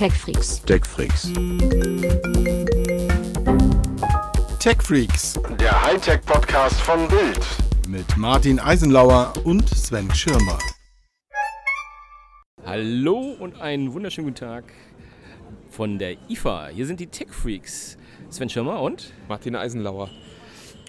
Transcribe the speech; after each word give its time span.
TechFreaks. 0.00 0.62
TechFreaks. 0.64 1.30
TechFreaks 4.58 5.38
Der 5.60 5.82
Hightech-Podcast 5.82 6.80
von 6.80 7.06
Bild. 7.06 7.46
mit 7.86 8.16
Martin 8.16 8.58
Eisenlauer 8.58 9.34
und 9.44 9.68
Sven 9.68 10.10
Schirmer. 10.14 10.56
Hallo 12.64 13.36
und 13.40 13.60
einen 13.60 13.92
wunderschönen 13.92 14.28
guten 14.28 14.40
Tag 14.46 14.64
von 15.68 15.98
der 15.98 16.16
IFA. 16.30 16.68
Hier 16.68 16.86
sind 16.86 16.98
die 16.98 17.08
Tech 17.08 17.28
Freaks. 17.28 17.98
Sven 18.30 18.48
Schirmer 18.48 18.80
und? 18.80 19.12
Martin 19.28 19.54
Eisenlauer. 19.54 20.08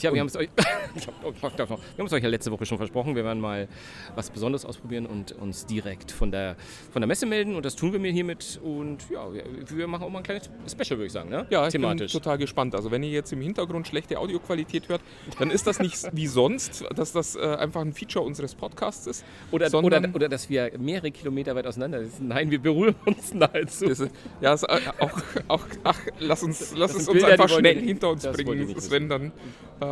Tja, 0.02 0.12
wir 0.14 0.20
haben 0.20 0.28
es 0.28 0.36
euch, 0.36 0.50
hab- 0.58 1.24
oh, 1.24 2.16
euch 2.16 2.24
ja 2.24 2.30
letzte 2.30 2.52
Woche 2.52 2.66
schon 2.66 2.78
versprochen. 2.78 3.16
Wir 3.16 3.24
werden 3.24 3.40
mal 3.40 3.68
was 4.16 4.30
Besonderes 4.30 4.66
ausprobieren 4.66 5.06
und 5.06 5.32
uns 5.34 5.66
direkt 5.66 6.12
von 6.12 6.32
der, 6.32 6.56
von 6.92 7.02
der 7.02 7.08
Messe 7.08 7.26
melden. 7.26 7.56
Und 7.56 7.66
das 7.66 7.76
tun 7.76 7.94
wir 7.94 8.00
mir 8.00 8.12
hiermit. 8.12 8.60
Und 8.64 9.10
ja, 9.10 9.32
wir, 9.32 9.44
wir 9.70 9.88
machen 9.88 10.04
auch 10.04 10.10
mal 10.10 10.20
ein 10.20 10.24
kleines 10.24 10.50
Special, 10.68 10.98
würde 10.98 11.06
ich 11.06 11.12
sagen. 11.14 11.30
Ne? 11.30 11.46
Ja, 11.50 11.68
ich 11.68 11.72
Thematisch. 11.72 12.12
bin 12.12 12.22
total 12.22 12.38
gespannt. 12.38 12.74
Also 12.76 12.90
wenn 12.92 13.04
ihr 13.04 13.12
jetzt 13.12 13.32
im 13.32 13.42
Hintergrund 13.42 13.88
schlechte 13.88 14.18
Audioqualität 14.18 14.90
hört, 14.90 15.02
dann 15.40 15.52
ist 15.52 15.68
das 15.68 15.80
nicht 15.80 15.98
wie 16.14 16.28
sonst, 16.28 16.84
dass 16.96 17.12
das 17.12 17.36
äh, 17.36 17.40
einfach 17.42 17.82
ein 17.82 17.94
Feature 17.94 18.26
unseres 18.26 18.56
Podcasts 18.56 19.06
ist. 19.08 19.24
oder, 19.52 19.72
oder, 19.84 20.02
oder 20.14 20.30
dass 20.30 20.50
wir 20.50 20.72
mehrere 20.80 21.12
Kilometer 21.12 21.56
weit 21.56 21.68
auseinander 21.68 22.04
sind. 22.06 22.28
Nein, 22.28 22.50
wir 22.50 22.60
berühren 22.60 22.96
uns 23.06 23.34
nahezu. 23.34 23.86
ist, 23.86 24.08
ja, 24.42 24.54
es, 24.54 24.64
äh, 24.64 24.80
auch, 25.00 25.22
auch, 25.48 25.66
ach, 25.84 26.00
lass 26.20 26.44
uns, 26.44 26.74
lass 26.76 26.92
es 26.96 27.08
uns 27.08 27.12
Bilder, 27.12 27.28
einfach 27.34 27.50
schnell 27.50 27.80
hinter 27.80 28.10
uns 28.10 28.26
bringen, 28.28 28.80
Sven, 28.80 29.10
dann 29.10 29.32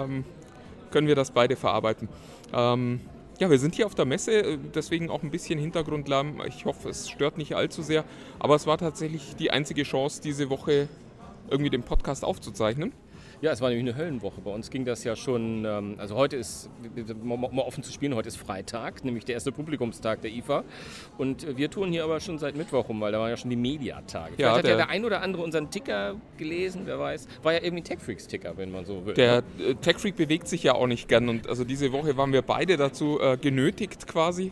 ähm, 0.03 0.23
können 0.91 1.07
wir 1.07 1.15
das 1.15 1.31
beide 1.31 1.55
verarbeiten. 1.55 2.09
Ähm, 2.53 3.01
ja, 3.39 3.49
wir 3.49 3.57
sind 3.57 3.75
hier 3.75 3.85
auf 3.85 3.95
der 3.95 4.05
Messe, 4.05 4.31
äh, 4.33 4.57
deswegen 4.75 5.09
auch 5.09 5.23
ein 5.23 5.31
bisschen 5.31 5.59
Hintergrundlärm. 5.59 6.41
Ich 6.47 6.65
hoffe, 6.65 6.89
es 6.89 7.09
stört 7.09 7.37
nicht 7.37 7.55
allzu 7.55 7.81
sehr. 7.81 8.03
Aber 8.37 8.55
es 8.55 8.67
war 8.67 8.77
tatsächlich 8.77 9.35
die 9.37 9.51
einzige 9.51 9.83
Chance, 9.83 10.21
diese 10.21 10.49
Woche 10.49 10.89
irgendwie 11.49 11.69
den 11.69 11.83
Podcast 11.83 12.25
aufzuzeichnen. 12.25 12.91
Ja, 13.41 13.53
es 13.53 13.61
war 13.61 13.69
nämlich 13.69 13.87
eine 13.87 13.97
Höllenwoche. 13.97 14.41
Bei 14.41 14.51
uns 14.51 14.69
ging 14.69 14.83
das 14.83 15.05
ja 15.05 15.15
schon, 15.15 15.63
ähm, 15.65 15.95
also 15.97 16.15
heute 16.15 16.35
ist, 16.35 16.69
um 17.23 17.39
mal 17.39 17.61
offen 17.61 17.83
zu 17.83 17.93
spielen, 17.93 18.13
heute 18.13 18.27
ist 18.27 18.35
Freitag, 18.35 19.05
nämlich 19.05 19.23
der 19.23 19.35
erste 19.35 19.53
Publikumstag 19.53 20.21
der 20.21 20.31
IFA. 20.31 20.65
Und 21.17 21.45
äh, 21.45 21.55
wir 21.55 21.69
touren 21.69 21.89
hier 21.93 22.03
aber 22.03 22.19
schon 22.19 22.37
seit 22.37 22.57
Mittwoch 22.57 22.89
rum, 22.89 22.99
weil 22.99 23.13
da 23.13 23.19
waren 23.19 23.29
ja 23.29 23.37
schon 23.37 23.49
die 23.49 23.55
Mediatage. 23.55 24.33
Vielleicht 24.35 24.39
Ja, 24.41 24.57
hat 24.57 24.65
ja 24.67 24.75
der- 24.75 24.89
ein 24.89 25.05
oder 25.05 25.21
andere 25.21 25.41
unseren 25.41 25.69
Ticker 25.71 26.15
gelesen, 26.37 26.81
wer 26.83 26.99
weiß. 26.99 27.27
War 27.41 27.53
ja 27.53 27.63
irgendwie 27.63 27.83
TechFreaks-Ticker, 27.83 28.57
wenn 28.57 28.71
man 28.71 28.83
so 28.83 29.05
will. 29.05 29.13
Der 29.13 29.43
ne? 29.57 29.63
äh, 29.69 29.75
TechFreak 29.75 30.17
bewegt 30.17 30.49
sich 30.49 30.63
ja 30.63 30.73
auch 30.73 30.87
nicht 30.87 31.07
gern 31.07 31.29
und 31.29 31.47
also 31.47 31.63
diese 31.63 31.93
Woche 31.93 32.17
waren 32.17 32.33
wir 32.33 32.41
beide 32.41 32.75
dazu 32.75 33.21
äh, 33.21 33.37
genötigt 33.37 34.05
quasi. 34.05 34.51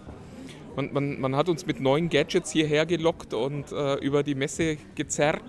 Man, 0.78 0.94
man, 0.94 1.20
man 1.20 1.36
hat 1.36 1.50
uns 1.50 1.66
mit 1.66 1.82
neuen 1.82 2.08
Gadgets 2.08 2.52
hierher 2.52 2.86
gelockt 2.86 3.34
und 3.34 3.70
äh, 3.74 3.96
über 3.96 4.24
die 4.24 4.36
Messe 4.36 4.78
gezerrt. 4.96 5.44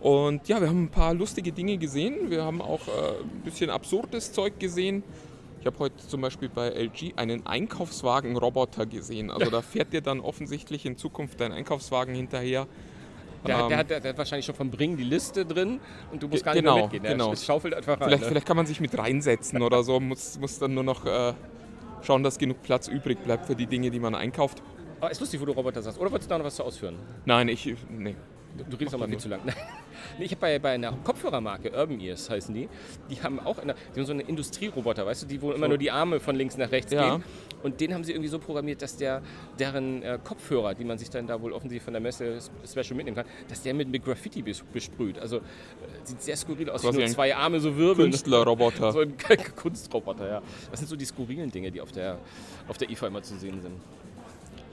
Und 0.00 0.48
ja, 0.48 0.60
wir 0.60 0.68
haben 0.68 0.84
ein 0.84 0.90
paar 0.90 1.12
lustige 1.14 1.52
Dinge 1.52 1.76
gesehen. 1.76 2.30
Wir 2.30 2.44
haben 2.44 2.62
auch 2.62 2.88
äh, 2.88 3.22
ein 3.22 3.40
bisschen 3.44 3.68
absurdes 3.70 4.32
Zeug 4.32 4.58
gesehen. 4.58 5.02
Ich 5.60 5.66
habe 5.66 5.78
heute 5.78 5.96
zum 6.08 6.22
Beispiel 6.22 6.48
bei 6.48 6.68
LG 6.70 7.12
einen 7.16 7.46
Einkaufswagen-Roboter 7.46 8.86
gesehen. 8.86 9.30
Also 9.30 9.50
da 9.50 9.60
fährt 9.60 9.92
dir 9.92 10.00
dann 10.00 10.20
offensichtlich 10.20 10.86
in 10.86 10.96
Zukunft 10.96 11.38
dein 11.40 11.52
Einkaufswagen 11.52 12.14
hinterher. 12.14 12.66
Der, 13.46 13.56
hat- 13.56 13.62
ähm, 13.64 13.68
der, 13.68 13.78
hat, 13.78 13.90
der 13.90 14.02
hat 14.04 14.18
wahrscheinlich 14.18 14.46
schon 14.46 14.54
vom 14.54 14.70
Bringen 14.70 14.96
die 14.96 15.04
Liste 15.04 15.44
drin 15.44 15.80
und 16.12 16.22
du 16.22 16.28
musst 16.28 16.44
gar 16.44 16.52
nicht 16.54 16.62
Genau, 16.62 16.74
mehr 16.76 16.82
mitgehen. 16.84 17.02
Der 17.02 17.12
genau. 17.12 17.34
schaufelt 17.36 17.74
einfach 17.74 18.00
rein. 18.00 18.08
Vielleicht, 18.08 18.22
ne? 18.22 18.28
vielleicht 18.28 18.46
kann 18.46 18.56
man 18.56 18.66
sich 18.66 18.80
mit 18.80 18.96
reinsetzen 18.96 19.60
oder 19.60 19.82
so, 19.82 20.00
muss, 20.00 20.38
muss 20.38 20.58
dann 20.58 20.72
nur 20.74 20.82
noch 20.84 21.04
äh, 21.04 21.34
schauen, 22.02 22.22
dass 22.22 22.38
genug 22.38 22.62
Platz 22.62 22.88
übrig 22.88 23.22
bleibt 23.22 23.44
für 23.46 23.54
die 23.54 23.66
Dinge, 23.66 23.90
die 23.90 24.00
man 24.00 24.14
einkauft. 24.14 24.62
Aber 25.00 25.10
ist 25.10 25.20
lustig, 25.20 25.40
wo 25.40 25.46
du 25.46 25.52
Roboter 25.52 25.80
sagst. 25.82 25.98
Oder 25.98 26.10
wolltest 26.10 26.30
du 26.30 26.34
da 26.34 26.38
noch 26.38 26.44
was 26.46 26.56
zu 26.56 26.64
ausführen? 26.64 26.96
Nein, 27.24 27.48
ich. 27.48 27.74
Nee. 27.90 28.14
Du, 28.56 28.76
redest 28.76 28.80
Mach 28.86 28.92
noch 28.92 28.98
mal 29.00 29.06
du 29.06 29.12
viel 29.12 29.20
zu 29.20 29.28
lang. 29.28 29.40
nee, 30.18 30.24
ich 30.24 30.30
habe 30.32 30.40
bei, 30.40 30.58
bei 30.58 30.70
einer 30.72 30.92
Kopfhörermarke, 31.04 31.70
Urban 31.70 32.00
Ears 32.00 32.28
heißen 32.28 32.54
die, 32.54 32.68
die 33.08 33.22
haben 33.22 33.40
auch 33.40 33.58
eine, 33.58 33.74
die 33.94 34.00
haben 34.00 34.06
so 34.06 34.12
eine 34.12 34.22
Industrieroboter, 34.22 35.06
weißt 35.06 35.22
du, 35.22 35.26
die 35.26 35.40
wo 35.40 35.52
immer 35.52 35.68
nur 35.68 35.78
die 35.78 35.90
Arme 35.90 36.20
von 36.20 36.34
links 36.36 36.56
nach 36.56 36.70
rechts 36.70 36.92
Ja. 36.92 37.16
gehen. 37.16 37.24
Und 37.62 37.80
den 37.80 37.92
haben 37.92 38.04
sie 38.04 38.12
irgendwie 38.12 38.28
so 38.28 38.38
programmiert, 38.38 38.80
dass 38.82 38.96
der, 38.96 39.22
deren 39.58 40.02
äh, 40.02 40.18
Kopfhörer, 40.22 40.74
die 40.74 40.84
man 40.84 40.98
sich 40.98 41.10
dann 41.10 41.26
da 41.26 41.40
wohl 41.40 41.52
offensichtlich 41.52 41.82
von 41.84 41.92
der 41.92 42.00
Messe 42.00 42.38
Special 42.66 42.96
mitnehmen 42.96 43.16
kann, 43.16 43.26
dass 43.48 43.62
der 43.62 43.74
mit, 43.74 43.88
mit 43.88 44.04
Graffiti 44.04 44.42
bes 44.42 44.62
besprüht. 44.72 45.18
Also 45.18 45.36
äh, 45.38 45.40
sieht 46.04 46.22
sehr 46.22 46.36
skurril 46.36 46.70
aus, 46.70 46.82
wie 46.82 46.90
nur 46.96 47.06
zwei 47.06 47.34
Arme 47.34 47.60
so 47.60 47.76
wirbeln. 47.76 48.10
Künstlerroboter. 48.10 48.92
So 49.00 49.00
ein 49.00 49.14
Kunstroboter, 49.56 50.28
ja. 50.28 50.42
Das 50.70 50.80
sind 50.80 50.88
so 50.88 50.96
die 50.96 51.04
skurrilen 51.04 51.50
Dinge, 51.50 51.70
die 51.70 51.80
auf 51.80 51.92
der, 51.92 52.18
auf 52.66 52.78
der 52.78 52.90
IFA 52.90 53.06
immer 53.06 53.22
zu 53.22 53.36
sehen 53.36 53.60
sind. 53.60 53.74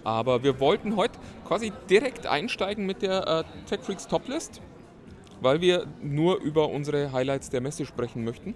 Aber 0.07 0.41
wir 0.41 0.61
wollten 0.61 0.95
heute 0.95 1.19
quasi 1.45 1.73
direkt 1.89 2.27
einsteigen 2.27 2.85
mit 2.85 3.01
der 3.01 3.27
äh, 3.27 3.43
TechFreaks 3.67 4.07
Toplist, 4.07 4.61
weil 5.41 5.59
wir 5.59 5.85
nur 6.01 6.39
über 6.39 6.69
unsere 6.69 7.11
Highlights 7.11 7.49
der 7.49 7.59
Messe 7.59 7.85
sprechen 7.85 8.23
möchten. 8.23 8.55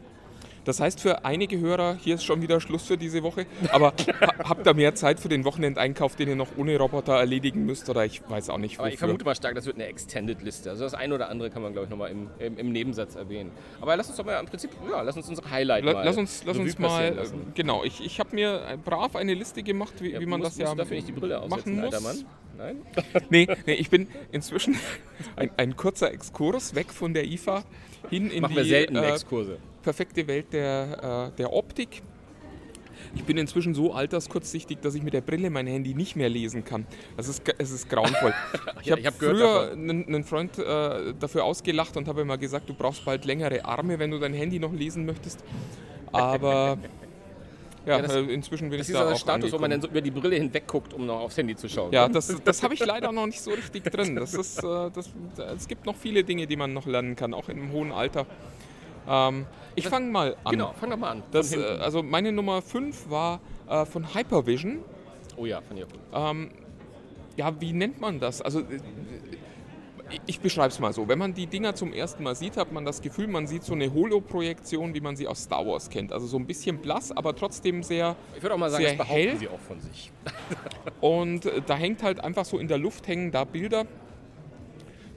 Das 0.63 0.79
heißt, 0.79 0.99
für 0.99 1.25
einige 1.25 1.59
Hörer, 1.59 1.95
hier 1.99 2.15
ist 2.15 2.23
schon 2.23 2.41
wieder 2.41 2.61
Schluss 2.61 2.83
für 2.83 2.97
diese 2.97 3.23
Woche, 3.23 3.45
aber 3.71 3.93
ha 4.21 4.49
habt 4.49 4.67
ihr 4.67 4.73
mehr 4.75 4.93
Zeit 4.93 5.19
für 5.19 5.27
den 5.29 5.43
Wochenendeinkauf, 5.43 6.15
den 6.15 6.29
ihr 6.29 6.35
noch 6.35 6.49
ohne 6.57 6.77
Roboter 6.77 7.13
erledigen 7.13 7.65
müsst 7.65 7.89
oder 7.89 8.05
ich 8.05 8.21
weiß 8.29 8.49
auch 8.51 8.57
nicht 8.59 8.77
Aber 8.77 8.87
ich 8.87 8.93
wofür. 8.95 9.07
vermute 9.07 9.25
mal 9.25 9.35
stark, 9.35 9.55
das 9.55 9.65
wird 9.65 9.77
eine 9.77 9.85
Extended-Liste. 9.87 10.69
Also 10.69 10.83
das 10.83 10.93
eine 10.93 11.15
oder 11.15 11.29
andere 11.29 11.49
kann 11.49 11.61
man, 11.63 11.71
glaube 11.73 11.85
ich, 11.85 11.89
nochmal 11.89 12.11
im, 12.11 12.29
im, 12.37 12.57
im 12.59 12.71
Nebensatz 12.71 13.15
erwähnen. 13.15 13.51
Aber 13.79 13.95
lass 13.97 14.07
uns 14.07 14.17
doch 14.17 14.25
mal 14.25 14.39
im 14.39 14.45
Prinzip, 14.45 14.69
ja, 14.89 15.01
lass 15.01 15.17
uns 15.17 15.27
unsere 15.29 15.49
Highlight 15.49 15.83
La 15.83 15.93
mal 15.93 16.05
lass 16.05 16.17
uns, 16.17 16.43
lass 16.45 16.57
uns 16.57 16.77
mal, 16.77 17.13
lassen. 17.15 17.51
genau, 17.55 17.83
ich, 17.83 18.05
ich 18.05 18.19
habe 18.19 18.35
mir 18.35 18.77
brav 18.85 19.15
eine 19.15 19.33
Liste 19.33 19.63
gemacht, 19.63 19.93
wie, 19.99 20.11
Ja, 20.11 20.19
wie 20.19 20.25
man 20.27 20.41
musst- 20.41 20.59
das 20.59 20.69
ja 20.69 20.75
dafür 20.75 20.95
nicht 20.95 21.07
die 21.07 21.11
Brille 21.13 21.39
machen 21.39 21.51
aufsetzen, 21.53 21.75
muss. 21.81 21.93
alter 21.93 22.01
Mann? 22.01 22.25
Nein? 22.57 22.75
Nee, 23.31 23.47
nee, 23.65 23.73
ich 23.73 23.89
bin 23.89 24.07
inzwischen 24.31 24.75
ein, 25.35 25.49
ein 25.57 25.75
kurzer 25.75 26.11
Exkurs 26.11 26.75
weg 26.75 26.91
von 26.93 27.13
der 27.15 27.25
IFA 27.25 27.63
hin 28.09 28.29
in 28.29 28.41
Machen 28.41 28.51
die 28.51 28.57
wir 28.57 28.65
selten 28.65 28.95
äh, 28.95 29.09
Exkurse. 29.11 29.57
Perfekte 29.81 30.27
Welt 30.27 30.53
der, 30.53 31.31
äh, 31.33 31.37
der 31.37 31.53
Optik. 31.53 32.01
Ich 33.15 33.23
bin 33.25 33.37
inzwischen 33.37 33.73
so 33.73 33.93
alterskurzsichtig, 33.93 34.79
dass 34.81 34.95
ich 34.95 35.03
mit 35.03 35.13
der 35.13 35.21
Brille 35.21 35.49
mein 35.49 35.67
Handy 35.67 35.93
nicht 35.93 36.15
mehr 36.15 36.29
lesen 36.29 36.63
kann. 36.63 36.85
Das 37.17 37.27
ist, 37.27 37.41
es 37.57 37.71
ist 37.71 37.89
grauenvoll. 37.89 38.33
Ich 38.81 38.87
Ja, 38.87 38.95
habe 38.95 39.05
hab 39.07 39.13
früher 39.15 39.71
einen, 39.73 40.07
einen 40.07 40.23
Freund 40.23 40.57
äh, 40.57 41.13
dafür 41.19 41.43
ausgelacht 41.43 41.97
und 41.97 42.07
habe 42.07 42.21
immer 42.21 42.37
gesagt, 42.37 42.67
du 42.69 42.73
brauchst 42.73 43.03
bald 43.05 43.25
längere 43.25 43.63
Arme, 43.65 43.99
wenn 43.99 44.11
du 44.11 44.17
dein 44.19 44.33
Handy 44.33 44.59
noch 44.59 44.71
lesen 44.73 45.05
möchtest. 45.05 45.43
Aber 46.11 46.77
ja, 47.85 47.97
Ja, 47.97 48.01
das- 48.01 48.15
äh, 48.15 48.21
inzwischen 48.21 48.69
bin 48.69 48.79
Das 48.79 48.87
ich 48.87 48.93
ist 48.93 48.99
da 48.99 49.03
dieser 49.05 49.15
auch 49.15 49.19
Status, 49.19 49.51
wo 49.51 49.57
man 49.59 49.71
dann 49.71 49.81
so 49.81 49.87
über 49.87 50.01
die 50.01 50.11
Brille 50.11 50.35
hinweg 50.37 50.67
guckt, 50.67 50.93
um 50.93 51.05
noch 51.05 51.19
aufs 51.21 51.37
Handy 51.37 51.55
zu 51.55 51.67
schauen. 51.67 51.91
Ja, 51.91 52.07
das, 52.07 52.33
das 52.43 52.63
habe 52.63 52.73
ich 52.75 52.85
leider 52.85 53.11
noch 53.11 53.25
nicht 53.25 53.41
so 53.41 53.51
richtig 53.51 53.83
drin. 53.83 54.15
Das 54.15 54.33
ist, 54.33 54.59
äh, 54.63 54.89
das, 54.93 55.09
es 55.57 55.67
gibt 55.67 55.85
noch 55.85 55.95
viele 55.95 56.23
Dinge, 56.23 56.47
die 56.47 56.55
man 56.55 56.73
noch 56.73 56.85
lernen 56.85 57.15
kann, 57.15 57.33
auch 57.33 57.49
im 57.49 57.71
hohen 57.71 57.91
Alter. 57.91 58.25
Ähm, 59.07 59.45
ich 59.75 59.87
fange 59.87 60.11
mal 60.11 60.35
an. 60.43 60.51
Genau, 60.51 60.73
fang 60.79 60.89
doch 60.89 60.97
mal 60.97 61.11
an. 61.11 61.23
Das, 61.31 61.53
Von 61.53 61.63
äh, 61.63 61.65
also 61.65 62.03
meine 62.03 62.31
Nummer 62.31 62.61
5 62.61 63.09
war 63.09 63.39
äh, 63.69 63.85
von 63.85 64.13
Hypervision. 64.13 64.79
oh 65.37 65.45
ja, 65.45 65.59
auch 65.59 65.63
gut. 65.69 65.99
Ähm, 66.13 66.51
ja, 67.37 67.59
wie 67.61 67.73
nennt 67.73 67.99
man 68.01 68.19
das? 68.19 68.41
Also 68.41 68.59
äh, 68.59 68.79
ich- 70.27 70.41
beschreibe 70.41 70.67
es 70.67 70.79
mal 70.79 70.91
so. 70.91 71.07
Wenn 71.07 71.17
man 71.19 71.33
die 71.33 71.47
Dinger 71.47 71.73
zum 71.73 71.93
ersten 71.93 72.23
Mal 72.23 72.35
sieht, 72.35 72.57
hat 72.57 72.73
man 72.73 72.83
das 72.83 73.01
Gefühl, 73.01 73.27
man 73.27 73.47
sieht 73.47 73.63
so 73.63 73.73
eine 73.73 73.93
Holo-Projektion, 73.93 74.93
wie 74.93 74.99
man 74.99 75.15
sie 75.15 75.25
aus 75.27 75.43
Star 75.43 75.65
Wars 75.65 75.89
kennt. 75.89 76.11
Also 76.11 76.27
so 76.27 76.37
ein 76.37 76.45
bisschen 76.45 76.79
blass, 76.79 77.11
aber 77.15 77.33
trotzdem 77.33 77.81
sehr 77.81 78.17
Ich 78.35 78.43
würde 78.43 78.55
auch 78.55 78.59
mal 78.59 78.69
sagen, 78.69 78.83
das 78.83 78.97
behaupten 78.97 79.13
hell. 79.13 79.37
sie 79.37 79.47
auch 79.47 79.59
von 79.59 79.79
sich. 79.79 80.11
Und 81.01 81.45
äh, 81.45 81.61
da 81.65 81.75
hängt 81.77 82.03
halt 82.03 82.21
einfach 82.21 82.43
so 82.43 82.57
in 82.59 82.67
der 82.67 82.77
Luft 82.77 83.07
hängen 83.07 83.31
da 83.31 83.45
Bilder, 83.45 83.85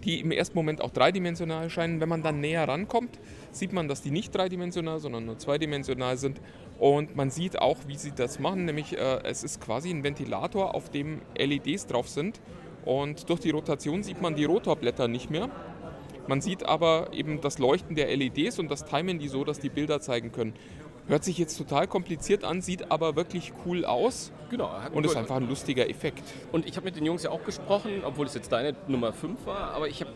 die 0.05 0.21
im 0.21 0.31
ersten 0.31 0.55
Moment 0.55 0.81
auch 0.81 0.91
dreidimensional 0.91 1.65
erscheinen. 1.65 2.01
Wenn 2.01 2.09
man 2.09 2.23
dann 2.23 2.41
näher 2.41 2.69
rankommt, 2.69 3.19
sieht 3.55 3.73
man, 3.73 3.89
dass 3.89 4.03
die 4.03 4.11
nicht 4.11 4.35
dreidimensional, 4.35 4.99
sondern 4.99 5.27
nur 5.27 5.39
zweidimensional 5.39 6.17
sind. 6.17 6.41
Und 6.79 7.17
man 7.17 7.31
sieht 7.31 7.61
auch, 7.61 7.79
wie 7.87 7.97
sie 7.97 8.13
das 8.13 8.39
machen, 8.39 8.65
nämlich 8.65 8.99
äh, 8.99 9.21
es 9.25 9.45
ist 9.45 9.61
quasi 9.61 9.91
ein 9.91 10.03
Ventilator, 10.03 10.75
auf 10.75 10.91
dem 10.91 11.23
LEDs 11.37 11.87
drauf 11.87 12.09
sind. 12.09 12.41
Und 12.85 13.31
durch 13.31 13.41
die 13.41 13.51
Rotation 13.51 14.03
sieht 14.03 14.21
man 14.21 14.35
die 14.35 14.45
Rotorblätter 14.45 15.09
nicht 15.09 15.31
mehr. 15.31 15.49
Man 16.27 16.41
sieht 16.41 16.65
aber 16.65 17.09
eben 17.13 17.41
das 17.41 17.59
Leuchten 17.59 17.97
der 17.97 18.15
LEDs 18.15 18.59
und 18.59 18.71
das 18.71 18.85
timen 18.85 19.19
die 19.19 19.29
so, 19.29 19.45
dass 19.45 19.61
die 19.61 19.69
Bilder 19.69 20.01
zeigen 20.01 20.33
können. 20.33 20.55
Hört 21.07 21.23
sich 21.23 21.37
jetzt 21.37 21.59
total 21.59 21.87
kompliziert 21.87 22.45
an, 22.45 22.63
sieht 22.63 22.91
aber 22.91 23.15
wirklich 23.15 23.53
cool 23.67 23.85
aus 23.85 24.33
Genau. 24.49 24.71
hat- 24.71 24.95
und 24.95 25.05
ist 25.05 25.17
einfach 25.17 25.37
ein 25.37 25.49
lustiger 25.49 25.89
Effekt. 25.91 26.23
Und 26.51 26.67
ich 26.67 26.77
habe 26.77 26.87
mit 26.87 26.97
den 26.97 27.05
Jungs 27.05 27.23
ja 27.25 27.31
auch 27.31 27.45
gesprochen, 27.45 28.03
obwohl 28.05 28.25
es 28.25 28.35
jetzt 28.35 28.51
deine 28.53 28.75
Nummer 28.89 29.13
5 29.13 29.45
war, 29.45 29.73
aber 29.73 29.87
ich 29.89 30.01
habe 30.01 30.13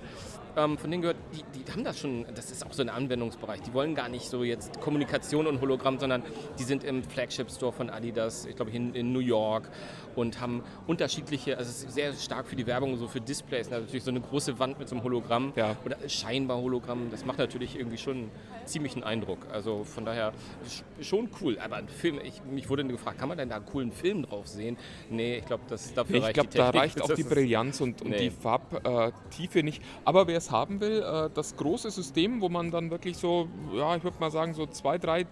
ähm, 0.58 0.76
von 0.76 0.90
denen 0.90 1.02
gehört, 1.02 1.18
die, 1.32 1.60
die 1.60 1.72
haben 1.72 1.84
das 1.84 1.98
schon, 1.98 2.26
das 2.34 2.50
ist 2.50 2.66
auch 2.66 2.72
so 2.72 2.82
ein 2.82 2.88
Anwendungsbereich. 2.88 3.60
Die 3.62 3.72
wollen 3.72 3.94
gar 3.94 4.08
nicht 4.08 4.28
so 4.28 4.42
jetzt 4.42 4.80
Kommunikation 4.80 5.46
und 5.46 5.60
Hologramm, 5.60 5.98
sondern 5.98 6.22
die 6.58 6.64
sind 6.64 6.84
im 6.84 7.02
Flagship-Store 7.04 7.72
von 7.72 7.90
Adidas, 7.90 8.46
ich 8.46 8.56
glaube 8.56 8.72
in, 8.72 8.94
in 8.94 9.12
New 9.12 9.20
York 9.20 9.70
und 10.18 10.40
haben 10.40 10.62
unterschiedliche, 10.86 11.56
also 11.56 11.70
es 11.70 11.84
ist 11.84 11.94
sehr 11.94 12.12
stark 12.14 12.46
für 12.46 12.56
die 12.56 12.66
Werbung, 12.66 12.96
so 12.96 13.06
für 13.08 13.20
Displays. 13.20 13.70
Natürlich 13.70 14.02
so 14.02 14.10
eine 14.10 14.20
große 14.20 14.58
Wand 14.58 14.78
mit 14.78 14.88
so 14.88 14.96
einem 14.96 15.04
Hologramm 15.04 15.52
Ja. 15.56 15.76
oder 15.84 15.96
scheinbar 16.08 16.58
Hologramm, 16.58 17.10
das 17.10 17.24
macht 17.24 17.38
natürlich 17.38 17.76
irgendwie 17.76 17.98
schon 17.98 18.30
ziemlich 18.64 18.94
einen 18.94 19.04
Eindruck. 19.04 19.38
Also 19.52 19.84
von 19.84 20.04
daher 20.04 20.32
sch- 20.66 21.04
schon 21.04 21.28
cool. 21.40 21.58
Aber 21.58 21.76
ein 21.76 21.88
Film, 21.88 22.18
ich, 22.22 22.42
mich 22.44 22.68
wurde 22.68 22.84
gefragt, 22.84 23.18
kann 23.18 23.28
man 23.28 23.38
denn 23.38 23.48
da 23.48 23.56
einen 23.56 23.66
coolen 23.66 23.92
Film 23.92 24.22
drauf 24.22 24.46
sehen? 24.46 24.76
Nee, 25.10 25.38
ich 25.38 25.46
glaube, 25.46 25.62
das 25.68 25.94
dafür 25.94 26.16
Ich 26.16 26.22
reicht 26.24 26.34
glaube, 26.34 26.48
die 26.50 26.58
da 26.58 26.70
reicht 26.70 27.00
auch 27.00 27.12
die 27.14 27.22
Brillanz 27.22 27.80
und, 27.80 28.02
und 28.02 28.10
Nee. 28.10 28.18
die 28.18 28.30
Farbtiefe 28.30 29.62
nicht. 29.62 29.82
Aber 30.04 30.26
wer 30.26 30.36
es 30.38 30.50
haben 30.50 30.80
will, 30.80 31.02
äh, 31.02 31.30
das 31.32 31.56
große 31.56 31.90
System, 31.90 32.40
wo 32.40 32.48
man 32.48 32.70
dann 32.70 32.90
wirklich 32.90 33.16
so, 33.16 33.48
ja, 33.74 33.96
ich 33.96 34.04
würde 34.04 34.18
mal 34.20 34.30
sagen, 34.30 34.54
so 34.54 34.66
zwei, 34.66 34.98
drei 34.98 35.26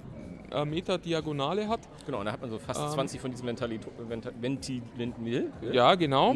äh, 0.57 0.65
Meter 0.65 0.99
Diagonale 0.99 1.69
hat. 1.69 1.81
Genau, 2.07 2.21
und 2.21 2.27
da 2.27 2.33
hat 2.33 2.41
man 2.41 2.51
so 2.51 2.59
fast 2.59 2.81
Ähm. 2.81 2.89
20 2.91 3.21
von 3.21 3.31
diesen 3.31 3.45
Mentalito 3.47 3.91
Venta- 4.09 4.31
Venti 4.41 4.83
Venti 4.97 5.45
Ja, 5.73 5.95
genau. 5.95 6.35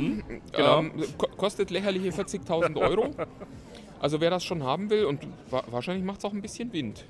genau. 0.52 0.78
Ähm, 0.80 0.92
ko 1.18 1.26
kostet 1.36 1.70
lächerliche 1.70 2.10
40.000 2.10 2.76
Euro. 2.80 3.10
Also 4.00 4.20
wer 4.20 4.30
das 4.30 4.44
schon 4.44 4.62
haben 4.62 4.88
will 4.90 5.04
und 5.04 5.26
wa 5.50 5.62
wahrscheinlich 5.70 6.04
macht 6.04 6.18
es 6.20 6.24
auch 6.24 6.32
ein 6.32 6.42
bisschen 6.42 6.72
Wind. 6.72 7.04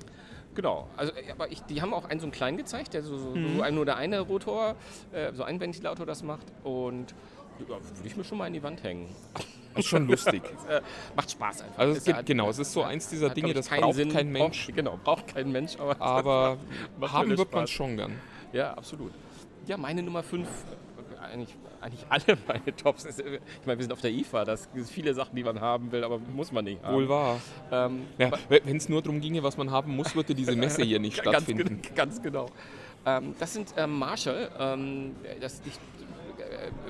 Genau, 0.53 0.87
also 0.97 1.13
äh, 1.13 1.31
aber 1.31 1.49
ich, 1.51 1.61
die 1.61 1.81
haben 1.81 1.93
auch 1.93 2.09
einen 2.09 2.19
so 2.19 2.25
einen 2.25 2.33
kleinen 2.33 2.57
gezeigt, 2.57 2.93
der 2.93 3.03
so, 3.03 3.17
so, 3.17 3.29
Mhm. 3.29 3.55
so 3.57 3.61
ein 3.61 3.77
oder 3.77 3.95
eine 3.95 4.19
Rotor, 4.19 4.75
äh, 5.13 5.31
so 5.33 5.43
ein 5.43 5.61
Ventilator 5.61 6.05
das 6.05 6.23
macht 6.23 6.45
und 6.65 7.15
würde 7.67 7.81
ich 8.05 8.15
mir 8.15 8.23
schon 8.23 8.37
mal 8.37 8.47
in 8.47 8.53
die 8.53 8.63
Wand 8.63 8.83
hängen. 8.83 9.07
Ist 9.75 9.87
schon 9.87 10.07
lustig. 10.07 10.41
Äh, 10.69 10.81
macht 11.15 11.31
Spaß 11.31 11.61
einfach. 11.61 11.79
Also 11.79 11.97
es 11.97 12.03
gibt, 12.03 12.25
genau, 12.25 12.49
es 12.49 12.59
ist 12.59 12.73
so 12.73 12.83
eins 12.83 13.07
dieser 13.07 13.29
hat, 13.29 13.37
Dinge, 13.37 13.53
das 13.53 13.67
braucht 13.69 13.95
Sinn, 13.95 14.09
kein 14.09 14.29
Mensch. 14.31 14.65
Braucht, 14.65 14.75
genau, 14.75 14.99
braucht 15.03 15.27
kein 15.27 15.51
Mensch, 15.51 15.77
aber, 15.79 15.99
Aber 16.01 16.57
haben 17.01 17.37
wird 17.37 17.53
man 17.53 17.67
schon 17.67 17.95
gern. 17.97 18.13
Ja, 18.51 18.73
absolut. 18.73 19.11
Ja, 19.67 19.77
meine 19.77 20.03
Nummer 20.03 20.23
5, 20.23 20.47
eigentlich, 21.21 21.55
eigentlich 21.79 22.05
alle 22.09 22.37
meine 22.47 22.75
Tops. 22.75 23.05
Ist, 23.05 23.19
Ich 23.19 23.25
meine, 23.65 23.77
wir 23.79 23.83
sind 23.83 23.93
auf 23.93 24.01
der 24.01 24.11
IFA, 24.11 24.43
das 24.43 24.67
sind 24.73 24.89
viele 24.89 25.13
Sachen, 25.13 25.35
die 25.37 25.43
man 25.43 25.61
haben 25.61 25.91
will, 25.91 26.03
aber 26.03 26.19
muss 26.19 26.51
man 26.51 26.65
nicht 26.65 26.83
haben. 26.83 26.95
Wohl 26.95 27.07
wahr. 27.09 27.39
Ähm, 27.71 28.01
Ja, 28.17 28.31
Wenn 28.49 28.75
es 28.77 28.89
nur 28.89 29.01
darum 29.01 29.21
ginge, 29.21 29.41
was 29.43 29.55
man 29.57 29.71
haben 29.71 29.95
muss, 29.95 30.15
würde 30.15 30.35
diese 30.35 30.55
Messe 30.55 30.83
hier 30.83 30.99
nicht 30.99 31.23
Ganz, 31.23 31.29
stattfinden. 31.37 31.81
gen- 31.81 31.95
ganz 31.95 32.21
genau. 32.21 32.47
Ähm, 33.05 33.35
das 33.39 33.53
sind 33.53 33.73
ähm, 33.77 33.97
Marshall. 33.99 34.49
Ähm, 34.59 35.15
das, 35.39 35.61
ich, 35.65 35.73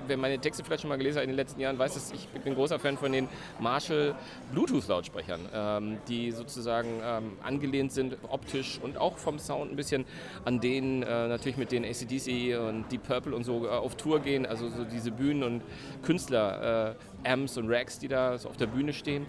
wer 0.08 0.18
meine 0.18 0.40
Texte 0.40 0.64
vielleicht 0.64 0.82
schon 0.82 0.90
mal 0.90 0.98
gelesen 0.98 1.18
hat 1.18 1.24
in 1.24 1.30
den 1.30 1.36
letzten 1.36 1.60
Jahren, 1.60 1.78
weiß 1.78 1.96
es, 1.96 2.12
ich 2.12 2.28
bin 2.44 2.56
großer 2.56 2.80
Fan 2.80 2.98
von 2.98 3.12
den 3.12 3.28
Marshall 3.60 4.16
Bluetooth-Lautsprechern, 4.52 5.42
ähm, 5.54 5.98
die 6.08 6.32
sozusagen 6.32 7.02
ähm, 7.04 7.34
angelehnt 7.44 7.92
sind, 7.92 8.18
optisch 8.30 8.80
und 8.82 8.98
auch 8.98 9.18
vom 9.18 9.40
Sound 9.40 9.72
ein 9.72 9.76
bisschen 9.76 10.06
an 10.46 10.60
denen 10.60 11.04
äh, 11.04 11.28
natürlich 11.28 11.58
mit 11.58 11.72
den 11.72 11.86
ACDC 11.86 12.60
und 12.60 12.92
Deep 12.92 13.04
Purple 13.04 13.36
und 13.36 13.44
so 13.44 13.66
äh, 13.66 13.70
auf 13.70 13.96
Tour 13.96 14.20
gehen, 14.20 14.46
also 14.46 14.70
so 14.70 14.84
diese 14.84 15.12
Bühnen 15.12 15.44
und 15.44 15.62
Künstler, 16.04 16.96
äh, 17.24 17.30
Amps 17.30 17.58
und 17.58 17.70
Racks, 17.70 18.00
die 18.00 18.08
da 18.08 18.38
so 18.38 18.50
auf 18.50 18.58
der 18.58 18.68
Bühne 18.68 18.94
stehen. 18.94 19.26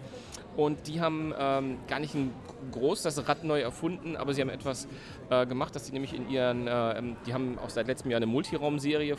Und 0.56 0.86
die 0.86 1.00
haben 1.00 1.32
ähm, 1.38 1.78
gar 1.88 1.98
nicht 1.98 2.14
ein 2.14 2.30
groß 2.72 3.02
das 3.02 3.26
Rad 3.26 3.42
neu 3.42 3.60
erfunden, 3.60 4.16
aber 4.16 4.34
sie 4.34 4.42
haben 4.42 4.50
etwas 4.50 4.86
äh, 5.30 5.46
gemacht, 5.46 5.74
dass 5.74 5.86
sie 5.86 5.92
nämlich 5.92 6.14
in 6.14 6.28
ihren, 6.28 6.66
äh, 6.66 6.98
ähm, 6.98 7.16
die 7.26 7.32
haben 7.32 7.58
auch 7.58 7.70
seit 7.70 7.86
letztem 7.86 8.10
Jahr 8.10 8.18
eine 8.18 8.26
Multiraumserie 8.26 9.14
äh, 9.14 9.16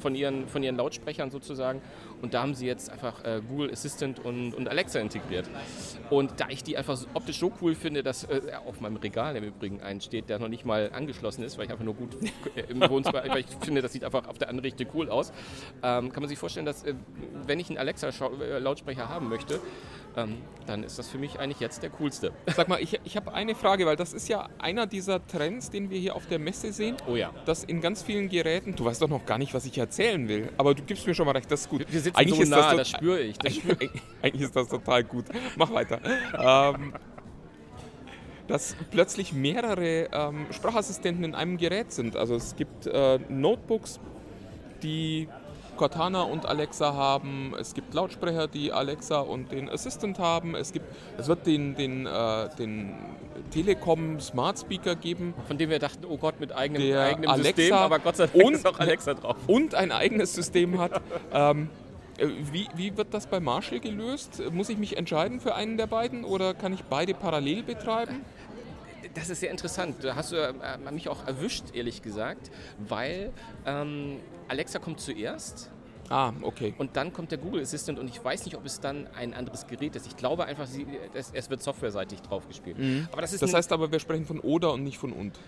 von 0.00 0.14
ihren, 0.14 0.48
von 0.48 0.62
ihren 0.62 0.76
Lautsprechern 0.76 1.30
sozusagen. 1.30 1.80
Und 2.22 2.34
da 2.34 2.42
haben 2.42 2.54
sie 2.54 2.66
jetzt 2.66 2.90
einfach 2.90 3.24
äh, 3.24 3.40
Google 3.48 3.70
Assistant 3.70 4.18
und, 4.24 4.54
und 4.54 4.68
Alexa 4.68 4.98
integriert. 4.98 5.48
Und 6.10 6.32
da 6.38 6.48
ich 6.48 6.62
die 6.62 6.76
einfach 6.76 6.98
optisch 7.14 7.38
so 7.38 7.52
cool 7.60 7.74
finde, 7.74 8.02
dass 8.02 8.24
äh, 8.24 8.40
auf 8.66 8.80
meinem 8.80 8.96
Regal 8.96 9.36
im 9.36 9.44
Übrigen 9.44 9.80
einen 9.80 10.00
steht, 10.00 10.28
der 10.28 10.38
noch 10.38 10.48
nicht 10.48 10.64
mal 10.64 10.90
angeschlossen 10.92 11.44
ist, 11.44 11.58
weil 11.58 11.66
ich 11.66 11.70
einfach 11.70 11.84
nur 11.84 11.94
gut 11.94 12.16
äh, 12.54 12.62
im 12.68 12.80
Wohnzimmer, 12.88 13.22
weil 13.28 13.40
ich 13.40 13.46
finde, 13.62 13.82
das 13.82 13.92
sieht 13.92 14.04
einfach 14.04 14.26
auf 14.28 14.38
der 14.38 14.48
Anrichte 14.48 14.86
cool 14.94 15.08
aus, 15.08 15.32
ähm, 15.82 16.12
kann 16.12 16.22
man 16.22 16.28
sich 16.28 16.38
vorstellen, 16.38 16.66
dass 16.66 16.84
äh, 16.84 16.94
wenn 17.46 17.60
ich 17.60 17.68
einen 17.68 17.78
Alexa-Lautsprecher 17.78 19.08
haben 19.08 19.28
möchte, 19.28 19.60
ähm, 20.16 20.38
dann 20.66 20.82
ist 20.82 20.98
das 20.98 21.08
für 21.08 21.18
mich 21.18 21.38
eigentlich 21.38 21.60
jetzt 21.60 21.82
der 21.82 21.90
coolste. 21.90 22.32
Sag 22.54 22.68
mal, 22.68 22.80
ich, 22.80 23.00
ich 23.04 23.16
habe 23.16 23.32
eine 23.32 23.54
Frage, 23.54 23.86
weil 23.86 23.96
das 23.96 24.12
ist 24.12 24.28
ja 24.28 24.48
einer 24.58 24.86
dieser 24.86 25.26
Trends, 25.26 25.70
den 25.70 25.90
wir 25.90 25.98
hier 25.98 26.16
auf 26.16 26.26
der 26.26 26.38
Messe 26.38 26.72
sehen. 26.72 26.96
Oh 27.06 27.16
ja. 27.16 27.30
Dass 27.44 27.64
in 27.64 27.80
ganz 27.80 28.02
vielen 28.02 28.28
Geräten, 28.28 28.74
du 28.74 28.84
weißt 28.84 29.02
doch 29.02 29.08
noch 29.08 29.26
gar 29.26 29.38
nicht, 29.38 29.54
was 29.54 29.64
ich 29.66 29.78
erzählen 29.78 30.28
will, 30.28 30.52
aber 30.56 30.74
du 30.74 30.82
gibst 30.82 31.06
mir 31.06 31.14
schon 31.14 31.26
mal 31.26 31.32
recht, 31.32 31.50
das 31.50 31.62
ist 31.62 31.68
gut. 31.68 31.84
Wir 31.88 32.00
sitzen 32.00 32.28
so 32.28 32.42
nah, 32.44 32.74
das 32.74 32.88
spüre 32.88 33.20
ich. 33.20 33.38
Das 33.38 33.52
Eigentlich, 33.52 33.90
eigentlich 34.22 34.42
ist 34.42 34.56
das 34.56 34.68
total 34.68 35.04
gut. 35.04 35.26
Mach 35.56 35.72
weiter. 35.72 36.00
ähm, 36.38 36.92
dass 38.50 38.74
plötzlich 38.90 39.32
mehrere 39.32 40.08
ähm, 40.12 40.46
Sprachassistenten 40.50 41.24
in 41.24 41.34
einem 41.36 41.56
Gerät 41.56 41.92
sind. 41.92 42.16
Also 42.16 42.34
es 42.34 42.56
gibt 42.56 42.86
äh, 42.86 43.20
Notebooks, 43.28 44.00
die 44.82 45.28
Cortana 45.80 46.24
und 46.24 46.44
Alexa 46.44 46.92
haben. 46.92 47.54
Es 47.58 47.72
gibt 47.72 47.94
Lautsprecher, 47.94 48.48
die 48.48 48.70
Alexa 48.70 49.20
und 49.20 49.50
den 49.50 49.70
Assistant 49.70 50.18
haben. 50.18 50.54
Es, 50.54 50.74
gibt, 50.74 50.84
es 51.16 51.26
wird 51.26 51.46
den, 51.46 51.74
den, 51.74 52.04
äh, 52.04 52.50
den 52.58 52.94
Telekom 53.50 54.20
Smart 54.20 54.58
Speaker 54.58 54.94
geben 54.94 55.32
von 55.48 55.56
dem 55.56 55.70
wir 55.70 55.78
dachten, 55.78 56.04
oh 56.06 56.18
Gott, 56.18 56.38
mit 56.38 56.52
eigenem, 56.54 56.82
Der 56.82 57.00
eigenem 57.06 57.30
Alexa 57.30 57.56
System, 57.62 57.72
aber 57.76 57.98
Gott 57.98 58.16
sei 58.16 58.26
Dank 58.26 58.44
und- 58.44 58.54
ist 58.56 58.66
auch 58.66 58.78
Alexa 58.78 59.14
drauf. 59.14 59.36
und 59.46 59.74
ein 59.74 59.90
eigenes 59.90 60.34
System 60.34 60.78
hat. 60.78 61.00
Ähm, 61.32 61.70
äh, 62.18 62.26
wie, 62.52 62.68
wie 62.76 62.94
wird 62.98 63.14
das 63.14 63.26
bei 63.26 63.40
Marshall 63.40 63.80
gelöst? 63.80 64.42
Muss 64.52 64.68
ich 64.68 64.76
mich 64.76 64.98
entscheiden 64.98 65.40
für 65.40 65.54
einen 65.54 65.78
der 65.78 65.86
beiden 65.86 66.24
oder 66.24 66.52
kann 66.52 66.74
ich 66.74 66.84
beide 66.84 67.14
parallel 67.14 67.62
betreiben? 67.62 68.20
Das 69.14 69.30
ist 69.30 69.40
sehr 69.40 69.50
interessant. 69.50 69.96
Da 70.02 70.14
hast 70.16 70.32
du 70.32 70.36
äh, 70.36 70.52
mich 70.92 71.08
auch 71.08 71.26
erwischt, 71.26 71.64
ehrlich 71.74 72.02
gesagt, 72.02 72.50
weil 72.78 73.32
ähm, 73.66 74.20
Alexa 74.48 74.78
kommt 74.78 75.00
zuerst 75.00 75.70
Ah, 76.08 76.32
okay. 76.42 76.74
und 76.76 76.96
dann 76.96 77.12
kommt 77.12 77.30
der 77.30 77.38
Google 77.38 77.62
Assistant 77.62 77.98
und 78.00 78.08
ich 78.08 78.22
weiß 78.24 78.44
nicht, 78.44 78.56
ob 78.56 78.64
es 78.66 78.80
dann 78.80 79.06
ein 79.16 79.32
anderes 79.32 79.68
Gerät 79.68 79.94
ist. 79.94 80.08
Ich 80.08 80.16
glaube 80.16 80.44
einfach, 80.44 80.66
sie, 80.66 80.84
es, 81.14 81.30
es 81.32 81.48
wird 81.50 81.62
softwareseitig 81.62 82.20
draufgespielt. 82.22 82.76
Aber 83.12 83.22
das 83.22 83.32
ist 83.32 83.42
Das 83.42 83.54
heißt 83.54 83.70
aber, 83.72 83.92
wir 83.92 84.00
sprechen 84.00 84.26
von 84.26 84.40
oder 84.40 84.72
und 84.72 84.82
nicht 84.82 84.98
von 84.98 85.12
und. 85.12 85.38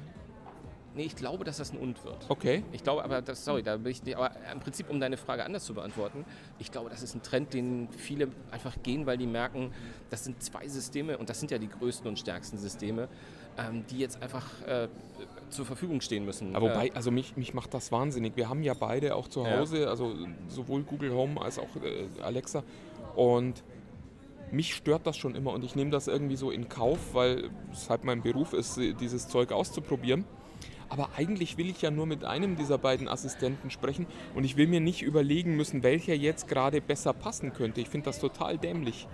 nee, 0.94 1.02
ich 1.02 1.16
glaube, 1.16 1.42
dass 1.44 1.56
das 1.56 1.72
ein 1.72 1.78
Und 1.78 2.04
wird. 2.04 2.26
Okay. 2.28 2.62
Ich 2.70 2.84
glaube 2.84 3.02
aber, 3.02 3.22
das, 3.22 3.44
sorry, 3.44 3.64
da 3.64 3.76
bin 3.76 3.90
ich, 3.90 4.16
aber 4.16 4.30
im 4.52 4.60
Prinzip, 4.60 4.88
um 4.88 5.00
deine 5.00 5.16
Frage 5.16 5.44
anders 5.44 5.64
zu 5.64 5.74
beantworten, 5.74 6.24
ich 6.60 6.70
glaube, 6.70 6.90
das 6.90 7.02
ist 7.02 7.16
ein 7.16 7.22
Trend, 7.22 7.54
den 7.54 7.88
viele 7.90 8.28
einfach 8.52 8.76
gehen, 8.84 9.04
weil 9.04 9.18
die 9.18 9.26
merken, 9.26 9.72
das 10.10 10.22
sind 10.22 10.40
zwei 10.44 10.68
Systeme 10.68 11.18
und 11.18 11.28
das 11.28 11.40
sind 11.40 11.50
ja 11.50 11.58
die 11.58 11.68
größten 11.68 12.06
und 12.06 12.20
stärksten 12.20 12.56
Systeme, 12.58 13.08
ähm, 13.58 13.84
die 13.90 13.98
jetzt 13.98 14.22
einfach 14.22 14.46
äh, 14.66 14.88
zur 15.50 15.66
Verfügung 15.66 16.00
stehen 16.00 16.24
müssen. 16.24 16.56
Aber 16.56 16.70
wobei, 16.70 16.88
Äh, 16.88 16.92
also 16.94 17.10
mich, 17.10 17.36
mich 17.36 17.54
macht 17.54 17.74
das 17.74 17.92
wahnsinnig. 17.92 18.36
Wir 18.36 18.48
haben 18.48 18.62
ja 18.62 18.74
beide 18.74 19.14
auch 19.14 19.28
zu 19.28 19.44
Ja. 19.44 19.58
Hause, 19.58 19.88
also 19.88 20.14
sowohl 20.48 20.82
Google 20.82 21.12
Home 21.12 21.40
als 21.40 21.58
auch 21.58 21.68
äh, 21.82 22.22
Alexa. 22.22 22.62
Und 23.14 23.62
mich 24.50 24.74
stört 24.74 25.06
das 25.06 25.16
schon 25.16 25.34
immer 25.34 25.52
und 25.52 25.64
ich 25.64 25.74
nehme 25.76 25.90
das 25.90 26.08
irgendwie 26.08 26.36
so 26.36 26.50
in 26.50 26.68
Kauf, 26.68 27.14
weil 27.14 27.50
es 27.72 27.88
halt 27.88 28.04
mein 28.04 28.22
Beruf 28.22 28.52
ist, 28.52 28.76
dieses 28.76 29.28
Zeug 29.28 29.50
auszuprobieren. 29.52 30.24
Aber 30.90 31.08
eigentlich 31.16 31.56
will 31.56 31.70
ich 31.70 31.80
ja 31.80 31.90
nur 31.90 32.04
mit 32.04 32.24
einem 32.24 32.56
dieser 32.56 32.76
beiden 32.76 33.08
Assistenten 33.08 33.70
sprechen 33.70 34.06
und 34.34 34.44
ich 34.44 34.58
will 34.58 34.66
mir 34.66 34.80
nicht 34.80 35.00
überlegen 35.00 35.56
müssen, 35.56 35.82
welcher 35.82 36.14
jetzt 36.14 36.48
gerade 36.48 36.82
besser 36.82 37.14
passen 37.14 37.54
könnte. 37.54 37.80
Ich 37.80 37.88
finde 37.88 38.04
das 38.06 38.18
total 38.18 38.58
dämlich. 38.58 39.08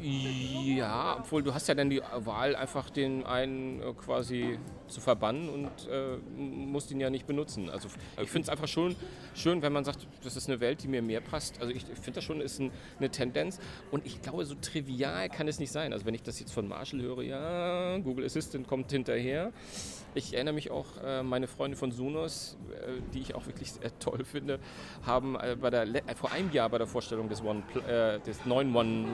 Ja, 0.00 1.16
obwohl 1.18 1.42
du 1.42 1.54
hast 1.54 1.68
ja 1.68 1.74
dann 1.74 1.90
die 1.90 2.00
Wahl, 2.00 2.56
einfach 2.56 2.90
den 2.90 3.24
einen 3.24 3.80
äh, 3.80 3.92
quasi 3.94 4.58
zu 4.88 5.00
verbannen 5.00 5.48
und 5.48 5.70
äh, 5.90 6.16
musst 6.36 6.90
ihn 6.90 7.00
ja 7.00 7.10
nicht 7.10 7.26
benutzen. 7.26 7.68
Also 7.70 7.88
ich 8.20 8.30
finde 8.30 8.46
es 8.46 8.48
einfach 8.48 8.68
schon 8.68 8.96
schön, 9.34 9.62
wenn 9.62 9.72
man 9.72 9.84
sagt, 9.84 10.06
das 10.22 10.36
ist 10.36 10.48
eine 10.48 10.60
Welt, 10.60 10.82
die 10.82 10.88
mir 10.88 11.02
mehr 11.02 11.20
passt. 11.20 11.60
Also 11.60 11.72
ich, 11.72 11.82
ich 11.82 11.98
finde 11.98 12.12
das 12.12 12.24
schon 12.24 12.40
ist 12.40 12.58
ein, 12.58 12.70
eine 12.98 13.10
Tendenz 13.10 13.60
und 13.90 14.06
ich 14.06 14.22
glaube, 14.22 14.44
so 14.44 14.54
trivial 14.54 15.28
kann 15.28 15.48
es 15.48 15.58
nicht 15.58 15.72
sein. 15.72 15.92
Also 15.92 16.06
wenn 16.06 16.14
ich 16.14 16.22
das 16.22 16.40
jetzt 16.40 16.52
von 16.52 16.68
Marshall 16.68 17.02
höre, 17.02 17.22
ja, 17.22 17.98
Google 17.98 18.24
Assistant 18.24 18.66
kommt 18.66 18.90
hinterher. 18.90 19.52
Ich 20.14 20.34
erinnere 20.34 20.54
mich 20.54 20.70
auch, 20.70 20.86
äh, 21.04 21.22
meine 21.22 21.46
Freunde 21.46 21.76
von 21.76 21.92
Sonos, 21.92 22.56
äh, 22.72 23.00
die 23.12 23.20
ich 23.20 23.34
auch 23.34 23.46
wirklich 23.46 23.72
sehr 23.72 23.96
toll 23.98 24.24
finde, 24.24 24.58
haben 25.04 25.36
äh, 25.36 25.56
bei 25.60 25.70
der, 25.70 25.86
vor 26.16 26.32
einem 26.32 26.50
Jahr 26.52 26.68
bei 26.70 26.78
der 26.78 26.86
Vorstellung 26.86 27.28
des, 27.28 27.42
One, 27.42 27.62
des 28.26 28.44
neuen 28.46 28.74
One 28.74 29.06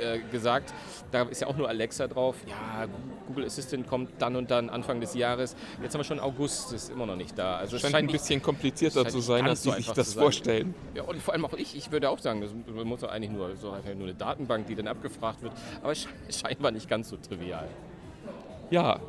äh, 0.00 0.18
gesagt, 0.30 0.72
da 1.12 1.22
ist 1.22 1.40
ja 1.40 1.46
auch 1.46 1.56
nur 1.56 1.68
Alexa 1.68 2.06
drauf. 2.08 2.36
Ja, 2.46 2.86
Google 3.26 3.44
Assistant 3.46 3.86
kommt 3.86 4.10
dann 4.20 4.36
und 4.36 4.50
dann 4.50 4.68
Anfang 4.70 5.00
des 5.00 5.14
Jahres. 5.14 5.56
Jetzt 5.82 5.94
haben 5.94 6.00
wir 6.00 6.04
schon 6.04 6.20
August, 6.20 6.72
ist 6.72 6.90
immer 6.90 7.06
noch 7.06 7.16
nicht 7.16 7.38
da. 7.38 7.56
Also 7.56 7.76
es 7.76 7.82
Scheint 7.82 7.94
ein 7.94 8.06
nicht- 8.06 8.12
bisschen 8.12 8.42
komplizierter 8.42 9.00
scheint 9.00 9.10
zu 9.10 9.16
nicht 9.18 9.26
sein, 9.26 9.46
als 9.46 9.62
so 9.62 9.70
Sie 9.70 9.76
sich 9.82 9.90
das 9.92 10.14
vorstellen. 10.14 10.74
Ja, 10.94 11.02
und 11.04 11.20
vor 11.22 11.34
allem 11.34 11.44
auch 11.44 11.54
ich, 11.54 11.76
ich 11.76 11.90
würde 11.92 12.10
auch 12.10 12.18
sagen, 12.18 12.40
das 12.40 12.50
muss 12.84 13.00
doch 13.00 13.10
eigentlich 13.10 13.30
nur, 13.32 13.56
so 13.56 13.70
einfach 13.70 13.94
nur 13.94 14.04
eine 14.08 14.14
Datenbank, 14.14 14.66
die 14.66 14.74
dann 14.74 14.88
abgefragt 14.88 15.42
wird. 15.42 15.52
Aber 15.82 15.92
scheinbar 16.30 16.70
nicht 16.70 16.88
ganz 16.88 17.08
so 17.08 17.16
trivial. 17.16 17.68
Ja, 18.70 19.00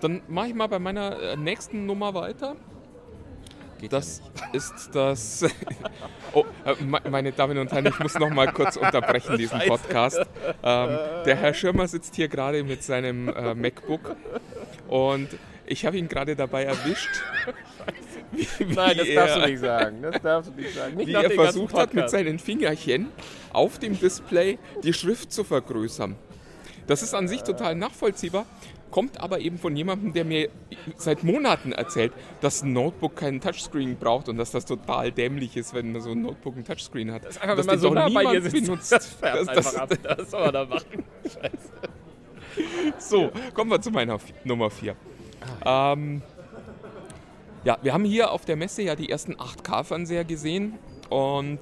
dann 0.00 0.22
mache 0.28 0.48
ich 0.48 0.54
mal 0.54 0.66
bei 0.66 0.78
meiner 0.78 1.20
äh, 1.20 1.36
nächsten 1.36 1.86
Nummer 1.86 2.12
weiter. 2.14 2.56
Geht 3.80 3.92
Das 3.92 4.22
ist 4.52 4.90
das. 4.92 5.44
Oh, 6.32 6.44
äh, 6.66 6.74
me- 6.84 7.00
meine 7.08 7.32
Damen 7.32 7.56
und 7.56 7.72
Herren, 7.72 7.86
ich 7.86 7.98
muss 7.98 8.18
noch 8.18 8.28
mal 8.28 8.52
kurz 8.52 8.76
unterbrechen 8.76 9.38
diesen 9.38 9.58
Podcast. 9.60 10.18
Ähm, 10.62 10.98
der 11.24 11.36
Herr 11.36 11.54
Schirmer 11.54 11.88
sitzt 11.88 12.14
hier 12.14 12.28
gerade 12.28 12.62
mit 12.62 12.82
seinem 12.82 13.30
äh, 13.30 13.54
MacBook 13.54 14.16
und 14.86 15.28
ich 15.64 15.86
habe 15.86 15.96
ihn 15.96 16.08
gerade 16.08 16.36
dabei 16.36 16.64
erwischt, 16.64 17.22
wie, 18.32 18.46
wie 18.58 18.74
Nein, 18.74 18.98
das 18.98 19.06
er, 19.08 19.14
darfst 19.14 19.36
du 19.36 19.46
nicht 19.48 19.60
sagen. 19.60 20.02
Das 20.02 20.20
darfst 20.20 20.50
du 20.50 20.60
nicht 20.60 20.74
sagen. 20.74 20.96
Nicht 20.96 21.06
wie 21.08 21.14
er 21.14 21.30
versucht 21.30 21.74
hat, 21.74 21.94
mit 21.94 22.10
seinen 22.10 22.38
Fingerchen 22.38 23.08
auf 23.54 23.78
dem 23.78 23.98
Display 23.98 24.58
die 24.82 24.92
Schrift 24.92 25.32
zu 25.32 25.42
vergrößern. 25.42 26.16
Das 26.86 27.02
ist 27.02 27.14
an 27.14 27.28
sich 27.28 27.42
total 27.44 27.74
nachvollziehbar, 27.76 28.44
kommt 28.90 29.20
aber 29.20 29.40
eben 29.40 29.58
von 29.58 29.76
jemandem, 29.76 30.12
der 30.12 30.24
mir 30.24 30.48
seit 30.96 31.22
Monaten 31.24 31.72
erzählt, 31.72 32.12
dass 32.40 32.62
ein 32.62 32.72
Notebook 32.72 33.16
keinen 33.16 33.40
Touchscreen 33.40 33.96
braucht 33.96 34.28
und 34.28 34.36
dass 34.38 34.50
das 34.52 34.64
total 34.64 35.12
dämlich 35.12 35.56
ist, 35.56 35.74
wenn 35.74 35.92
man 35.92 36.00
so 36.00 36.10
ein 36.12 36.22
Notebook 36.22 36.56
ein 36.56 36.64
Touchscreen 36.64 37.12
hat. 37.12 37.26
Einfach, 37.26 37.56
wenn 37.58 37.66
man 37.66 37.78
so 37.78 37.90
nah 37.92 38.08
bei 38.08 38.22
dir 38.24 38.40
niemand 38.40 38.44
sitzt, 38.52 38.64
benutzt. 38.66 38.92
das 38.92 39.06
färbt 39.06 39.48
Das- 39.48 39.54
das- 39.56 39.74
einfach 39.76 39.80
ab. 39.82 40.16
Das 40.16 40.30
soll 40.30 40.40
man 40.44 40.52
da 40.54 40.64
machen. 40.64 41.04
So, 42.98 43.30
kommen 43.54 43.70
wir 43.70 43.80
zu 43.80 43.90
meiner 43.90 44.18
Nummer 44.44 44.70
4. 44.70 44.96
Ähm, 45.64 46.22
ja, 47.64 47.76
wir 47.82 47.92
haben 47.92 48.04
hier 48.04 48.30
auf 48.30 48.44
der 48.44 48.56
Messe 48.56 48.82
ja 48.82 48.94
die 48.96 49.10
ersten 49.10 49.34
8K-Fernseher 49.34 50.24
gesehen 50.24 50.78
und 51.10 51.58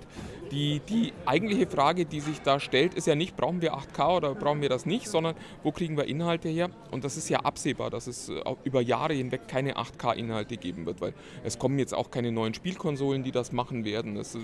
die, 0.54 0.80
die 0.88 1.12
eigentliche 1.26 1.66
Frage, 1.66 2.06
die 2.06 2.20
sich 2.20 2.40
da 2.40 2.60
stellt, 2.60 2.94
ist 2.94 3.06
ja 3.06 3.16
nicht, 3.16 3.36
brauchen 3.36 3.60
wir 3.60 3.74
8K 3.74 4.16
oder 4.16 4.34
brauchen 4.34 4.62
wir 4.62 4.68
das 4.68 4.86
nicht, 4.86 5.08
sondern 5.08 5.34
wo 5.64 5.72
kriegen 5.72 5.96
wir 5.96 6.04
Inhalte 6.04 6.48
her? 6.48 6.70
Und 6.92 7.02
das 7.02 7.16
ist 7.16 7.28
ja 7.28 7.40
absehbar, 7.40 7.90
dass 7.90 8.06
es 8.06 8.28
äh, 8.28 8.40
über 8.62 8.80
Jahre 8.80 9.14
hinweg 9.14 9.48
keine 9.48 9.76
8K-Inhalte 9.76 10.56
geben 10.56 10.86
wird, 10.86 11.00
weil 11.00 11.12
es 11.42 11.58
kommen 11.58 11.78
jetzt 11.78 11.92
auch 11.92 12.10
keine 12.10 12.30
neuen 12.30 12.54
Spielkonsolen, 12.54 13.24
die 13.24 13.32
das 13.32 13.50
machen 13.50 13.84
werden. 13.84 14.14
Das, 14.14 14.36
äh, 14.36 14.38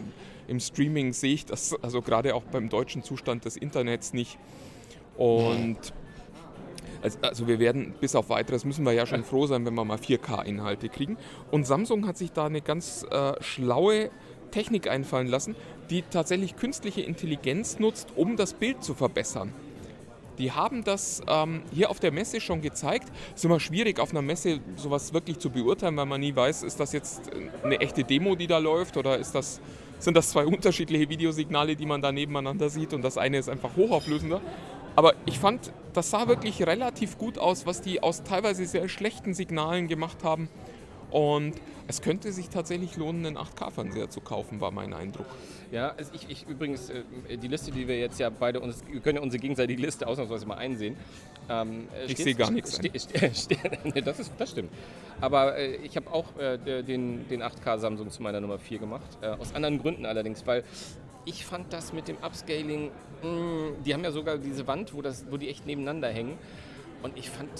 Im 0.48 0.58
Streaming 0.58 1.12
sehe 1.12 1.34
ich 1.34 1.46
das, 1.46 1.76
also 1.82 2.02
gerade 2.02 2.34
auch 2.34 2.42
beim 2.42 2.68
deutschen 2.68 3.04
Zustand 3.04 3.44
des 3.44 3.56
Internets 3.56 4.12
nicht. 4.12 4.36
Und 5.16 5.78
also 7.22 7.46
wir 7.46 7.58
werden 7.58 7.94
bis 8.00 8.14
auf 8.14 8.28
weiteres 8.28 8.64
müssen 8.64 8.84
wir 8.84 8.92
ja 8.92 9.06
schon 9.06 9.24
froh 9.24 9.46
sein, 9.46 9.64
wenn 9.64 9.74
wir 9.74 9.84
mal 9.84 9.96
4K-Inhalte 9.96 10.88
kriegen. 10.88 11.16
Und 11.50 11.66
Samsung 11.66 12.06
hat 12.06 12.18
sich 12.18 12.32
da 12.32 12.46
eine 12.46 12.60
ganz 12.60 13.06
äh, 13.10 13.32
schlaue 13.40 14.10
Technik 14.50 14.88
einfallen 14.88 15.26
lassen, 15.26 15.54
die 15.90 16.02
tatsächlich 16.02 16.56
künstliche 16.56 17.02
Intelligenz 17.02 17.78
nutzt, 17.78 18.08
um 18.16 18.36
das 18.36 18.54
Bild 18.54 18.82
zu 18.84 18.94
verbessern. 18.94 19.52
Die 20.38 20.52
haben 20.52 20.84
das 20.84 21.20
ähm, 21.28 21.62
hier 21.70 21.90
auf 21.90 22.00
der 22.00 22.12
Messe 22.12 22.40
schon 22.40 22.62
gezeigt. 22.62 23.08
Es 23.34 23.40
ist 23.40 23.44
immer 23.44 23.60
schwierig, 23.60 23.98
auf 24.00 24.10
einer 24.10 24.22
Messe 24.22 24.60
sowas 24.76 25.12
wirklich 25.12 25.38
zu 25.38 25.50
beurteilen, 25.50 25.96
weil 25.98 26.06
man 26.06 26.20
nie 26.20 26.34
weiß, 26.34 26.62
ist 26.62 26.80
das 26.80 26.92
jetzt 26.92 27.22
eine 27.62 27.78
echte 27.80 28.04
Demo, 28.04 28.36
die 28.36 28.46
da 28.46 28.56
läuft, 28.56 28.96
oder 28.96 29.18
ist 29.18 29.34
das, 29.34 29.60
sind 29.98 30.16
das 30.16 30.30
zwei 30.30 30.46
unterschiedliche 30.46 31.10
Videosignale, 31.10 31.76
die 31.76 31.84
man 31.84 32.00
da 32.00 32.10
nebeneinander 32.10 32.70
sieht 32.70 32.94
und 32.94 33.02
das 33.02 33.18
eine 33.18 33.36
ist 33.36 33.50
einfach 33.50 33.76
hochauflösender. 33.76 34.40
Aber 34.96 35.14
ich 35.26 35.38
fand, 35.38 35.72
das 35.92 36.10
sah 36.10 36.26
wirklich 36.26 36.62
relativ 36.66 37.18
gut 37.18 37.38
aus, 37.38 37.66
was 37.66 37.82
die 37.82 38.02
aus 38.02 38.22
teilweise 38.22 38.64
sehr 38.64 38.88
schlechten 38.88 39.34
Signalen 39.34 39.88
gemacht 39.88 40.24
haben. 40.24 40.48
Und 41.10 41.54
es 41.88 42.02
könnte 42.02 42.32
sich 42.32 42.48
tatsächlich 42.48 42.96
lohnen, 42.96 43.26
einen 43.26 43.36
8K-Fernseher 43.36 44.10
zu 44.10 44.20
kaufen, 44.20 44.60
war 44.60 44.70
mein 44.70 44.92
Eindruck. 44.94 45.26
Ja, 45.72 45.92
also 45.96 46.12
ich, 46.14 46.30
ich 46.30 46.46
übrigens, 46.48 46.90
äh, 46.90 47.02
die 47.36 47.48
Liste, 47.48 47.72
die 47.72 47.88
wir 47.88 47.98
jetzt 47.98 48.20
ja 48.20 48.30
beide 48.30 48.60
uns, 48.60 48.82
wir 48.90 49.00
können 49.00 49.16
ja 49.16 49.22
unsere 49.22 49.40
gegenseitige 49.40 49.80
Liste 49.82 50.06
ausnahmsweise 50.06 50.46
mal 50.46 50.56
einsehen. 50.56 50.96
Ähm, 51.48 51.88
äh, 51.94 52.10
Ich 52.10 52.18
sehe 52.18 52.34
gar 52.34 52.50
nichts 52.50 52.78
das, 54.04 54.18
ist, 54.20 54.32
das 54.38 54.50
stimmt. 54.50 54.70
Aber 55.20 55.56
äh, 55.56 55.76
ich 55.76 55.96
habe 55.96 56.12
auch 56.12 56.36
äh, 56.38 56.58
den, 56.82 57.26
den 57.28 57.42
8K 57.42 57.78
Samsung 57.78 58.10
zu 58.10 58.22
meiner 58.22 58.40
Nummer 58.40 58.58
4 58.58 58.78
gemacht. 58.78 59.18
Äh, 59.20 59.28
aus 59.28 59.54
anderen 59.54 59.78
Gründen 59.80 60.06
allerdings, 60.06 60.46
weil 60.46 60.64
ich 61.24 61.44
fand 61.44 61.72
das 61.72 61.92
mit 61.92 62.08
dem 62.08 62.16
Upscaling, 62.18 62.90
mh, 63.22 63.72
die 63.84 63.94
haben 63.94 64.04
ja 64.04 64.12
sogar 64.12 64.38
diese 64.38 64.66
Wand, 64.66 64.94
wo, 64.94 65.02
das, 65.02 65.26
wo 65.30 65.36
die 65.36 65.48
echt 65.48 65.66
nebeneinander 65.66 66.08
hängen. 66.08 66.38
Und 67.02 67.16
ich 67.16 67.30
fand, 67.30 67.50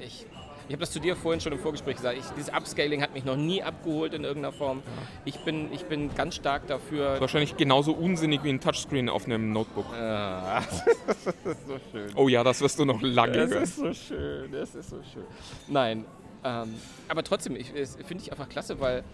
ich, 0.00 0.26
ich 0.68 0.72
habe 0.72 0.80
das 0.80 0.90
zu 0.90 1.00
dir 1.00 1.16
vorhin 1.16 1.40
schon 1.40 1.52
im 1.52 1.58
Vorgespräch 1.58 1.96
gesagt, 1.96 2.18
ich, 2.18 2.24
dieses 2.36 2.52
Upscaling 2.52 3.02
hat 3.02 3.14
mich 3.14 3.24
noch 3.24 3.36
nie 3.36 3.62
abgeholt 3.62 4.14
in 4.14 4.24
irgendeiner 4.24 4.52
Form. 4.52 4.82
Ich 5.24 5.38
bin, 5.40 5.72
ich 5.72 5.84
bin 5.84 6.14
ganz 6.14 6.34
stark 6.34 6.66
dafür, 6.66 7.20
Wahrscheinlich 7.20 7.56
genauso 7.56 7.92
unsinnig 7.92 8.42
wie 8.42 8.50
ein 8.50 8.60
Touchscreen 8.60 9.08
auf 9.08 9.26
einem 9.26 9.52
Notebook. 9.52 9.86
Ah, 9.92 10.62
das 11.06 11.26
ist 11.26 11.66
so 11.66 11.78
schön. 11.92 12.10
Oh 12.16 12.28
ja, 12.28 12.42
das 12.42 12.60
wirst 12.60 12.78
du 12.78 12.84
noch 12.84 13.00
lange 13.00 13.32
Das 13.32 13.50
hören. 13.50 13.62
ist 13.62 13.76
so 13.76 13.92
schön, 13.94 14.52
das 14.52 14.74
ist 14.74 14.90
so 14.90 14.96
schön. 15.12 15.24
Nein, 15.68 16.04
ähm, 16.44 16.74
aber 17.08 17.22
trotzdem, 17.22 17.56
ich, 17.56 17.68
finde 17.68 18.22
ich 18.22 18.30
einfach 18.32 18.48
klasse, 18.48 18.78
weil 18.80 19.04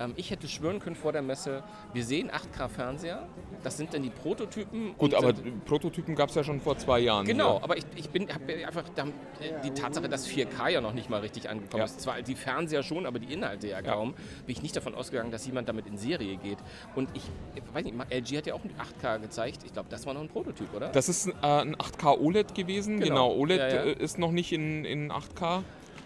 ähm, 0.00 0.14
ich 0.16 0.30
hätte 0.30 0.48
schwören 0.48 0.80
können 0.80 0.96
vor 0.96 1.12
der 1.12 1.22
Messe, 1.22 1.62
wir 1.92 2.04
sehen 2.04 2.30
8K-Fernseher, 2.30 3.28
das 3.62 3.76
sind 3.76 3.94
dann 3.94 4.02
die 4.02 4.10
Prototypen. 4.10 4.96
Gut, 4.96 5.14
aber 5.14 5.32
Prototypen 5.66 6.14
gab 6.16 6.30
es 6.30 6.34
ja 6.34 6.42
schon 6.42 6.60
vor 6.60 6.78
zwei 6.78 7.00
Jahren. 7.00 7.26
Genau, 7.26 7.54
hier. 7.56 7.64
aber 7.64 7.76
ich, 7.76 7.84
ich 7.96 8.08
bin 8.10 8.28
einfach 8.30 8.84
äh, 8.88 9.52
die 9.62 9.70
Tatsache, 9.70 10.08
dass 10.08 10.26
4K 10.28 10.68
ja 10.68 10.80
noch 10.80 10.94
nicht 10.94 11.10
mal 11.10 11.20
richtig 11.20 11.48
angekommen 11.48 11.80
Ja. 11.80 11.84
ist. 11.84 12.00
Zwar 12.00 12.22
die 12.22 12.34
Fernseher 12.34 12.82
schon, 12.82 13.06
aber 13.06 13.18
die 13.18 13.32
Inhalte 13.32 13.68
ja 13.68 13.82
kaum. 13.82 14.14
Bin 14.46 14.56
ich 14.56 14.62
nicht 14.62 14.74
davon 14.74 14.94
ausgegangen, 14.94 15.30
dass 15.30 15.46
jemand 15.46 15.68
damit 15.68 15.86
in 15.86 15.96
Serie 15.98 16.36
geht. 16.36 16.58
Und 16.94 17.10
ich, 17.14 17.22
ich 17.54 17.62
weiß 17.74 17.84
nicht, 17.84 17.94
LG 18.10 18.38
hat 18.38 18.46
ja 18.46 18.54
auch 18.54 18.64
ein 18.64 18.74
8K 19.02 19.18
gezeigt. 19.20 19.60
Ich 19.64 19.72
glaube, 19.72 19.88
das 19.90 20.06
war 20.06 20.14
noch 20.14 20.22
ein 20.22 20.28
Prototyp, 20.28 20.74
oder? 20.74 20.88
Das 20.88 21.08
ist 21.08 21.26
äh, 21.28 21.32
ein 21.42 21.76
8K 21.76 22.18
OLED 22.18 22.54
gewesen. 22.54 23.00
Genau. 23.00 23.10
Genau, 23.10 23.34
OLED 23.34 23.58
Ja, 23.60 23.68
ja. 23.68 23.82
äh, 23.82 23.92
ist 23.92 24.18
noch 24.18 24.32
nicht 24.32 24.52
in, 24.52 24.84
in 24.84 25.12
8K, 25.12 25.62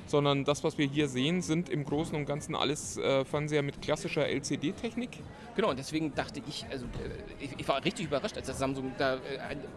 sondern 0.06 0.44
das, 0.44 0.64
was 0.64 0.78
wir 0.78 0.86
hier 0.86 1.08
sehen, 1.08 1.42
sind 1.42 1.68
im 1.68 1.84
Großen 1.84 2.14
und 2.16 2.26
Ganzen 2.26 2.54
alles 2.54 2.96
äh, 2.98 3.24
Fernseher 3.24 3.62
mit 3.62 3.80
klassischer 3.82 4.26
LCD-Technik. 4.28 5.18
Genau, 5.56 5.70
und 5.70 5.78
deswegen 5.78 6.14
dachte 6.14 6.40
ich, 6.48 6.66
also 6.70 6.84
äh, 6.86 7.44
ich, 7.44 7.50
ich 7.58 7.68
war 7.68 7.84
richtig 7.84 8.06
überrascht, 8.06 8.36
als 8.36 8.46
das 8.48 8.58
Samsung 8.58 8.92
da 8.98 9.14
äh, 9.16 9.18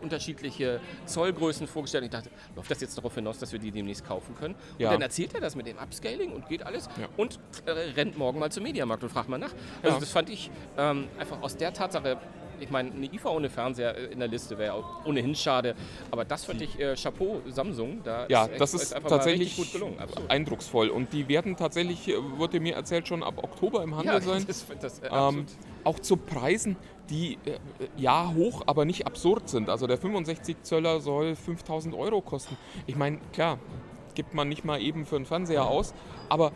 unterschiedliche 0.02 0.80
Zollgrößen 1.06 1.68
vorgestellt 1.68 2.04
hat. 2.06 2.26
Ich 2.26 2.32
dachte, 2.32 2.32
läuft 2.56 2.72
das 2.72 2.82
jetzt 2.82 2.98
darauf 2.98 3.14
hinaus, 3.16 3.38
dass 3.40 3.52
wir 3.52 3.60
die 3.60 3.72
demnächst 3.72 4.06
kaufen 4.06 4.36
können? 4.36 4.56
Und 4.56 4.80
Ja. 4.80 4.92
dann 4.92 5.02
erzählt 5.02 5.34
er 5.36 5.42
das 5.42 5.56
mit 5.56 5.68
dem 5.68 5.78
Upscaling 5.78 6.32
und 6.34 6.48
geht 6.50 6.66
alles 6.66 6.90
Ja. 7.00 7.08
und 7.18 7.40
äh, 7.66 7.72
rennt 7.72 8.18
morgen 8.18 8.40
mal 8.40 8.52
zum 8.52 8.64
Mediamarkt 8.64 9.04
und 9.04 9.10
fragt 9.10 9.30
mal 9.30 9.38
nach. 9.38 9.54
Also 9.84 9.96
Ja. 9.96 10.00
das 10.00 10.12
fand 10.12 10.30
ich 10.30 10.50
ähm, 10.78 11.08
einfach 11.20 11.42
aus 11.42 11.58
der 11.58 11.74
Tatsache, 11.74 12.18
ich 12.60 12.70
meine, 12.70 12.92
eine 12.92 13.06
IFA 13.06 13.30
ohne 13.30 13.50
Fernseher 13.50 13.96
äh, 13.98 14.06
in 14.06 14.20
der 14.20 14.28
Liste 14.28 14.58
wäre 14.58 14.74
auch 14.74 15.06
ohnehin 15.06 15.36
schade, 15.36 15.76
aber 16.12 16.26
das 16.26 16.46
fand 16.46 16.62
ich 16.62 16.80
äh, 16.80 16.96
Chapeau 16.96 17.42
Samsung. 17.48 18.02
Da 18.04 18.26
Ja, 18.28 18.46
echt- 18.48 18.60
das 18.62 18.74
ist 18.74 18.94
mal 18.94 19.02
tatsächlich 19.10 19.56
gut 19.56 19.72
gelungen. 19.72 20.00
Absolut. 20.00 20.30
eindrucksvoll. 20.30 20.90
Und 20.90 21.14
die 21.14 21.28
werden 21.28 21.56
tatsächlich, 21.56 22.08
äh, 22.08 22.14
wurde 22.38 22.60
mir 22.60 22.76
erzählt, 22.76 23.08
schon 23.08 23.24
ab 23.24 23.36
Oktober 23.44 23.84
im 23.84 23.96
Handel 23.96 24.14
Ja, 24.16 24.22
sein. 24.22 24.46
das, 24.48 24.66
das, 24.82 25.00
äh, 25.00 25.10
Ähm, 25.12 25.46
auch 25.84 26.00
zu 26.00 26.18
Preisen, 26.18 26.76
die 27.10 27.38
äh, 27.46 27.58
ja 27.96 28.34
hoch, 28.36 28.64
aber 28.66 28.86
nicht 28.86 29.08
absurd 29.08 29.48
sind. 29.50 29.70
Also 29.70 29.88
der 29.88 29.98
65 29.98 30.64
Zöller 30.64 31.00
soll 31.00 31.36
5000 31.36 31.96
Euro 31.96 32.22
kosten. 32.22 32.58
Ich 32.86 32.96
meine, 32.96 33.20
klar, 33.34 33.58
gibt 34.16 34.34
man 34.34 34.50
nicht 34.50 34.66
mal 34.66 34.82
eben 34.82 35.06
für 35.06 35.16
einen 35.16 35.26
Fernseher 35.26 35.68
aus, 35.68 35.94
aber 36.28 36.52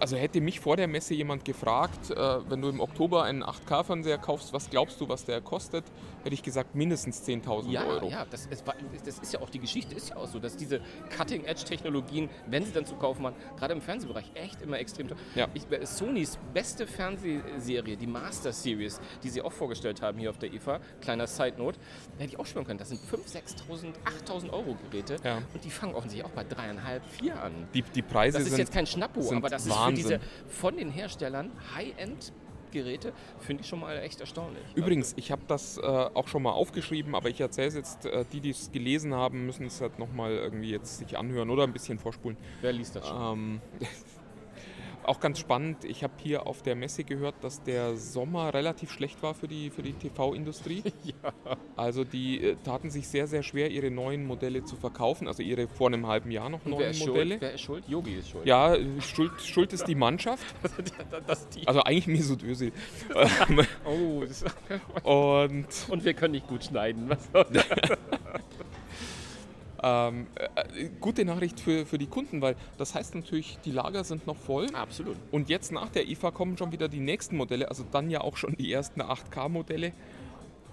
also 0.00 0.16
hätte 0.16 0.40
mich 0.40 0.60
vor 0.60 0.76
der 0.76 0.86
Messe 0.88 1.14
jemand 1.14 1.44
gefragt, 1.44 2.10
äh, 2.10 2.16
wenn 2.50 2.60
du 2.62 2.68
im 2.68 2.80
Oktober 2.80 3.24
einen 3.24 3.42
8K-Fernseher 3.42 4.18
kaufst, 4.18 4.52
was 4.52 4.70
glaubst 4.70 5.00
du, 5.00 5.08
was 5.08 5.24
der 5.24 5.40
kostet, 5.40 5.84
hätte 6.22 6.34
ich 6.34 6.42
gesagt 6.42 6.74
mindestens 6.74 7.22
10.000 7.26 7.70
Ja, 7.70 7.84
Euro. 7.84 8.08
ja, 8.08 8.26
das, 8.30 8.48
war, 8.66 8.74
das 9.04 9.18
ist 9.18 9.32
ja 9.32 9.40
auch 9.40 9.50
die 9.50 9.58
Geschichte, 9.58 9.94
ist 9.94 10.10
ja 10.10 10.16
auch 10.16 10.26
so, 10.26 10.38
dass 10.38 10.56
diese 10.56 10.80
Cutting-Edge-Technologien, 11.16 12.28
wenn 12.46 12.64
sie 12.64 12.72
dann 12.72 12.86
zu 12.86 12.94
kaufen 12.96 13.24
waren, 13.24 13.34
gerade 13.58 13.74
im 13.74 13.80
Fernsehbereich 13.80 14.30
echt 14.34 14.62
immer 14.62 14.78
extrem 14.78 15.08
teuer. 15.08 15.16
Ja. 15.34 15.48
Ich, 15.54 15.70
äh, 15.70 15.84
Sonys 15.86 16.38
beste 16.54 16.86
Fernsehserie, 16.86 17.96
die 17.96 18.06
Master 18.06 18.52
Series, 18.52 19.00
die 19.22 19.28
sie 19.28 19.42
auch 19.42 19.52
vorgestellt 19.52 20.02
haben 20.02 20.18
hier 20.18 20.30
auf 20.30 20.38
der 20.38 20.52
IFA, 20.52 20.80
kleiner 21.00 21.26
Side-Note, 21.26 21.78
hätte 22.18 22.32
ich 22.32 22.38
auch 22.38 22.46
schwören 22.46 22.66
können, 22.66 22.78
das 22.78 22.88
sind 22.88 23.00
5.000, 23.00 23.64
6.000, 23.70 23.94
8.000 24.28 24.50
Euro 24.52 24.76
Geräte 24.90 25.16
Ja. 25.24 25.38
und 25.54 25.64
die 25.64 25.70
fangen 25.70 25.94
offensichtlich 25.94 26.24
auch 26.30 26.34
bei 26.34 26.42
3.500, 26.42 27.00
4 27.18 27.42
an. 27.42 27.52
Die, 27.74 27.82
die 27.82 28.02
Preise 28.02 28.38
Das 28.38 28.42
ist 28.44 28.50
sind 28.50 28.58
jetzt 28.58 28.72
kein 28.72 28.86
Schnappo, 28.86 29.22
sind 29.22 29.36
aber 29.38 29.48
das 29.48 29.62
ist 29.66 29.72
für 29.86 29.96
Wahnsinn. 29.96 30.20
diese 30.20 30.20
von 30.48 30.76
den 30.76 30.90
Herstellern 30.90 31.50
High-End 31.74 32.32
Geräte 32.72 33.12
finde 33.38 33.62
ich 33.62 33.68
schon 33.68 33.80
mal 33.80 33.96
echt 33.98 34.20
erstaunlich. 34.20 34.62
Übrigens, 34.74 35.14
ich 35.16 35.30
habe 35.30 35.42
das 35.46 35.78
äh, 35.78 35.82
auch 35.82 36.28
schon 36.28 36.42
mal 36.42 36.52
aufgeschrieben, 36.52 37.14
aber 37.14 37.28
ich 37.28 37.40
erzähle 37.40 37.68
es 37.68 37.74
jetzt, 37.74 38.06
äh, 38.06 38.24
die, 38.32 38.40
die 38.40 38.50
es 38.50 38.70
gelesen 38.72 39.14
haben, 39.14 39.46
müssen 39.46 39.66
es 39.66 39.80
halt 39.80 39.98
nochmal 39.98 40.32
irgendwie 40.32 40.70
jetzt 40.70 40.98
sich 40.98 41.16
anhören 41.16 41.50
oder 41.50 41.64
ein 41.64 41.72
bisschen 41.72 41.98
vorspulen. 41.98 42.36
Wer 42.60 42.72
liest 42.72 42.96
das 42.96 43.08
schon? 43.08 43.38
Ähm, 43.38 43.60
auch 45.08 45.20
ganz 45.20 45.38
spannend, 45.38 45.84
ich 45.84 46.02
habe 46.02 46.14
hier 46.22 46.46
auf 46.46 46.62
der 46.62 46.74
Messe 46.76 47.04
gehört, 47.04 47.34
dass 47.42 47.62
der 47.62 47.96
Sommer 47.96 48.52
relativ 48.54 48.90
schlecht 48.90 49.22
war 49.22 49.34
für 49.34 49.48
die, 49.48 49.70
für 49.70 49.82
die 49.82 49.92
TV-Industrie. 49.92 50.82
Ja. 51.06 51.32
Also 51.76 52.02
die 52.04 52.42
äh, 52.42 52.56
taten 52.64 52.90
sich 52.90 53.06
sehr, 53.06 53.26
sehr 53.28 53.42
schwer, 53.42 53.70
ihre 53.70 53.90
neuen 53.90 54.26
Modelle 54.26 54.64
zu 54.64 54.76
verkaufen, 54.76 55.28
also 55.28 55.42
ihre 55.42 55.68
vor 55.68 55.86
einem 55.88 56.06
halben 56.06 56.30
Jahr 56.30 56.48
noch 56.48 56.60
wer 56.64 56.72
neuen 56.72 56.90
ist 56.90 57.06
Modelle. 57.06 57.28
schuld? 57.34 57.40
Wer 57.40 57.52
ist 57.54 57.60
schuld? 57.60 57.84
Yogi 57.88 58.14
ist 58.14 58.28
schuld. 58.30 58.46
Ja, 58.46 58.74
äh, 58.74 59.00
schuld, 59.00 59.32
schuld 59.42 59.72
ist 59.72 59.86
die 59.86 59.94
Mannschaft, 59.94 60.44
die. 61.54 61.66
also 61.68 61.82
eigentlich 61.82 62.06
Mesut 62.08 62.42
Özil. 62.44 62.72
Oh, 63.84 64.24
Und 65.02 65.66
und 65.88 66.04
wir 66.04 66.14
können 66.14 66.32
nicht 66.32 66.48
gut 66.48 66.64
schneiden. 66.64 67.08
Was? 67.08 67.46
Ähm, 69.88 70.26
äh, 70.34 70.88
gute 71.00 71.24
Nachricht 71.24 71.60
für, 71.60 71.86
für 71.86 71.96
die 71.96 72.08
Kunden, 72.08 72.40
weil 72.40 72.56
das 72.76 72.94
heißt 72.96 73.14
natürlich, 73.14 73.58
die 73.64 73.70
Lager 73.70 74.02
sind 74.02 74.26
noch 74.26 74.36
voll. 74.36 74.66
Absolut. 74.74 75.16
Und 75.30 75.48
jetzt 75.48 75.70
nach 75.70 75.90
der 75.90 76.08
IFA 76.08 76.32
kommen 76.32 76.56
schon 76.58 76.72
wieder 76.72 76.88
die 76.88 76.98
nächsten 76.98 77.36
Modelle, 77.36 77.68
also 77.68 77.84
dann 77.92 78.10
ja 78.10 78.20
auch 78.22 78.36
schon 78.36 78.56
die 78.56 78.72
ersten 78.72 79.00
8K-Modelle. 79.00 79.92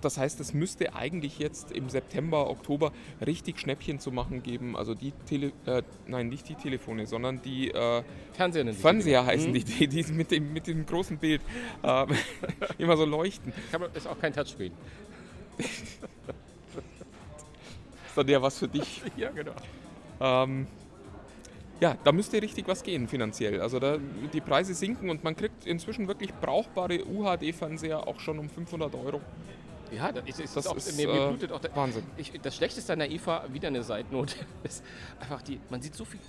Das 0.01 0.17
heißt, 0.17 0.39
es 0.39 0.53
müsste 0.53 0.95
eigentlich 0.95 1.37
jetzt 1.39 1.71
im 1.71 1.89
September, 1.89 2.49
Oktober 2.49 2.91
richtig 3.25 3.59
Schnäppchen 3.59 3.99
zu 3.99 4.11
machen 4.11 4.41
geben. 4.41 4.75
Also 4.75 4.95
die 4.95 5.11
Tele 5.27 5.51
äh, 5.65 5.83
nein, 6.07 6.27
nicht 6.29 6.49
die 6.49 6.55
Telefone, 6.55 7.05
sondern 7.05 7.41
die 7.41 7.69
äh, 7.71 8.03
Fernseher 8.33 8.65
sich 8.73 8.81
Fernseher 8.81 9.21
die. 9.21 9.27
heißen 9.27 9.49
Mhm. 9.51 9.53
die, 9.53 9.63
die, 9.63 9.87
die 10.03 10.11
mit, 10.11 10.31
dem, 10.31 10.51
mit 10.53 10.65
dem 10.67 10.85
großen 10.87 11.17
Bild 11.19 11.41
äh, 11.83 12.05
immer 12.79 12.97
so 12.97 13.05
leuchten. 13.05 13.53
Kann 13.71 13.79
man- 13.81 13.93
Ist 13.93 14.07
auch 14.07 14.19
kein 14.19 14.33
Touchscreen. 14.33 14.73
Dann 18.15 18.27
ja 18.27 18.41
was 18.41 18.57
für 18.57 18.67
dich. 18.67 19.01
Ja, 19.17 19.29
genau. 19.29 19.53
Ähm, 20.19 20.67
ja, 21.79 21.97
da 22.03 22.11
müsste 22.11 22.41
richtig 22.41 22.67
was 22.67 22.83
gehen 22.83 23.07
finanziell. 23.07 23.59
Also 23.59 23.79
da, 23.79 23.97
die 24.31 24.41
Preise 24.41 24.73
sinken 24.73 25.09
und 25.09 25.23
man 25.23 25.35
kriegt 25.35 25.65
inzwischen 25.65 26.07
wirklich 26.07 26.33
brauchbare 26.33 27.03
UHD-Fernseher 27.05 28.07
auch 28.07 28.19
schon 28.19 28.39
um 28.39 28.49
500 28.49 28.93
Euro. 28.95 29.21
Ja, 29.91 30.11
das 30.11 30.25
ist, 30.27 30.39
ist 30.39 30.55
Das 30.55 30.67
auch, 30.67 30.77
ist, 30.77 30.95
mir, 30.97 31.07
mir 31.07 31.25
äh, 31.25 31.27
blutet 31.27 31.51
auch 31.51 31.59
der, 31.59 31.75
Wahnsinn. 31.75 32.03
Ich, 32.17 32.31
das 32.41 32.55
Schlechteste 32.55 32.93
an 32.93 32.99
der 32.99 33.11
IFA, 33.11 33.45
wieder 33.51 33.67
eine 33.67 33.83
Seitennote, 33.83 34.35
ist 34.63 34.83
einfach 35.19 35.41
die, 35.41 35.59
man 35.69 35.81
sieht 35.81 35.95
so 35.95 36.05
viel, 36.05 36.19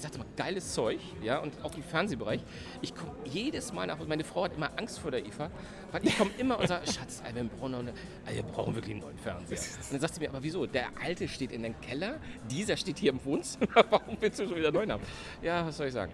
ich 0.00 0.04
sag's 0.04 0.16
mal, 0.16 0.26
geiles 0.36 0.72
Zeug, 0.72 0.98
ja, 1.22 1.38
und 1.38 1.52
auch 1.62 1.74
im 1.74 1.82
Fernsehbereich. 1.82 2.40
Ich 2.80 2.94
komme 2.94 3.12
jedes 3.24 3.72
Mal 3.72 3.86
nach, 3.86 3.98
meine 4.06 4.24
Frau 4.24 4.44
hat 4.44 4.54
immer 4.54 4.70
Angst 4.78 4.98
vor 4.98 5.10
der 5.10 5.24
IFA, 5.26 5.50
weil 5.92 6.06
ich 6.06 6.16
komme 6.16 6.30
immer 6.38 6.58
und 6.58 6.66
sage, 6.66 6.86
Schatz, 6.90 7.22
wir 7.32 7.44
brauchen, 7.44 7.74
eine, 7.74 7.92
wir 8.26 8.42
brauchen 8.42 8.74
wirklich 8.74 8.94
einen 8.94 9.02
neuen 9.02 9.18
Fernseher. 9.18 9.58
Und 9.90 9.92
dann 9.92 10.00
sagt 10.00 10.14
sie 10.14 10.20
mir, 10.20 10.30
aber 10.30 10.42
wieso? 10.42 10.66
Der 10.66 10.86
alte 11.02 11.28
steht 11.28 11.52
in 11.52 11.62
dem 11.62 11.78
Keller, 11.80 12.18
dieser 12.50 12.76
steht 12.76 12.98
hier 12.98 13.12
im 13.12 13.22
Wohnzimmer, 13.24 13.68
warum 13.90 14.16
willst 14.20 14.40
du 14.40 14.46
schon 14.46 14.56
wieder 14.56 14.68
einen 14.68 14.76
neuen 14.76 14.92
haben? 14.92 15.02
Ja, 15.42 15.66
was 15.66 15.76
soll 15.76 15.88
ich 15.88 15.92
sagen? 15.92 16.12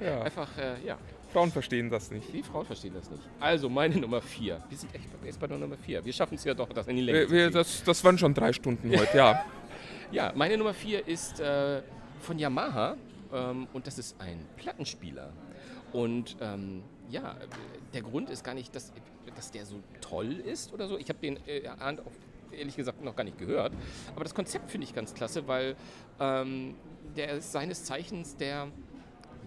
Ja. 0.00 0.22
Einfach, 0.22 0.56
äh, 0.58 0.86
ja. 0.86 0.98
Frauen 1.32 1.50
verstehen 1.50 1.90
das 1.90 2.10
nicht. 2.10 2.32
Die 2.32 2.42
Frauen 2.42 2.66
verstehen 2.66 2.94
das 2.94 3.10
nicht. 3.10 3.22
Also 3.38 3.68
meine 3.68 3.96
Nummer 3.96 4.20
4. 4.20 4.62
Wir 4.68 4.78
sind 4.78 4.94
echt 4.94 5.04
jetzt 5.24 5.40
bei 5.40 5.46
der 5.46 5.58
Nummer 5.58 5.76
4. 5.76 6.04
Wir 6.04 6.12
schaffen 6.12 6.34
es 6.34 6.44
ja 6.44 6.54
doch, 6.54 6.68
das 6.68 6.86
in 6.88 6.96
die 6.96 7.02
Länge 7.02 7.18
Wir, 7.18 7.26
zu 7.26 7.32
wir, 7.32 7.50
das, 7.50 7.82
das 7.84 8.04
waren 8.04 8.18
schon 8.18 8.34
drei 8.34 8.52
Stunden 8.52 8.90
heute, 8.90 9.16
ja. 9.16 9.44
Ja, 10.12 10.32
meine 10.34 10.58
Nummer 10.58 10.74
4 10.74 11.06
ist 11.06 11.38
äh, 11.38 11.82
von 12.20 12.38
Yamaha 12.38 12.96
ähm, 13.32 13.68
und 13.72 13.86
das 13.86 13.98
ist 13.98 14.20
ein 14.20 14.46
Plattenspieler. 14.56 15.32
Und 15.92 16.36
ähm, 16.40 16.82
ja, 17.10 17.36
der 17.92 18.02
Grund 18.02 18.30
ist 18.30 18.44
gar 18.44 18.54
nicht, 18.54 18.74
dass, 18.74 18.92
dass 19.34 19.50
der 19.50 19.66
so 19.66 19.76
toll 20.00 20.32
ist 20.32 20.72
oder 20.72 20.86
so. 20.88 20.96
Ich 20.98 21.08
habe 21.08 21.18
den 21.18 21.36
äh, 21.46 21.62
ehrlich 22.52 22.76
gesagt 22.76 23.02
noch 23.02 23.16
gar 23.16 23.24
nicht 23.24 23.38
gehört. 23.38 23.72
Aber 24.14 24.24
das 24.24 24.34
Konzept 24.34 24.70
finde 24.70 24.86
ich 24.86 24.94
ganz 24.94 25.14
klasse, 25.14 25.48
weil 25.48 25.76
ähm, 26.20 26.76
der 27.16 27.32
ist 27.32 27.52
seines 27.52 27.84
Zeichens 27.84 28.36
der 28.36 28.68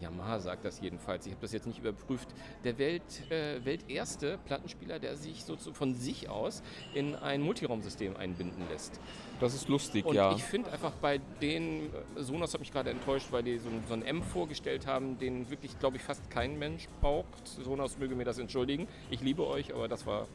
Yamaha 0.01 0.39
sagt 0.39 0.65
das 0.65 0.81
jedenfalls, 0.81 1.25
ich 1.25 1.31
habe 1.31 1.41
das 1.41 1.53
jetzt 1.53 1.65
nicht 1.65 1.79
überprüft, 1.79 2.27
der 2.63 2.77
Welt, 2.77 3.31
äh, 3.31 3.63
welterste 3.63 4.37
Plattenspieler, 4.45 4.99
der 4.99 5.15
sich 5.15 5.45
so 5.45 5.55
von 5.55 5.95
sich 5.95 6.29
aus 6.29 6.61
in 6.93 7.15
ein 7.15 7.41
Multiraumsystem 7.41 8.17
einbinden 8.17 8.67
lässt. 8.69 8.99
Das 9.43 9.53
ist 9.53 9.67
lustig, 9.67 10.05
Und 10.05 10.15
ja. 10.15 10.33
ich 10.33 10.41
finde 10.41 10.71
einfach 10.71 10.91
bei 11.01 11.19
den, 11.41 11.87
äh, 11.87 12.23
Sonos 12.23 12.53
hat 12.53 12.61
mich 12.61 12.71
gerade 12.71 12.91
enttäuscht, 12.91 13.27
weil 13.31 13.43
die 13.43 13.57
so, 13.57 13.67
ein- 13.67 13.83
so 13.89 13.93
einen 13.93 14.03
M 14.03 14.23
vorgestellt 14.23 14.87
haben, 14.87 15.19
den 15.19 15.49
wirklich, 15.49 15.77
glaube 15.79 15.97
ich, 15.97 16.01
fast 16.01 16.29
kein 16.29 16.57
Mensch 16.57 16.87
braucht. 17.01 17.45
Sonos 17.45 17.97
möge 17.97 18.15
mir 18.15 18.23
das 18.23 18.37
entschuldigen. 18.37 18.87
Ich 19.09 19.19
liebe 19.19 19.45
euch, 19.45 19.73
aber 19.73 19.89
das 19.89 20.05
war 20.05 20.27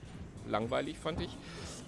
langweilig, 0.49 0.99
fand 0.99 1.21
ich. 1.21 1.37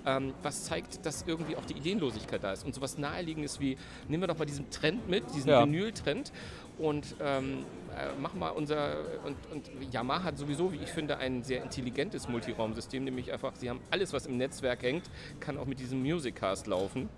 Ähm, 0.06 0.32
was 0.42 0.64
zeigt, 0.64 1.04
dass 1.04 1.24
irgendwie 1.26 1.56
auch 1.56 1.64
die 1.66 1.74
Ideenlosigkeit 1.74 2.42
da 2.42 2.52
ist. 2.54 2.64
Und 2.64 2.74
sowas 2.74 2.96
Naheliegendes 2.96 3.60
wie, 3.60 3.76
nehmen 4.08 4.22
wir 4.22 4.28
doch 4.28 4.38
mal 4.38 4.46
diesen 4.46 4.70
Trend 4.70 5.08
mit, 5.10 5.24
diesen 5.34 5.50
Ja. 5.50 5.62
Vinyl-Trend 5.62 6.32
und 6.78 7.14
ähm, 7.22 7.66
äh, 7.94 8.18
machen 8.18 8.38
mal 8.40 8.48
unser, 8.48 8.96
und, 9.26 9.36
und 9.52 9.92
Yamaha 9.92 10.22
hat 10.24 10.38
sowieso, 10.38 10.72
wie 10.72 10.76
ich 10.78 10.88
finde, 10.88 11.18
ein 11.18 11.42
sehr 11.42 11.62
intelligentes 11.62 12.28
Multiraumsystem, 12.30 13.04
nämlich 13.04 13.30
einfach, 13.30 13.54
sie 13.56 13.68
haben 13.68 13.80
alles, 13.90 14.14
was 14.14 14.24
im 14.24 14.38
Netzwerk 14.38 14.82
hängt, 14.82 15.04
kann 15.38 15.58
auch 15.58 15.66
mit 15.66 15.80
diesem 15.80 16.00
Musiccast 16.02 16.66
laufen. 16.66 17.10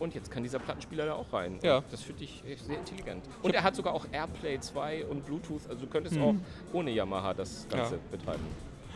Und 0.00 0.14
jetzt 0.14 0.30
kann 0.30 0.42
dieser 0.42 0.58
Plattenspieler 0.58 1.06
da 1.06 1.14
auch 1.14 1.32
rein. 1.32 1.58
Ja. 1.62 1.82
Das 1.92 2.02
finde 2.02 2.24
ich 2.24 2.42
sehr 2.66 2.76
intelligent. 2.78 3.24
Und 3.42 3.54
er 3.54 3.62
hat 3.62 3.76
sogar 3.76 3.94
auch 3.94 4.04
Airplay 4.12 4.58
2 4.60 5.06
und 5.06 5.24
Bluetooth, 5.24 5.62
also 5.70 5.86
du 5.86 5.86
könntest 5.86 6.16
Mhm. 6.16 6.22
auch 6.22 6.34
ohne 6.74 6.90
Yamaha 6.90 7.32
das 7.34 7.66
Ganze 7.70 7.94
Ja. 7.94 8.00
betreiben. 8.10 8.42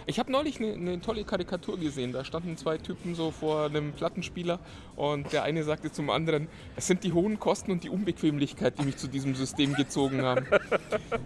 Ich 0.07 0.19
habe 0.19 0.33
neulich 0.33 0.59
eine 0.59 0.77
ne 0.77 1.01
tolle 1.01 1.25
Karikatur 1.25 1.79
gesehen. 1.79 2.13
Da 2.13 2.25
standen 2.25 2.57
zwei 2.57 2.79
Typen 2.79 3.15
so 3.15 3.31
vor 3.31 3.67
einem 3.67 3.93
Plattenspieler 3.93 4.59
und 4.97 5.33
der 5.33 5.43
eine 5.45 5.63
sagte 5.63 5.93
zum 5.93 6.11
anderen, 6.11 6.49
es 6.77 6.87
sind 6.87 7.05
die 7.05 7.13
hohen 7.13 7.39
Kosten 7.39 7.71
und 7.71 7.85
die 7.85 7.91
Unbequemlichkeit, 7.91 8.79
die 8.79 8.85
mich 8.85 8.97
zu 8.97 9.07
diesem 9.09 9.35
System 9.35 9.75
gezogen 9.75 10.23
haben. 10.23 10.47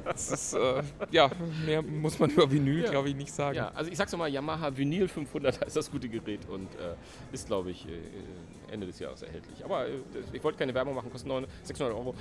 Das 0.04 0.30
ist, 0.30 0.54
äh, 0.54 0.82
ja, 1.10 1.30
mehr 1.64 1.82
muss 1.82 2.18
man 2.18 2.30
über 2.30 2.50
Vinyl, 2.50 2.84
Ja. 2.84 2.90
glaube 2.90 3.08
ich, 3.08 3.14
nicht 3.16 3.32
sagen. 3.32 3.56
Ja, 3.56 3.72
also 3.74 3.90
ich 3.90 3.96
sag's 3.96 4.12
nochmal, 4.12 4.30
Yamaha 4.30 4.76
Vinyl 4.76 5.08
500 5.08 5.64
ist 5.66 5.76
das 5.76 5.90
gute 5.90 6.08
Gerät 6.08 6.40
und 6.48 6.66
äh, 6.74 6.94
ist, 7.32 7.46
glaube 7.46 7.70
ich, 7.70 7.86
äh, 7.86 7.90
Ende 8.72 8.86
des 8.86 8.98
Jahres 8.98 9.22
erhältlich. 9.22 9.64
Aber 9.64 9.86
äh, 9.86 9.92
ich 10.32 10.42
wollte 10.42 10.58
keine 10.58 10.74
Werbung 10.74 10.94
machen, 10.94 11.10
kostet 11.10 11.28
900 11.28 11.50
600 11.62 11.94
Euro. 11.96 12.14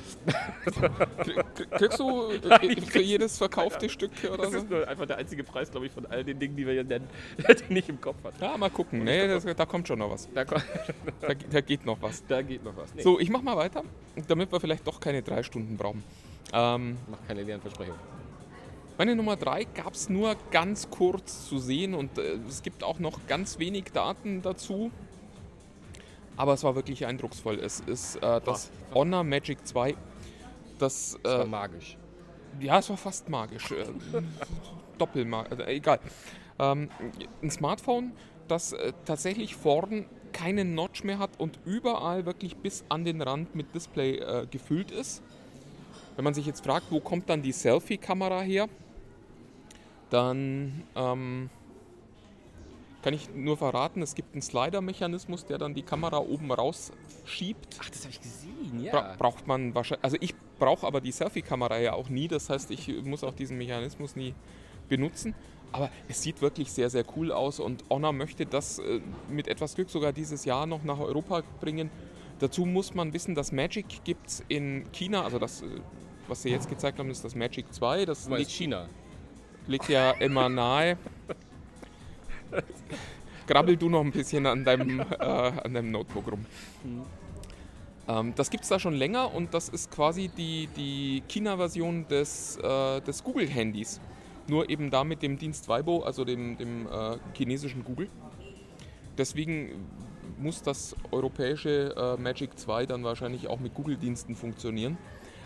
Krie- 1.23 1.43
Kriegst 1.77 1.99
du 1.99 2.29
äh, 2.31 2.81
für 2.85 3.01
jedes 3.01 3.37
verkaufte 3.37 3.89
Stück 3.89 4.11
oder 4.31 4.37
Das 4.43 4.51
so? 4.51 4.57
ist 4.59 4.69
nur 4.69 4.87
einfach 4.87 5.05
der 5.05 5.17
einzige 5.17 5.43
Preis, 5.43 5.71
glaube 5.71 5.87
ich, 5.87 5.91
von 5.91 6.05
all 6.05 6.23
den 6.23 6.39
Dingen, 6.39 6.52
die 6.55 6.65
wir 6.65 6.73
hier 6.73 6.83
nennen, 6.83 7.07
den 7.69 7.77
ich 7.77 7.89
im 7.89 7.99
Kopf 8.01 8.23
hatte. 8.23 8.43
Ja, 8.43 8.57
mal 8.57 8.69
gucken. 8.69 9.03
Nee, 9.03 9.27
das, 9.27 9.43
da 9.43 9.65
kommt 9.65 9.87
schon 9.87 9.99
noch 9.99 10.09
was. 10.11 10.29
Da, 10.33 10.45
ko- 10.45 10.55
Da, 11.21 11.33
da 11.33 11.61
geht 11.61 11.85
noch 11.85 12.01
was. 12.01 12.23
da 12.27 12.41
geht 12.41 12.63
noch 12.63 12.75
was. 12.75 12.93
Nee, 12.95 13.01
So, 13.01 13.19
ich 13.19 13.29
mach 13.29 13.41
mal 13.41 13.55
weiter, 13.57 13.83
damit 14.27 14.51
wir 14.51 14.59
vielleicht 14.59 14.85
doch 14.87 14.99
keine 14.99 15.21
drei 15.21 15.43
Stunden 15.43 15.77
brauchen. 15.77 16.03
Ähm, 16.53 16.97
mach 17.09 17.19
keine 17.27 17.43
leeren 17.43 17.61
Versprechungen. 17.61 17.99
Meine 18.97 19.15
Nummer 19.15 19.35
3 19.35 19.63
gab 19.73 19.93
es 19.95 20.07
nur 20.07 20.35
ganz 20.51 20.87
kurz 20.91 21.47
zu 21.49 21.57
sehen 21.57 21.95
und 21.95 22.17
äh, 22.19 22.37
es 22.47 22.61
gibt 22.61 22.83
auch 22.83 22.99
noch 22.99 23.25
ganz 23.27 23.57
wenig 23.57 23.85
Daten 23.91 24.41
dazu. 24.43 24.91
Aber 26.37 26.53
es 26.53 26.63
war 26.63 26.75
wirklich 26.75 27.05
eindrucksvoll. 27.05 27.59
Es 27.59 27.79
ist 27.79 28.17
äh, 28.17 28.41
das 28.41 28.69
Honor 28.93 29.23
Magic 29.23 29.65
2. 29.65 29.95
Das, 30.79 31.17
Das 31.23 31.33
war 31.39 31.41
äh, 31.41 31.47
magisch. 31.47 31.97
ja, 32.59 32.79
es 32.79 32.89
war 32.89 32.97
fast 32.97 33.29
magisch. 33.29 33.71
Äh, 33.71 33.85
Doppelmagisch, 34.97 35.59
äh, 35.59 35.75
egal. 35.75 35.99
Ähm, 36.59 36.89
ein 37.41 37.51
Smartphone, 37.51 38.11
das 38.47 38.73
äh, 38.73 38.93
tatsächlich 39.05 39.55
vorn 39.55 40.05
keinen 40.31 40.75
Notch 40.75 41.03
mehr 41.03 41.19
hat 41.19 41.39
und 41.39 41.59
überall 41.65 42.25
wirklich 42.25 42.57
bis 42.57 42.83
an 42.89 43.05
den 43.05 43.21
Rand 43.21 43.55
mit 43.55 43.73
Display 43.73 44.17
äh, 44.17 44.47
gefüllt 44.49 44.91
ist. 44.91 45.23
Wenn 46.15 46.23
man 46.23 46.33
sich 46.33 46.45
jetzt 46.45 46.63
fragt, 46.63 46.87
wo 46.91 46.99
kommt 46.99 47.29
dann 47.29 47.41
die 47.41 47.51
Selfie-Kamera 47.51 48.41
her, 48.41 48.67
dann 50.09 50.83
ähm, 50.95 51.49
kann 53.01 53.13
ich 53.13 53.33
nur 53.33 53.57
verraten, 53.57 54.01
es 54.01 54.15
gibt 54.15 54.33
einen 54.33 54.41
Slider-Mechanismus, 54.41 55.45
der 55.45 55.57
dann 55.57 55.73
die 55.73 55.81
Kamera 55.83 56.17
oben 56.17 56.51
rausschiebt. 56.51 57.79
Ach, 57.81 57.89
das 57.89 58.01
habe 58.01 58.11
ich 58.11 58.21
gesehen, 58.21 58.83
ja. 58.83 58.91
Bra 58.91 59.15
braucht 59.17 59.47
man 59.47 59.73
wahrscheinlich, 59.75 60.03
also 60.03 60.17
ich 60.19 60.35
brauche 60.59 60.85
aber 60.85 61.01
die 61.01 61.11
Selfie-Kamera 61.11 61.79
ja 61.79 61.93
auch 61.93 62.09
nie, 62.09 62.27
das 62.27 62.49
heißt, 62.49 62.71
ich 62.71 62.87
muss 63.03 63.23
auch 63.23 63.33
diesen 63.33 63.57
Mechanismus 63.57 64.15
nie 64.15 64.33
benutzen. 64.87 65.35
Aber 65.73 65.89
es 66.07 66.21
sieht 66.21 66.41
wirklich 66.41 66.71
sehr, 66.71 66.89
sehr 66.89 67.03
cool 67.15 67.31
aus 67.31 67.59
und 67.59 67.83
Honor 67.89 68.13
möchte 68.13 68.45
das 68.45 68.79
äh, 68.79 69.01
mit 69.29 69.47
etwas 69.47 69.75
Glück 69.75 69.89
sogar 69.89 70.13
dieses 70.13 70.45
Jahr 70.45 70.65
noch 70.65 70.83
nach 70.83 70.99
Europa 70.99 71.41
bringen. 71.59 71.89
Dazu 72.39 72.65
muss 72.65 72.93
man 72.93 73.11
wissen, 73.11 73.35
dass 73.35 73.51
Magic 73.51 74.03
gibt 74.03 74.27
es 74.27 74.43
in 74.47 74.91
China, 74.91 75.23
also 75.23 75.39
das, 75.39 75.63
äh, 75.63 75.65
was 76.27 76.43
sie 76.43 76.49
jetzt 76.49 76.69
gezeigt 76.69 76.99
haben, 76.99 77.09
ist 77.09 77.25
das 77.25 77.35
Magic 77.35 77.73
2. 77.73 78.05
Das 78.05 78.29
liegt, 78.29 78.51
China. 78.51 78.87
liegt 79.67 79.89
ja 79.89 80.11
immer 80.11 80.47
nahe. 80.47 80.97
Grabbel 83.47 83.75
du 83.75 83.89
noch 83.89 84.01
ein 84.01 84.11
bisschen 84.11 84.45
an 84.45 84.63
deinem, 84.63 84.99
äh, 84.99 85.03
an 85.23 85.73
deinem 85.73 85.91
Notebook 85.91 86.31
rum. 86.31 86.45
Ähm, 88.07 88.33
das 88.35 88.49
gibt 88.49 88.63
es 88.63 88.69
da 88.69 88.79
schon 88.79 88.93
länger 88.93 89.33
und 89.33 89.53
das 89.53 89.69
ist 89.69 89.89
quasi 89.89 90.29
die, 90.29 90.67
die 90.77 91.23
China-Version 91.27 92.07
des, 92.07 92.57
äh, 92.57 93.01
des 93.01 93.23
Google-Handys. 93.23 93.99
Nur 94.47 94.69
eben 94.69 94.91
da 94.91 95.03
mit 95.03 95.21
dem 95.21 95.37
Dienst 95.37 95.67
Weibo, 95.69 96.03
also 96.03 96.25
dem, 96.25 96.57
dem 96.57 96.87
äh, 96.87 97.17
chinesischen 97.33 97.83
Google. 97.83 98.09
Deswegen 99.17 99.87
muss 100.37 100.61
das 100.61 100.95
europäische 101.11 101.95
äh, 101.95 102.21
Magic 102.21 102.57
2 102.57 102.85
dann 102.85 103.03
wahrscheinlich 103.03 103.47
auch 103.47 103.59
mit 103.59 103.73
Google-Diensten 103.73 104.35
funktionieren. 104.35 104.97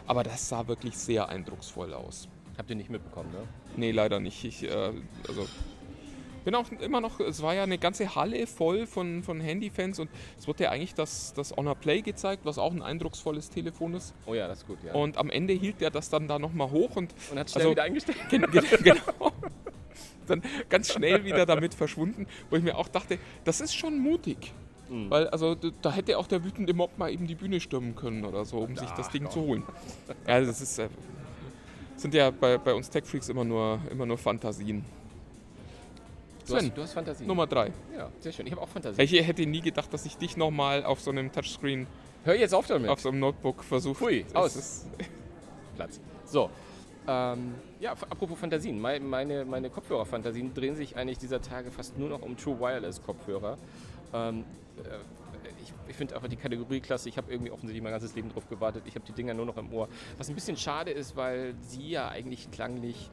Aber 0.08 0.24
das 0.24 0.48
sah 0.50 0.68
wirklich 0.68 0.98
sehr 0.98 1.30
eindrucksvoll 1.30 1.94
aus. 1.94 2.28
Habt 2.58 2.70
ihr 2.70 2.76
nicht 2.76 2.90
mitbekommen, 2.90 3.30
ne? 3.32 3.44
Nee, 3.76 3.92
leider 3.92 4.20
nicht. 4.20 4.44
Ich 4.44 4.64
äh, 4.64 4.92
also 5.28 5.48
bin 6.48 6.56
auch 6.56 6.72
immer 6.80 7.02
noch, 7.02 7.20
es 7.20 7.42
war 7.42 7.54
ja 7.56 7.64
eine 7.64 7.78
ganze 7.78 8.16
Halle 8.16 8.48
voll 8.48 8.88
von, 8.88 9.22
von 9.22 9.42
Handyfans 9.42 10.00
und 10.00 10.10
es 10.40 10.48
wurde 10.48 10.64
ja 10.64 10.72
eigentlich 10.72 10.94
das, 10.94 11.34
das 11.34 11.52
Honor 11.58 11.76
Play 11.76 12.02
gezeigt, 12.02 12.46
was 12.46 12.58
auch 12.58 12.72
ein 12.72 12.82
eindrucksvolles 12.82 13.50
Telefon 13.50 13.96
ist. 13.96 14.14
Oh 14.26 14.34
ja, 14.34 14.48
das 14.48 14.60
ist 14.60 14.68
gut, 14.68 14.78
ja. 14.82 14.94
Und 14.94 15.18
am 15.18 15.30
Ende 15.30 15.52
hielt 15.54 15.82
er 15.82 15.92
das 15.92 16.10
dann 16.10 16.30
da 16.30 16.40
nochmal 16.40 16.72
hoch 16.72 16.96
und 16.96 17.14
Und 17.32 17.38
hat 17.38 17.52
schnell 17.52 17.64
also- 17.64 17.72
wieder 17.72 17.84
eingestellt. 17.84 18.18
gen, 18.30 18.50
gen, 18.50 18.64
genau. 18.82 19.34
Dann 20.26 20.42
ganz 20.70 20.94
schnell 20.94 21.26
wieder 21.26 21.46
damit 21.46 21.74
verschwunden, 21.74 22.28
wo 22.50 22.56
ich 22.56 22.64
mir 22.64 22.78
auch 22.78 22.88
dachte, 22.88 23.20
das 23.44 23.60
ist 23.60 23.76
schon 23.76 24.00
mutig. 24.00 24.54
Weil 24.90 25.28
also 25.28 25.54
da 25.54 25.92
hätte 25.92 26.18
auch 26.18 26.28
der 26.28 26.46
wütende 26.46 26.74
Mob 26.74 26.98
mal 26.98 27.12
eben 27.12 27.28
die 27.28 27.36
Bühne 27.36 27.60
stürmen 27.60 27.94
können 27.94 28.24
oder 28.24 28.46
so, 28.46 28.60
um 28.60 28.78
sich 28.78 28.90
das 28.92 29.10
Ding 29.10 29.30
zu 29.30 29.42
holen. 29.42 29.64
Ja, 30.26 30.40
das 30.40 30.62
ist, 30.62 30.80
äh, 30.80 30.88
sind 31.98 32.14
ja 32.14 32.32
bei, 32.32 32.58
bei 32.58 32.74
uns 32.74 32.90
Tech-Freaks 32.90 33.28
immer 33.28 33.44
nur, 33.44 33.82
immer 33.92 34.06
nur 34.06 34.18
Fantasien. 34.18 34.86
Du 36.48 36.54
Sven, 36.54 36.66
hast, 36.70 36.78
du 36.78 36.82
hast 36.82 36.94
Fantasie. 36.94 37.26
Nummer 37.26 37.46
drei. 37.48 37.72
Ja, 37.96 38.10
sehr 38.20 38.32
schön. 38.32 38.46
Ich 38.48 38.52
habe 38.54 38.62
auch 38.62 38.70
Fantasie. 38.70 39.02
Ich 39.02 39.12
hätte 39.28 39.46
nie 39.46 39.62
gedacht, 39.62 39.94
dass 39.94 40.06
ich 40.06 40.18
dich 40.18 40.38
nochmal 40.38 40.84
auf 40.86 41.02
so 41.02 41.12
einem 41.12 41.32
Touchscreen, 41.32 41.88
Hör 42.24 42.36
jetzt 42.36 42.54
auf 42.54 42.68
damit. 42.68 42.90
auf 42.90 43.00
so 43.02 43.10
einem 43.10 43.20
Notebook 43.20 43.64
versuche. 43.64 44.22
Es 44.22 44.36
aus. 44.36 44.56
ist- 44.56 44.88
Platz. 45.76 46.00
So. 46.26 46.50
Ähm, 47.08 47.56
ja, 47.80 47.92
apropos 47.92 48.38
Fantasien. 48.40 48.80
Mei- 48.80 49.00
Meine, 49.00 49.46
meine 49.46 49.70
Kopfhörerfantasien 49.70 50.54
drehen 50.54 50.76
sich 50.76 50.96
eigentlich 50.98 51.18
dieser 51.20 51.42
Tage 51.42 51.70
fast 51.72 51.98
nur 51.98 52.10
noch 52.10 52.22
um 52.22 52.36
True 52.36 52.60
Wireless 52.60 53.02
Kopfhörer. 53.04 53.58
Ähm, 54.14 54.44
äh, 54.84 54.90
ich 55.62 55.74
ich 55.90 55.96
finde 55.96 56.16
einfach 56.16 56.28
die 56.28 56.36
Kategorie 56.36 56.80
klasse. 56.82 57.08
Ich 57.10 57.18
habe 57.18 57.32
irgendwie 57.32 57.52
offensichtlich 57.52 57.82
mein 57.84 57.92
ganzes 57.94 58.14
Leben 58.16 58.30
drauf 58.30 58.48
gewartet. 58.50 58.84
Ich 58.88 58.96
habe 58.96 59.06
die 59.06 59.14
Dinger 59.14 59.34
nur 59.34 59.46
noch 59.46 59.58
im 59.58 59.72
Ohr. 59.74 59.88
Was 60.18 60.28
ein 60.30 60.36
bisschen 60.36 60.58
schade 60.58 60.92
ist, 60.92 61.16
weil 61.16 61.56
sie 61.62 61.90
ja 61.92 62.10
eigentlich 62.10 62.52
klanglich 62.52 63.10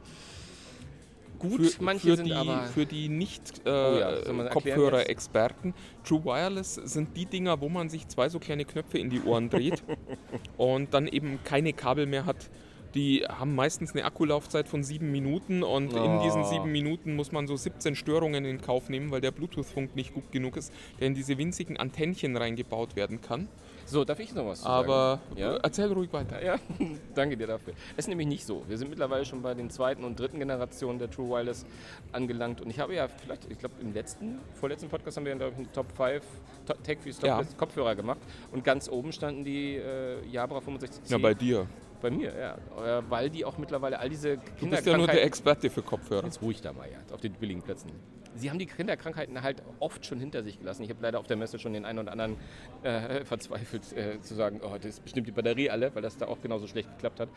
gut 1.35 1.61
für, 1.65 1.83
manche 1.83 2.09
für 2.09 2.15
sind, 2.17 2.25
die, 2.27 2.33
aber 2.33 2.63
für 2.63 2.85
die 2.85 3.09
nicht 3.09 3.61
Oh 3.65 3.69
ja, 3.69 4.09
äh, 4.11 4.15
erklären 4.15 4.49
Kopfhörer-Experten, 4.49 5.73
True 6.03 6.23
Wireless 6.25 6.75
sind 6.75 7.15
die 7.15 7.25
Dinger, 7.25 7.61
wo 7.61 7.69
man 7.69 7.89
sich 7.89 8.07
zwei 8.07 8.29
so 8.29 8.39
kleine 8.39 8.65
Knöpfe 8.65 8.97
in 8.97 9.09
die 9.09 9.21
Ohren 9.21 9.49
dreht 9.49 9.83
und 10.57 10.93
dann 10.93 11.07
eben 11.07 11.39
keine 11.43 11.73
Kabel 11.73 12.05
mehr 12.05 12.25
hat. 12.25 12.49
Die 12.95 13.25
haben 13.27 13.55
meistens 13.55 13.91
eine 13.91 14.05
Akkulaufzeit 14.05 14.69
von 14.69 14.81
sieben 14.81 15.11
Minuten 15.11 15.63
und 15.63 15.91
in 15.93 16.21
diesen 16.21 16.43
Oh. 16.43 16.49
sieben 16.49 16.71
Minuten 16.71 17.17
muss 17.17 17.33
man 17.33 17.45
so 17.45 17.57
17 17.57 17.93
Störungen 17.93 18.45
in 18.45 18.61
Kauf 18.61 18.87
nehmen, 18.87 19.11
weil 19.11 19.19
der 19.19 19.31
Bluetooth-Funk 19.31 19.97
nicht 19.97 20.13
gut 20.13 20.31
genug 20.31 20.55
ist, 20.55 20.71
der 20.99 21.07
in 21.07 21.13
diese 21.13 21.37
winzigen 21.37 21.75
Antennchen 21.75 22.37
reingebaut 22.37 22.95
werden 22.95 23.19
kann. 23.19 23.49
So, 23.85 24.03
darf 24.03 24.19
ich 24.19 24.33
noch 24.33 24.45
was 24.47 24.61
zu 24.61 24.67
Aber 24.67 25.19
sagen? 25.29 25.39
Ja? 25.39 25.57
erzähl 25.57 25.91
ruhig 25.91 26.11
weiter. 26.11 26.43
Ja, 26.43 26.55
danke 27.15 27.37
dir 27.37 27.47
dafür. 27.47 27.73
Es 27.93 28.05
ist 28.05 28.07
nämlich 28.07 28.27
nicht 28.27 28.45
so. 28.45 28.63
Wir 28.67 28.77
sind 28.77 28.89
mittlerweile 28.89 29.25
schon 29.25 29.41
bei 29.41 29.53
den 29.53 29.69
zweiten 29.69 30.03
und 30.03 30.19
dritten 30.19 30.39
Generationen 30.39 30.99
der 30.99 31.09
True 31.09 31.29
Wireless 31.29 31.65
angelangt. 32.11 32.61
Und 32.61 32.69
ich 32.69 32.79
habe 32.79 32.95
ja 32.95 33.07
vielleicht, 33.07 33.49
ich 33.51 33.59
glaube, 33.59 33.75
im 33.81 33.93
letzten, 33.93 34.39
vorletzten 34.53 34.89
Podcast 34.89 35.17
haben 35.17 35.25
wir 35.25 35.31
ja, 35.31 35.37
glaube 35.37 35.53
ich, 35.53 35.57
einen 35.59 35.71
Top 35.71 35.91
5 35.95 36.23
Top 36.65 36.83
Tech 36.83 36.97
Top 37.03 37.23
Ja. 37.23 37.41
Kopfhörer 37.57 37.95
gemacht. 37.95 38.19
Und 38.51 38.63
ganz 38.63 38.89
oben 38.89 39.11
standen 39.11 39.43
die 39.43 39.75
äh, 39.75 40.25
Jabra 40.27 40.59
65C. 40.59 40.99
Ja, 41.09 41.17
bei 41.17 41.33
dir. 41.33 41.67
bei 42.01 42.09
mir, 42.09 42.33
ja. 42.35 42.99
Äh, 42.99 43.03
Weil 43.07 43.29
die 43.29 43.45
auch 43.45 43.57
mittlerweile 43.57 43.99
all 43.99 44.09
diese 44.09 44.37
Du 44.59 44.69
bist 44.69 44.85
ja 44.85 44.97
nur 44.97 45.07
der 45.07 45.23
Experte 45.23 45.69
für 45.69 45.81
Kopfhörer. 45.81 46.25
Jetzt 46.25 46.41
ruhig 46.41 46.61
da 46.61 46.73
mal, 46.73 46.89
ja, 46.89 46.97
auf 47.13 47.21
den 47.21 47.33
billigen 47.33 47.61
Plätzen. 47.61 47.91
Sie 48.35 48.49
haben 48.49 48.59
die 48.59 48.65
Kinderkrankheiten 48.65 49.41
halt 49.41 49.63
oft 49.79 50.05
schon 50.05 50.19
hinter 50.19 50.43
sich 50.43 50.59
gelassen. 50.59 50.83
Ich 50.83 50.89
habe 50.89 51.01
leider 51.01 51.19
auf 51.19 51.27
der 51.27 51.37
Messe 51.37 51.57
schon 51.57 51.73
den 51.73 51.85
einen 51.85 51.99
oder 51.99 52.11
anderen 52.11 52.35
äh, 52.83 53.23
verzweifelt 53.23 53.93
äh, 53.93 54.21
zu 54.21 54.35
sagen, 54.35 54.61
oh, 54.63 54.75
das 54.75 54.85
ist 54.85 55.03
bestimmt 55.03 55.27
die 55.27 55.31
Batterie 55.31 55.69
alle, 55.69 55.93
weil 55.95 56.01
das 56.01 56.17
da 56.17 56.27
auch 56.27 56.41
genauso 56.41 56.67
schlecht 56.67 56.89
geklappt 56.91 57.19
hat. 57.19 57.29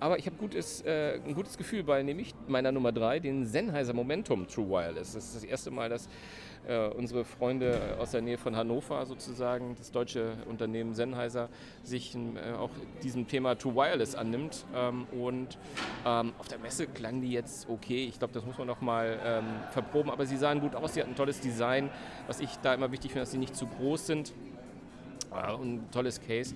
Aber 0.00 0.18
ich 0.18 0.26
habe 0.26 0.36
äh, 0.84 1.20
ein 1.24 1.34
gutes 1.34 1.58
Gefühl 1.58 1.84
bei 1.84 2.02
nämlich 2.02 2.34
meiner 2.46 2.72
Nummer 2.72 2.92
3, 2.92 3.20
den 3.20 3.46
Sennheiser 3.46 3.92
Momentum 3.92 4.48
True 4.48 4.68
Wireless. 4.70 5.12
Das 5.12 5.24
ist 5.24 5.36
das 5.36 5.44
erste 5.44 5.70
Mal, 5.70 5.88
dass 5.88 6.08
äh, 6.68 6.88
unsere 6.88 7.24
Freunde 7.24 7.96
aus 7.98 8.12
der 8.12 8.20
Nähe 8.20 8.38
von 8.38 8.54
Hannover 8.54 9.04
sozusagen, 9.06 9.74
das 9.76 9.90
deutsche 9.90 10.34
Unternehmen 10.48 10.94
Sennheiser, 10.94 11.48
sich 11.82 12.14
äh, 12.14 12.52
auch 12.52 12.70
diesem 13.02 13.26
Thema 13.26 13.56
True 13.56 13.74
Wireless 13.74 14.14
annimmt. 14.14 14.64
Ähm, 14.74 15.06
und 15.12 15.58
ähm, 16.06 16.32
auf 16.38 16.48
der 16.48 16.58
Messe 16.58 16.86
klangen 16.86 17.22
die 17.22 17.32
jetzt 17.32 17.68
okay. 17.68 18.04
Ich 18.04 18.18
glaube, 18.18 18.34
das 18.34 18.44
muss 18.44 18.58
man 18.58 18.66
noch 18.66 18.80
mal 18.80 19.18
ähm, 19.24 19.44
verproben. 19.70 20.10
Aber 20.10 20.26
sie 20.26 20.36
sahen 20.36 20.60
gut 20.60 20.74
aus, 20.74 20.94
sie 20.94 21.00
hatten 21.00 21.12
ein 21.12 21.16
tolles 21.16 21.40
Design. 21.40 21.90
Was 22.26 22.40
ich 22.40 22.50
da 22.62 22.74
immer 22.74 22.92
wichtig 22.92 23.12
finde, 23.12 23.22
dass 23.22 23.32
sie 23.32 23.38
nicht 23.38 23.56
zu 23.56 23.66
groß 23.66 24.06
sind. 24.06 24.32
Ah, 25.30 25.52
und 25.52 25.74
ein 25.74 25.90
tolles 25.90 26.20
Case. 26.20 26.54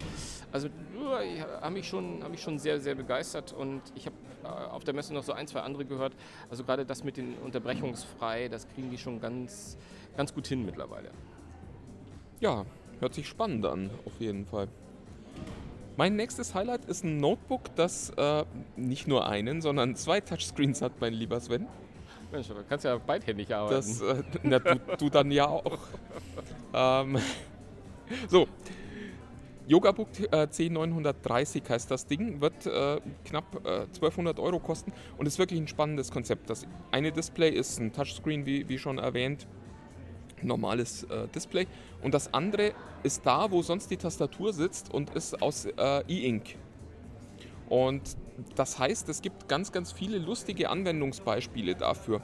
Also 0.51 0.69
ja, 0.69 1.61
habe 1.61 1.75
mich, 1.75 1.87
schon, 1.87 2.23
hab 2.23 2.31
mich 2.31 2.41
schon 2.41 2.59
sehr, 2.59 2.81
sehr 2.81 2.95
begeistert 2.95 3.53
und 3.53 3.83
ich 3.95 4.07
habe 4.07 4.17
äh, 4.45 4.47
auf 4.47 4.85
der 4.85 4.95
Messe 4.95 5.13
noch 5.13 5.23
so 5.23 5.33
ein, 5.33 5.47
zwei 5.47 5.61
andere 5.61 5.85
gehört. 5.85 6.15
Also 6.51 6.65
gerade 6.65 6.87
das 6.87 7.05
mit 7.05 7.17
den 7.17 7.35
unterbrechungsfrei, 7.45 8.49
das 8.49 8.67
kriegen 8.69 8.91
die 8.91 8.99
schon 8.99 9.21
ganz, 9.21 9.77
ganz 10.17 10.35
gut 10.35 10.47
hin 10.47 10.65
mittlerweile. 10.65 11.11
Ja, 12.41 12.65
hört 13.01 13.15
sich 13.15 13.29
spannend 13.29 13.65
an, 13.67 13.91
auf 14.05 14.21
jeden 14.21 14.47
Fall. 14.47 14.69
Mein 15.97 16.17
nächstes 16.17 16.55
Highlight 16.55 16.87
ist 16.87 17.05
ein 17.05 17.19
Notebook, 17.19 17.75
das 17.77 18.11
äh, 18.17 18.45
nicht 18.77 19.07
nur 19.07 19.29
einen, 19.29 19.61
sondern 19.61 19.95
zwei 19.95 20.21
Touchscreens 20.21 20.81
hat, 20.81 21.01
mein 21.01 21.13
lieber 21.13 21.39
Sven. 21.39 21.67
Mensch, 22.33 22.49
du 22.49 22.55
kannst 22.67 22.85
ja 22.87 22.97
beidhändig 22.97 23.55
arbeiten. 23.55 23.75
Das, 23.77 24.01
äh, 24.01 24.23
na, 24.43 24.59
du, 24.59 24.81
du 24.99 25.11
dann 25.11 25.31
ja 25.31 25.47
auch. 25.47 25.79
Ähm, 26.75 27.19
so, 28.29 28.49
Yogabook 29.67 30.09
äh, 30.21 30.47
C930 30.51 31.69
heißt 31.69 31.91
das 31.91 32.07
Ding, 32.07 32.41
wird 32.41 32.67
äh, 32.67 33.01
knapp 33.25 33.65
äh, 33.65 33.83
1200 33.83 34.39
Euro 34.41 34.59
kosten 34.59 34.93
und 35.19 35.27
ist 35.27 35.39
wirklich 35.39 35.61
ein 35.61 35.69
spannendes 35.69 36.11
Konzept. 36.11 36.51
Das 36.51 36.67
eine 36.91 37.13
Display 37.13 37.51
ist 37.51 37.79
ein 37.79 37.93
Touchscreen, 37.93 38.45
wie, 38.45 38.69
wie 38.69 38.79
schon 38.79 38.99
erwähnt, 38.99 39.47
normales 40.43 41.05
äh, 41.05 41.29
Display 41.29 41.67
und 42.03 42.15
das 42.15 42.33
andere 42.35 42.73
ist 43.03 43.25
da, 43.25 43.51
wo 43.51 43.63
sonst 43.63 43.91
die 43.91 43.97
Tastatur 43.97 44.53
sitzt 44.53 44.93
und 44.93 45.11
ist 45.11 45.41
aus 45.43 45.67
äh, 45.67 46.03
E-Ink. 46.09 46.57
Und 47.69 48.17
das 48.55 48.79
heißt, 48.79 49.09
es 49.09 49.23
gibt 49.23 49.49
ganz, 49.49 49.73
ganz 49.73 49.93
viele 49.93 50.19
lustige 50.19 50.71
Anwendungsbeispiele 50.71 51.75
dafür. 51.75 52.21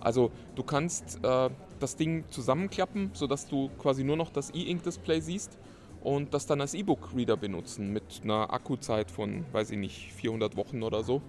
Also 0.00 0.30
du 0.54 0.62
kannst 0.62 1.18
äh, 1.24 1.50
das 1.80 1.96
Ding 1.96 2.24
zusammenklappen, 2.28 3.10
sodass 3.12 3.48
du 3.48 3.70
quasi 3.78 4.04
nur 4.04 4.16
noch 4.16 4.30
das 4.30 4.50
E-Ink-Display 4.54 5.20
siehst 5.20 5.58
und 6.02 6.34
das 6.34 6.46
dann 6.46 6.60
als 6.60 6.74
E-Book-Reader 6.74 7.36
benutzen 7.36 7.92
mit 7.92 8.20
einer 8.22 8.52
Akkuzeit 8.52 9.10
von, 9.10 9.44
weiß 9.52 9.70
ich 9.70 9.78
nicht, 9.78 10.12
400 10.12 10.56
Wochen 10.56 10.82
oder 10.82 11.02
so. 11.02 11.22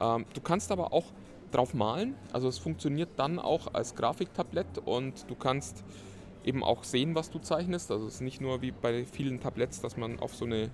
Ähm, 0.00 0.24
du 0.34 0.40
kannst 0.40 0.72
aber 0.72 0.92
auch 0.92 1.06
drauf 1.56 1.74
malen, 1.74 2.14
also 2.32 2.48
es 2.48 2.58
funktioniert 2.58 3.10
dann 3.16 3.38
auch 3.38 3.72
als 3.74 3.94
Grafiktablett 3.94 4.78
und 4.84 5.28
du 5.28 5.34
kannst 5.34 5.84
eben 6.44 6.62
auch 6.62 6.84
sehen, 6.84 7.14
was 7.14 7.30
du 7.30 7.38
zeichnest. 7.38 7.90
Also 7.90 8.06
es 8.06 8.14
ist 8.14 8.20
nicht 8.20 8.40
nur 8.40 8.62
wie 8.62 8.70
bei 8.70 9.04
vielen 9.04 9.40
Tabletts, 9.40 9.80
dass 9.80 9.96
man 9.96 10.20
auf 10.20 10.34
so 10.34 10.44
eine 10.44 10.70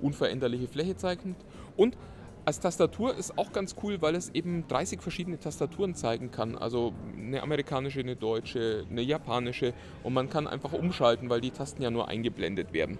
unveränderliche 0.00 0.68
Fläche 0.68 0.96
zeichnet. 0.96 1.36
Und 1.76 1.96
als 2.44 2.60
Tastatur 2.60 3.16
ist 3.16 3.38
auch 3.38 3.52
ganz 3.52 3.74
cool, 3.82 4.02
weil 4.02 4.14
es 4.14 4.28
eben 4.30 4.68
30 4.68 5.00
verschiedene 5.00 5.40
Tastaturen 5.40 5.94
zeigen 5.94 6.30
kann. 6.30 6.56
Also 6.56 6.92
eine 7.16 7.42
amerikanische, 7.42 8.00
eine 8.00 8.16
deutsche, 8.16 8.86
eine 8.90 9.00
japanische. 9.00 9.72
Und 10.02 10.12
man 10.12 10.28
kann 10.28 10.46
einfach 10.46 10.74
umschalten, 10.74 11.30
weil 11.30 11.40
die 11.40 11.50
Tasten 11.50 11.82
ja 11.82 11.90
nur 11.90 12.08
eingeblendet 12.08 12.72
werden. 12.72 12.98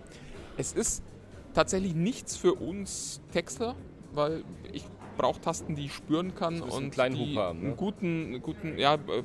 Es 0.57 0.73
ist 0.73 1.05
tatsächlich 1.53 1.95
nichts 1.95 2.37
für 2.37 2.55
uns 2.55 3.21
Texter, 3.33 3.75
weil 4.15 4.45
ich 4.73 4.85
brauche 5.17 5.41
Tasten, 5.41 5.75
die 5.77 5.87
ich 5.87 5.93
spüren 5.93 6.35
kann 6.35 6.61
Das 6.61 6.75
und 6.75 6.91
kleinen 6.91 7.17
die 7.17 7.37
haben, 7.37 7.61
ne? 7.61 7.67
einen 7.69 7.77
guten, 7.77 8.27
einen 8.27 8.43
guten, 8.43 8.79
ja, 8.79 8.95
äh, 8.95 9.23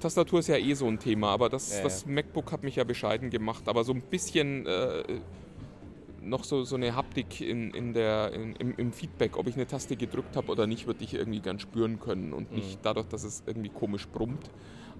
Tastatur 0.00 0.38
ist 0.40 0.48
ja 0.48 0.56
eh 0.56 0.74
so 0.74 0.86
ein 0.86 0.98
Thema, 0.98 1.28
aber 1.32 1.48
das, 1.48 1.70
Ja, 1.70 1.76
ja. 1.78 1.82
das 1.84 2.06
MacBook 2.06 2.52
hat 2.52 2.62
mich 2.62 2.76
ja 2.76 2.84
bescheiden 2.84 3.30
gemacht. 3.30 3.68
Aber 3.68 3.84
so 3.84 3.92
ein 3.92 4.02
bisschen 4.02 4.66
äh, 4.66 5.02
noch 6.20 6.44
so, 6.44 6.64
so 6.64 6.76
eine 6.76 6.94
Haptik 6.94 7.40
in, 7.40 7.70
in 7.72 7.94
der, 7.94 8.32
in, 8.32 8.54
im, 8.56 8.74
im 8.76 8.92
Feedback, 8.92 9.36
ob 9.36 9.48
ich 9.48 9.56
eine 9.56 9.66
Taste 9.66 9.96
gedrückt 9.96 10.36
habe 10.36 10.50
oder 10.52 10.66
nicht, 10.66 10.86
würde 10.86 11.04
ich 11.04 11.14
irgendwie 11.14 11.40
gern 11.40 11.58
spüren 11.58 11.98
können 11.98 12.32
und 12.32 12.50
Mhm. 12.50 12.56
nicht 12.56 12.78
dadurch, 12.84 13.06
dass 13.06 13.24
es 13.24 13.42
irgendwie 13.46 13.70
komisch 13.70 14.08
brummt. 14.08 14.50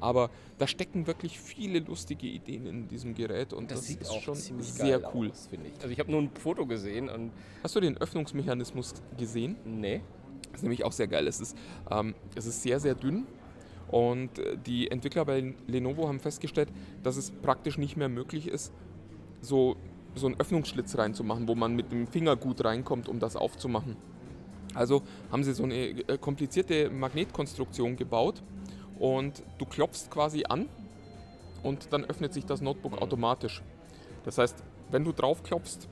Aber 0.00 0.30
da 0.58 0.66
stecken 0.66 1.06
wirklich 1.06 1.38
viele 1.38 1.80
lustige 1.80 2.26
Ideen 2.26 2.66
in 2.66 2.88
diesem 2.88 3.14
Gerät 3.14 3.52
und 3.52 3.70
das, 3.70 3.80
das 3.80 3.88
sieht 3.88 4.02
ist 4.02 4.10
auch 4.10 4.20
schon 4.22 4.34
ziemlich 4.34 4.72
sehr 4.72 5.14
cool. 5.14 5.30
aus, 5.30 5.46
finde 5.48 5.68
ich. 5.68 5.74
Also 5.76 5.88
ich 5.88 5.98
habe 5.98 6.10
nur 6.10 6.22
ein 6.22 6.30
Foto 6.30 6.66
gesehen 6.66 7.08
und 7.08 7.32
Hast 7.62 7.74
du 7.76 7.80
den 7.80 7.96
Öffnungsmechanismus 7.98 8.94
gesehen? 9.16 9.56
nee. 9.64 10.00
Das 10.50 10.60
ist 10.60 10.62
nämlich 10.62 10.84
auch 10.84 10.92
sehr 10.92 11.06
geil. 11.06 11.26
Es 11.28 11.40
ist, 11.40 11.56
ähm, 11.90 12.14
es 12.34 12.46
ist 12.46 12.62
sehr, 12.62 12.80
sehr 12.80 12.94
dünn. 12.94 13.26
Und 13.88 14.38
äh, 14.38 14.56
die 14.56 14.90
Entwickler 14.90 15.24
bei 15.24 15.54
Lenovo 15.66 16.08
haben 16.08 16.20
festgestellt, 16.20 16.68
dass 17.02 17.16
es 17.16 17.30
praktisch 17.30 17.78
nicht 17.78 17.96
mehr 17.96 18.08
möglich 18.08 18.48
ist, 18.48 18.72
so, 19.40 19.76
so 20.14 20.26
einen 20.26 20.40
Öffnungsschlitz 20.40 20.98
reinzumachen, 20.98 21.46
wo 21.48 21.54
man 21.54 21.76
mit 21.76 21.92
dem 21.92 22.06
Finger 22.06 22.34
gut 22.34 22.64
reinkommt, 22.64 23.08
um 23.08 23.18
das 23.20 23.36
aufzumachen. 23.36 23.96
Also 24.74 25.02
haben 25.30 25.44
sie 25.44 25.52
so 25.52 25.64
eine 25.64 25.74
äh, 25.76 26.18
komplizierte 26.18 26.90
Magnetkonstruktion 26.90 27.96
gebaut 27.96 28.42
und 28.98 29.42
du 29.58 29.66
klopfst 29.66 30.10
quasi 30.10 30.44
an 30.48 30.68
und 31.62 31.92
dann 31.92 32.04
öffnet 32.04 32.32
sich 32.32 32.44
das 32.44 32.60
Notebook 32.60 33.00
automatisch. 33.00 33.62
Das 34.24 34.38
heißt, 34.38 34.62
wenn 34.90 35.04
du 35.04 35.12
drauf 35.12 35.42
klopfst, 35.42 35.88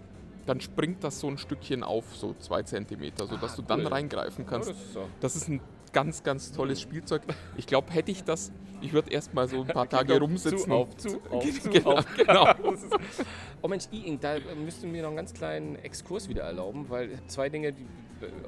dann 0.46 0.60
springt 0.60 1.02
das 1.02 1.20
so 1.20 1.28
ein 1.28 1.38
Stückchen 1.38 1.82
auf, 1.82 2.04
so 2.14 2.34
zwei 2.38 2.62
Zentimeter, 2.62 3.26
sodass 3.26 3.56
du 3.56 3.62
dann 3.62 3.80
cool. 3.80 3.88
reingreifen 3.88 4.46
kannst. 4.46 4.74
Das 5.20 5.34
ist 5.34 5.48
ein 5.48 5.60
ganz, 5.92 6.22
ganz 6.22 6.52
tolles 6.52 6.80
Spielzeug. 6.80 7.22
Ich 7.56 7.66
glaube, 7.66 7.90
hätte 7.90 8.12
ich 8.12 8.22
das, 8.22 8.52
ich 8.80 8.92
würde 8.92 9.10
erst 9.10 9.34
mal 9.34 9.48
so 9.48 9.62
ein 9.62 9.66
paar 9.66 9.88
Tage 9.88 10.14
doch 10.14 10.20
rumsitzen. 10.20 10.58
Zu, 10.58 10.70
auf, 10.70 10.96
zu, 10.96 11.20
auf, 11.30 11.62
zu, 11.62 11.70
genau, 11.70 11.92
auf. 11.92 12.06
genau. 12.16 12.54
Oh 13.62 13.68
Mensch, 13.68 13.86
E-Ink, 13.90 14.20
da 14.20 14.36
müsst 14.62 14.84
ihr 14.84 14.88
mir 14.88 15.02
noch 15.02 15.08
einen 15.08 15.16
ganz 15.16 15.32
kleinen 15.32 15.76
Exkurs 15.76 16.28
wieder 16.28 16.42
erlauben, 16.42 16.88
weil 16.88 17.18
zwei 17.26 17.48
Dinge, 17.48 17.72
die 17.72 17.86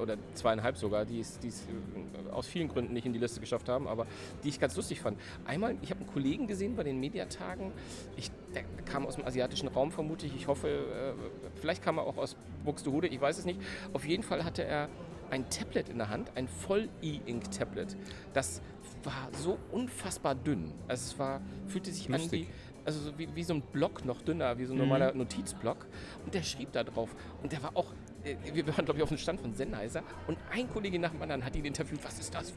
oder 0.01 0.17
zweieinhalb 0.33 0.77
sogar, 0.77 1.05
die 1.05 1.19
es, 1.19 1.37
äh, 1.37 2.31
aus 2.31 2.47
vielen 2.47 2.67
Gründen 2.67 2.93
nicht 2.93 3.05
in 3.05 3.13
die 3.13 3.19
Liste 3.19 3.39
geschafft 3.39 3.69
haben, 3.69 3.87
aber 3.87 4.05
die 4.43 4.49
ich 4.49 4.59
ganz 4.59 4.75
lustig 4.75 5.01
fand. 5.01 5.19
Einmal, 5.45 5.77
ich 5.81 5.91
habe 5.91 6.01
einen 6.01 6.11
Kollegen 6.11 6.47
gesehen 6.47 6.75
bei 6.75 6.83
den 6.83 6.99
Mediatagen, 6.99 7.71
ich, 8.15 8.31
der 8.53 8.63
kam 8.85 9.05
aus 9.05 9.15
dem 9.15 9.25
asiatischen 9.25 9.67
Raum 9.67 9.91
vermutlich, 9.91 10.33
ich 10.35 10.47
hoffe, 10.47 10.67
äh, 10.67 11.59
vielleicht 11.59 11.83
kam 11.83 11.97
er 11.97 12.03
auch 12.03 12.17
aus 12.17 12.35
Buxtehude, 12.65 13.07
ich 13.07 13.19
weiß 13.19 13.37
es 13.37 13.45
nicht. 13.45 13.59
Auf 13.93 14.05
jeden 14.05 14.23
Fall 14.23 14.43
hatte 14.43 14.63
er 14.63 14.89
ein 15.31 15.49
Tablet 15.49 15.89
in 15.89 15.97
der 15.97 16.09
Hand, 16.09 16.31
ein 16.35 16.47
Voll-E-Ink-Tablet. 16.47 17.95
Das 18.33 18.61
war 19.03 19.29
so 19.33 19.57
unfassbar 19.71 20.35
dünn. 20.35 20.71
Also 20.87 21.11
es 21.11 21.19
war, 21.19 21.41
fühlte 21.67 21.91
sich 21.91 22.07
an 22.07 22.19
Lustig. 22.19 22.47
wie, 22.47 22.85
also 22.85 22.99
so 22.99 23.17
wie, 23.17 23.27
wie 23.35 23.43
so 23.43 23.53
ein 23.53 23.61
Block 23.61 24.05
noch 24.05 24.21
dünner, 24.21 24.57
wie 24.57 24.65
so 24.65 24.73
ein 24.73 24.79
normaler 24.79 25.13
Notizblock. 25.13 25.85
Und 26.25 26.33
der 26.33 26.43
schrieb 26.43 26.71
da 26.71 26.83
drauf. 26.83 27.15
Und 27.41 27.51
der 27.51 27.61
war 27.63 27.75
auch, 27.75 27.91
äh, 27.91 27.95
wir 28.23 28.67
waren 28.67 28.85
glaube 28.85 28.97
ich 28.97 29.03
auf 29.03 29.09
dem 29.09 29.17
Stand 29.17 29.41
von 29.41 29.53
Sennheiser 29.53 30.03
und 30.27 30.37
ein 30.51 30.69
Kollege 30.69 30.99
nach 30.99 31.11
dem 31.11 31.21
anderen 31.21 31.43
hat 31.43 31.55
ihn 31.55 31.65
interviewt, 31.65 32.03
was 32.03 32.19
ist 32.19 32.33
das? 32.33 32.53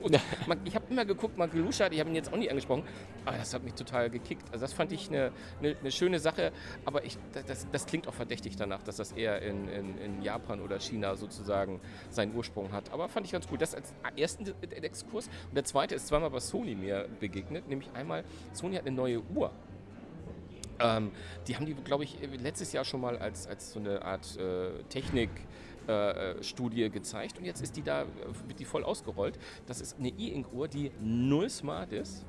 Man, 0.46 0.60
ich 0.64 0.74
habe 0.74 0.84
immer 0.90 1.04
geguckt, 1.04 1.36
mal 1.36 1.48
geluschert, 1.48 1.92
ich 1.92 2.00
habe 2.00 2.10
ihn 2.10 2.16
jetzt 2.16 2.32
auch 2.32 2.36
nie 2.36 2.50
angesprochen, 2.50 2.82
aber 3.24 3.36
das 3.36 3.54
hat 3.54 3.62
mich 3.62 3.74
total 3.74 4.10
gekickt. 4.10 4.44
Also 4.52 4.62
das 4.64 4.72
fand 4.72 4.92
ich 4.92 5.08
eine, 5.08 5.32
eine, 5.60 5.76
eine 5.78 5.92
schöne 5.92 6.18
Sache, 6.18 6.52
aber 6.84 7.04
ich, 7.04 7.18
das, 7.46 7.66
das 7.70 7.86
klingt 7.86 8.08
auch 8.08 8.14
verdächtig 8.14 8.56
danach, 8.56 8.82
dass 8.82 8.96
das 8.96 9.12
eher 9.12 9.42
in, 9.42 9.68
in, 9.68 9.98
in 9.98 10.22
Japan 10.22 10.60
oder 10.60 10.80
China 10.80 11.16
sozusagen 11.16 11.80
seinen 12.10 12.34
Ursprung 12.34 12.72
hat. 12.72 12.92
Aber 12.92 13.08
fand 13.08 13.26
ich 13.26 13.32
ganz 13.32 13.46
cool. 13.50 13.58
Das 13.58 13.74
als 13.74 13.94
ersten 14.16 14.46
Exkurs. 14.72 15.28
Und 15.48 15.54
der 15.54 15.64
zweite 15.64 15.94
ist 15.94 16.06
zweimal 16.08 16.30
bei 16.30 16.40
Sony 16.40 16.74
mir 16.74 17.08
begegnet, 17.20 17.68
nämlich 17.68 17.90
einmal, 17.94 18.24
Sony 18.52 18.76
hat 18.76 18.86
eine 18.86 18.96
neue 18.96 19.20
Uhr. 19.34 19.50
Ähm, 20.82 21.10
die 21.46 21.56
haben 21.56 21.66
die, 21.66 21.74
glaube 21.74 22.04
ich, 22.04 22.18
letztes 22.42 22.72
Jahr 22.72 22.84
schon 22.84 23.00
mal 23.00 23.18
als, 23.18 23.46
als 23.46 23.72
so 23.72 23.80
eine 23.80 24.02
Art 24.02 24.36
äh, 24.36 24.82
Technik. 24.88 25.30
äh, 25.86 26.42
Studie 26.42 26.88
gezeigt 26.90 27.38
und 27.38 27.44
jetzt 27.44 27.60
ist 27.60 27.76
die 27.76 27.82
da, 27.82 28.02
äh, 28.02 28.06
wird 28.46 28.60
die 28.60 28.64
voll 28.64 28.84
ausgerollt. 28.84 29.36
Das 29.66 29.80
ist 29.80 29.98
eine 29.98 30.10
E-Ink-Uhr, 30.10 30.68
die 30.68 30.92
null 31.00 31.50
smart 31.50 31.92
ist, 31.92 32.24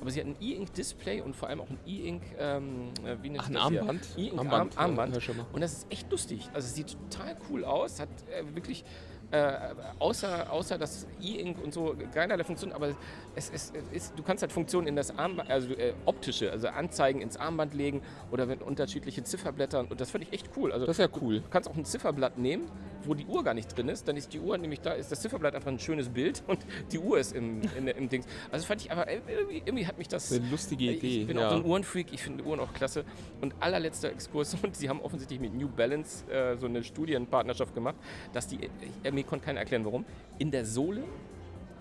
aber 0.00 0.10
sie 0.10 0.20
hat 0.20 0.26
ein 0.28 0.36
E-Ink-Display 0.40 1.20
und 1.20 1.34
vor 1.34 1.48
allem 1.48 1.60
auch 1.62 1.68
ein 1.70 1.78
E-Ink, 1.86 2.22
ähm, 2.38 2.90
äh, 3.04 3.16
wie 3.22 3.30
nennt 3.30 3.42
Ach, 3.42 3.48
ein? 3.48 3.56
Armband? 3.56 4.06
E-Ink 4.16 4.38
Armband, 4.38 4.78
Armband, 4.78 5.16
Armband. 5.16 5.46
Und 5.52 5.60
das 5.60 5.72
ist 5.72 5.86
echt 5.90 6.10
lustig. 6.10 6.48
Also 6.54 6.66
es 6.68 6.74
sieht 6.74 6.96
total 7.10 7.36
cool 7.50 7.64
aus, 7.64 7.98
hat 7.98 8.08
äh, 8.30 8.54
wirklich 8.54 8.84
äh, 9.30 9.52
außer, 9.98 10.52
außer 10.52 10.78
das 10.78 11.06
E-Ink 11.20 11.62
und 11.62 11.72
so 11.72 11.96
keinerlei 12.14 12.44
Funktion, 12.44 12.72
aber 12.72 12.88
es, 13.34 13.50
es, 13.50 13.72
es 13.72 13.72
ist, 13.92 14.18
du 14.18 14.22
kannst 14.22 14.42
halt 14.42 14.52
Funktionen 14.52 14.86
in 14.86 14.96
das 14.96 15.16
Armband, 15.18 15.50
also 15.50 15.72
äh, 15.74 15.94
optische, 16.04 16.50
also 16.50 16.68
Anzeigen 16.68 17.20
ins 17.20 17.36
Armband 17.36 17.74
legen 17.74 18.02
oder 18.30 18.46
mit 18.46 18.62
unterschiedliche 18.62 19.24
Zifferblättern 19.24 19.86
und 19.86 20.00
das 20.00 20.10
finde 20.10 20.28
ich 20.28 20.34
echt 20.34 20.50
cool. 20.56 20.72
Also 20.72 20.86
Das 20.86 20.98
ist 20.98 21.04
ja 21.04 21.20
cool. 21.20 21.40
Du 21.40 21.48
kannst 21.50 21.68
auch 21.68 21.76
ein 21.76 21.84
Zifferblatt 21.84 22.38
nehmen, 22.38 22.70
wo 23.04 23.14
die 23.14 23.26
Uhr 23.26 23.44
gar 23.44 23.54
nicht 23.54 23.76
drin 23.76 23.88
ist. 23.88 24.06
Dann 24.08 24.16
ist 24.16 24.32
die 24.32 24.40
Uhr 24.40 24.58
nämlich 24.58 24.80
da, 24.80 24.92
ist 24.92 25.10
das 25.10 25.20
Zifferblatt 25.20 25.54
einfach 25.54 25.70
ein 25.70 25.78
schönes 25.78 26.08
Bild 26.08 26.42
und 26.46 26.58
die 26.92 26.98
Uhr 26.98 27.18
ist 27.18 27.32
im, 27.32 27.62
in, 27.76 27.88
im 27.88 28.08
Dings. 28.08 28.26
Also 28.50 28.66
fand 28.66 28.82
ich 28.82 28.92
aber 28.92 29.10
irgendwie, 29.10 29.62
irgendwie 29.64 29.86
hat 29.86 29.98
mich 29.98 30.08
das. 30.08 30.32
Eine 30.32 30.48
lustige 30.50 30.92
Idee, 30.92 31.22
Ich 31.22 31.26
bin 31.26 31.38
ja. 31.38 31.46
auch 31.46 31.52
so 31.52 31.56
ein 31.56 31.64
Uhrenfreak, 31.64 32.08
ich 32.12 32.22
finde 32.22 32.44
Uhren 32.44 32.60
auch 32.60 32.72
klasse. 32.72 33.04
Und 33.40 33.54
allerletzter 33.60 34.10
Exkurs, 34.10 34.56
und 34.62 34.76
sie 34.76 34.88
haben 34.88 35.00
offensichtlich 35.00 35.40
mit 35.40 35.54
New 35.54 35.68
Balance 35.68 36.30
äh, 36.30 36.56
so 36.56 36.66
eine 36.66 36.82
Studienpartnerschaft 36.82 37.74
gemacht, 37.74 37.96
dass 38.32 38.46
die, 38.46 38.64
äh, 39.02 39.10
mir 39.16 39.24
konnte 39.24 39.44
keiner 39.46 39.60
erklären 39.60 39.84
warum, 39.84 40.04
in 40.38 40.50
der 40.50 40.64
Sohle 40.64 41.02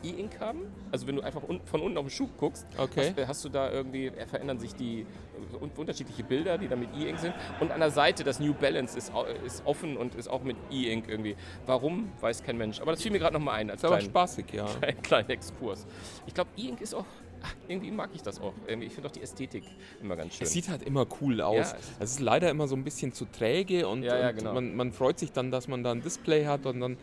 E-Ink 0.04 0.40
haben. 0.40 0.60
Also 0.92 1.08
wenn 1.08 1.16
du 1.16 1.24
einfach 1.24 1.42
un 1.48 1.60
von 1.66 1.82
unten 1.82 1.98
auf 1.98 2.06
den 2.06 2.12
Schuh 2.12 2.30
guckst, 2.38 2.68
Okay. 2.78 3.14
hast, 3.18 3.28
hast 3.28 3.46
du 3.46 3.50
da 3.50 3.72
irgendwie, 3.72 4.08
äh, 4.08 4.28
verändern 4.28 4.60
sich 4.60 4.76
die 4.76 5.02
äh, 5.02 5.56
un 5.64 5.72
unterschiedliche 5.76 6.24
Bilder, 6.24 6.58
die 6.60 6.68
dann 6.68 6.80
mit 6.80 6.90
E-Ink 6.96 7.18
sind. 7.18 7.34
Und 7.60 7.72
an 7.72 7.80
der 7.80 7.90
Seite 7.90 8.24
das 8.24 8.40
New 8.40 8.54
Balance 8.54 8.96
ist, 8.98 9.12
ist 9.46 9.66
offen 9.66 9.98
und 9.98 10.14
ist 10.14 10.28
auch 10.28 10.44
mit 10.44 10.58
E-Ink 10.72 11.06
irgendwie. 11.08 11.36
Warum, 11.66 12.12
weiß 12.22 12.44
kein 12.44 12.58
Mensch. 12.58 12.80
Aber 12.82 12.92
das 12.92 13.02
fiel 13.02 13.12
mir 13.12 13.18
gerade 13.20 13.34
nochmal 13.34 13.56
ein 13.56 13.70
als 13.72 13.80
Ist 13.82 13.86
aber 13.86 13.96
kleinen, 13.98 14.10
spaßig, 14.12 14.46
ja. 14.54 14.66
kleinen, 14.80 15.02
kleinen 15.02 15.30
Exkurs. 15.32 15.88
Ich 16.28 16.36
glaube, 16.36 16.52
E-Ink 16.56 16.82
ist 16.82 16.94
auch, 16.94 17.06
ach, 17.42 17.56
irgendwie 17.68 17.90
mag 17.90 18.12
ich 18.14 18.22
das 18.22 18.40
auch. 18.40 18.54
Ich 18.68 18.94
finde 18.94 19.08
auch 19.10 19.14
die 19.14 19.24
Ästhetik 19.24 19.64
immer 20.04 20.16
ganz 20.16 20.36
schön. 20.36 20.46
Es 20.46 20.54
sieht 20.54 20.70
halt 20.70 20.84
immer 20.84 21.08
cool 21.20 21.42
aus. 21.42 21.56
Ja, 21.72 21.78
es- 21.80 21.92
es 22.00 22.12
ist 22.12 22.20
leider 22.20 22.52
immer 22.52 22.68
so 22.68 22.76
ein 22.76 22.84
bisschen 22.84 23.12
zu 23.12 23.26
träge 23.26 23.88
und, 23.88 24.04
Ja, 24.04 24.20
ja, 24.20 24.30
und 24.30 24.36
genau. 24.38 24.54
man, 24.54 24.76
man 24.76 24.92
freut 24.92 25.18
sich 25.18 25.32
dann, 25.32 25.50
dass 25.50 25.68
man 25.68 25.84
da 25.84 25.94
ein 25.94 26.04
Display 26.04 26.46
hat 26.46 26.68
und 26.68 26.80
dann 26.80 26.98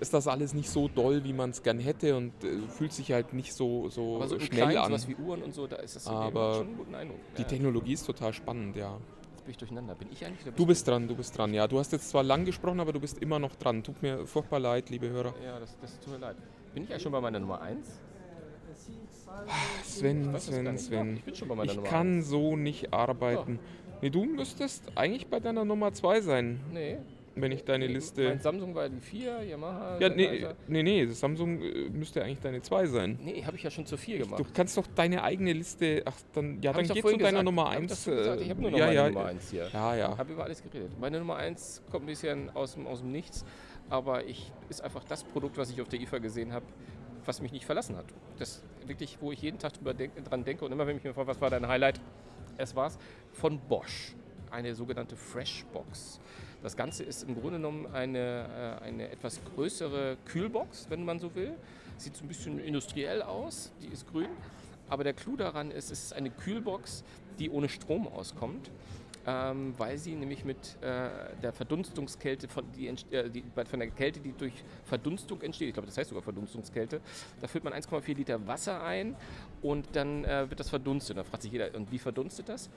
ist 0.00 0.14
das 0.14 0.26
alles 0.28 0.54
nicht 0.54 0.70
so 0.70 0.88
doll, 0.88 1.24
wie 1.24 1.32
man 1.32 1.50
es 1.50 1.62
gern 1.62 1.78
hätte 1.78 2.16
und 2.16 2.32
äh, 2.44 2.58
fühlt 2.68 2.92
sich 2.92 3.12
halt 3.12 3.32
nicht 3.32 3.52
so, 3.52 3.88
so, 3.88 4.16
aber 4.16 4.28
so 4.28 4.38
schnell 4.38 4.60
Kleinen, 4.62 4.78
an. 4.78 4.86
sowas 4.88 5.08
wie 5.08 5.16
Uhren 5.16 5.42
und 5.42 5.54
so, 5.54 5.66
da 5.66 5.76
ist 5.76 5.96
das 5.96 6.06
irgendwie- 6.06 6.24
Aber 6.26 6.54
schon 6.54 6.66
einen 6.68 6.76
guten 6.76 6.94
Eindruck. 6.94 7.18
Die 7.36 7.42
ja, 7.42 7.48
Technologie 7.48 7.92
ist 7.92 8.06
total 8.06 8.32
spannend, 8.32 8.76
ja. 8.76 8.96
jetzt 9.32 9.44
bin 9.44 9.50
ich 9.52 9.56
durcheinander. 9.58 9.94
Bin 9.94 10.08
ich 10.12 10.24
eigentlich 10.24 10.46
oder 10.46 10.56
Du 10.56 10.66
bist 10.66 10.86
dran, 10.86 11.08
du 11.08 11.14
bist 11.16 11.36
dran, 11.36 11.52
ja. 11.54 11.66
Du 11.66 11.78
hast 11.78 11.92
jetzt 11.92 12.08
zwar 12.10 12.22
lang 12.22 12.44
gesprochen, 12.44 12.80
aber 12.80 12.92
du 12.92 13.00
bist 13.00 13.18
immer 13.18 13.38
noch 13.38 13.56
dran. 13.56 13.82
Tut 13.82 14.02
mir 14.02 14.26
furchtbar 14.26 14.60
leid, 14.60 14.90
liebe 14.90 15.08
Hörer. 15.08 15.34
Ja, 15.44 15.58
das, 15.58 15.76
das 15.80 15.98
tut 16.00 16.12
mir 16.14 16.18
leid. 16.18 16.36
Bin 16.74 16.84
ich 16.84 16.90
eigentlich 16.90 17.02
schon 17.02 17.12
bei 17.12 17.20
meiner 17.20 17.40
Nummer 17.40 17.60
1? 17.60 17.86
Sven, 19.84 20.32
weiß 20.32 20.46
Sven. 20.46 20.78
Sven. 20.78 21.16
Ich 21.16 21.24
bin 21.24 21.34
schon 21.34 21.48
bei 21.48 21.54
meiner 21.54 21.70
Ich 21.70 21.76
Nummer 21.76 21.88
kann 21.88 22.22
so 22.22 22.56
nicht 22.56 22.92
arbeiten. 22.92 23.58
Nee, 24.00 24.10
du 24.10 24.24
müsstest 24.24 24.84
eigentlich 24.94 25.26
bei 25.26 25.40
deiner 25.40 25.64
Nummer 25.64 25.92
2 25.92 26.20
sein, 26.20 26.60
Nee. 26.72 26.98
Wenn 27.40 27.52
ich 27.52 27.64
deine 27.64 27.86
Mein 27.86 27.94
Liste. 27.94 28.38
Samsung 28.40 28.74
war 28.74 28.88
die 28.88 29.00
4, 29.00 29.44
Yamaha. 29.44 29.98
Ja, 29.98 30.08
nee, 30.08 30.46
nee, 30.66 30.82
nee, 30.82 31.06
Samsung 31.06 31.62
äh, 31.62 31.88
müsste 31.90 32.22
eigentlich 32.22 32.40
deine 32.40 32.62
2 32.62 32.86
sein. 32.86 33.18
Nee, 33.22 33.42
habe 33.44 33.56
ich 33.56 33.62
ja 33.62 33.70
schon 33.70 33.86
zu 33.86 33.96
4 33.96 34.18
gemacht. 34.18 34.40
Du 34.40 34.44
kannst 34.52 34.76
doch 34.76 34.86
deine 34.94 35.22
eigene 35.22 35.52
Liste. 35.52 36.02
Ach, 36.04 36.14
dann, 36.32 36.60
ja, 36.62 36.70
Hab 36.70 36.76
dann 36.76 36.84
ich 36.84 36.88
doch 36.88 36.94
geh 36.94 37.00
zu 37.00 37.08
vorhin 37.08 37.20
deiner. 37.20 37.42
Nummer 37.42 37.66
Hab 37.66 37.82
ich 37.82 37.90
1. 37.90 38.04
gesagt. 38.04 38.40
Ich 38.40 38.50
habe 38.50 38.60
nur 38.60 38.70
noch 38.70 38.78
ja, 38.78 38.86
meine 38.86 38.96
ja, 38.96 39.08
Nummer 39.08 39.26
1 39.26 39.50
hier. 39.50 39.68
Ja, 39.72 39.96
ja. 39.96 40.18
Habe 40.18 40.32
über 40.32 40.44
alles 40.44 40.62
geredet. 40.62 40.90
Meine 41.00 41.18
Nummer 41.18 41.36
1 41.36 41.82
kommt 41.90 42.04
ein 42.04 42.06
bisschen 42.06 42.50
aus 42.54 42.74
dem, 42.74 42.86
aus 42.86 43.00
dem 43.00 43.12
Nichts, 43.12 43.44
aber 43.90 44.24
ich 44.24 44.52
ist 44.68 44.82
einfach 44.82 45.04
das 45.04 45.24
Produkt, 45.24 45.56
was 45.58 45.70
ich 45.70 45.80
auf 45.80 45.88
der 45.88 46.00
IFA 46.00 46.18
gesehen 46.18 46.52
habe, 46.52 46.66
was 47.24 47.40
mich 47.40 47.52
nicht 47.52 47.64
verlassen 47.64 47.96
hat. 47.96 48.06
Das 48.38 48.62
wirklich, 48.86 49.18
wo 49.20 49.32
ich 49.32 49.42
jeden 49.42 49.58
Tag 49.58 49.74
drüber 49.74 49.94
denk, 49.94 50.24
dran 50.24 50.44
denke 50.44 50.64
und 50.64 50.72
immer 50.72 50.86
wenn 50.86 50.96
mich 50.96 51.04
mir 51.04 51.14
fragt, 51.14 51.28
was 51.28 51.40
war 51.40 51.50
dein 51.50 51.66
Highlight, 51.68 52.00
es 52.56 52.74
war's 52.74 52.98
von 53.32 53.58
Bosch, 53.58 54.14
eine 54.50 54.74
sogenannte 54.74 55.16
Freshbox. 55.16 56.20
Das 56.62 56.76
Ganze 56.76 57.04
ist 57.04 57.22
im 57.22 57.34
Grunde 57.34 57.58
genommen 57.58 57.86
eine, 57.92 58.78
äh, 58.82 58.84
eine 58.84 59.10
etwas 59.10 59.40
größere 59.54 60.16
Kühlbox, 60.24 60.86
wenn 60.90 61.04
man 61.04 61.18
so 61.20 61.34
will. 61.34 61.54
Sieht 61.96 62.16
so 62.16 62.24
ein 62.24 62.28
bisschen 62.28 62.58
industriell 62.58 63.22
aus, 63.22 63.72
die 63.82 63.88
ist 63.88 64.10
grün. 64.10 64.28
Aber 64.88 65.04
der 65.04 65.12
Clou 65.12 65.36
daran 65.36 65.70
ist, 65.70 65.90
es 65.90 66.04
ist 66.04 66.12
eine 66.12 66.30
Kühlbox, 66.30 67.04
die 67.38 67.50
ohne 67.50 67.68
Strom 67.68 68.08
auskommt, 68.08 68.70
ähm, 69.26 69.74
weil 69.76 69.98
sie 69.98 70.14
nämlich 70.14 70.44
mit 70.44 70.76
äh, 70.80 71.10
der 71.42 71.52
Verdunstungskälte, 71.52 72.48
von, 72.48 72.64
die, 72.72 72.88
äh, 72.88 73.28
die, 73.28 73.44
von 73.68 73.78
der 73.78 73.90
Kälte, 73.90 74.20
die 74.20 74.32
durch 74.32 74.54
Verdunstung 74.84 75.42
entsteht, 75.42 75.68
ich 75.68 75.74
glaube, 75.74 75.86
das 75.86 75.98
heißt 75.98 76.08
sogar 76.08 76.22
Verdunstungskälte, 76.22 77.00
da 77.40 77.46
füllt 77.46 77.64
man 77.64 77.74
1,4 77.74 78.16
Liter 78.16 78.46
Wasser 78.46 78.82
ein 78.82 79.14
und 79.60 79.86
dann 79.92 80.24
äh, 80.24 80.48
wird 80.48 80.58
das 80.58 80.70
verdunstet. 80.70 81.18
Da 81.18 81.24
fragt 81.24 81.42
sich 81.42 81.52
jeder, 81.52 81.74
und 81.74 81.92
wie 81.92 81.98
verdunstet 81.98 82.48
das? 82.48 82.70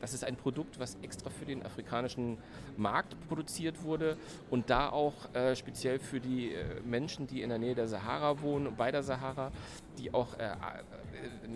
Das 0.00 0.12
ist 0.12 0.24
ein 0.24 0.36
Produkt, 0.36 0.78
was 0.78 0.96
extra 1.02 1.30
für 1.30 1.44
den 1.46 1.64
afrikanischen 1.64 2.36
Markt 2.76 3.16
produziert 3.28 3.82
wurde 3.82 4.16
und 4.50 4.68
da 4.68 4.90
auch 4.90 5.14
äh, 5.34 5.56
speziell 5.56 5.98
für 5.98 6.20
die 6.20 6.52
äh, 6.52 6.64
Menschen, 6.84 7.26
die 7.26 7.40
in 7.42 7.48
der 7.48 7.58
Nähe 7.58 7.74
der 7.74 7.88
Sahara 7.88 8.40
wohnen, 8.42 8.74
bei 8.76 8.90
der 8.90 9.02
Sahara, 9.02 9.50
die 9.98 10.12
auch 10.12 10.38
äh, 10.38 10.44
äh, 10.44 10.52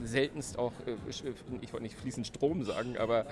seltenst 0.04 0.58
auch, 0.58 0.72
äh, 0.86 1.10
sch- 1.10 1.34
ich 1.60 1.72
wollte 1.72 1.82
nicht 1.82 1.98
fließend 1.98 2.26
Strom 2.26 2.64
sagen, 2.64 2.96
aber 2.96 3.26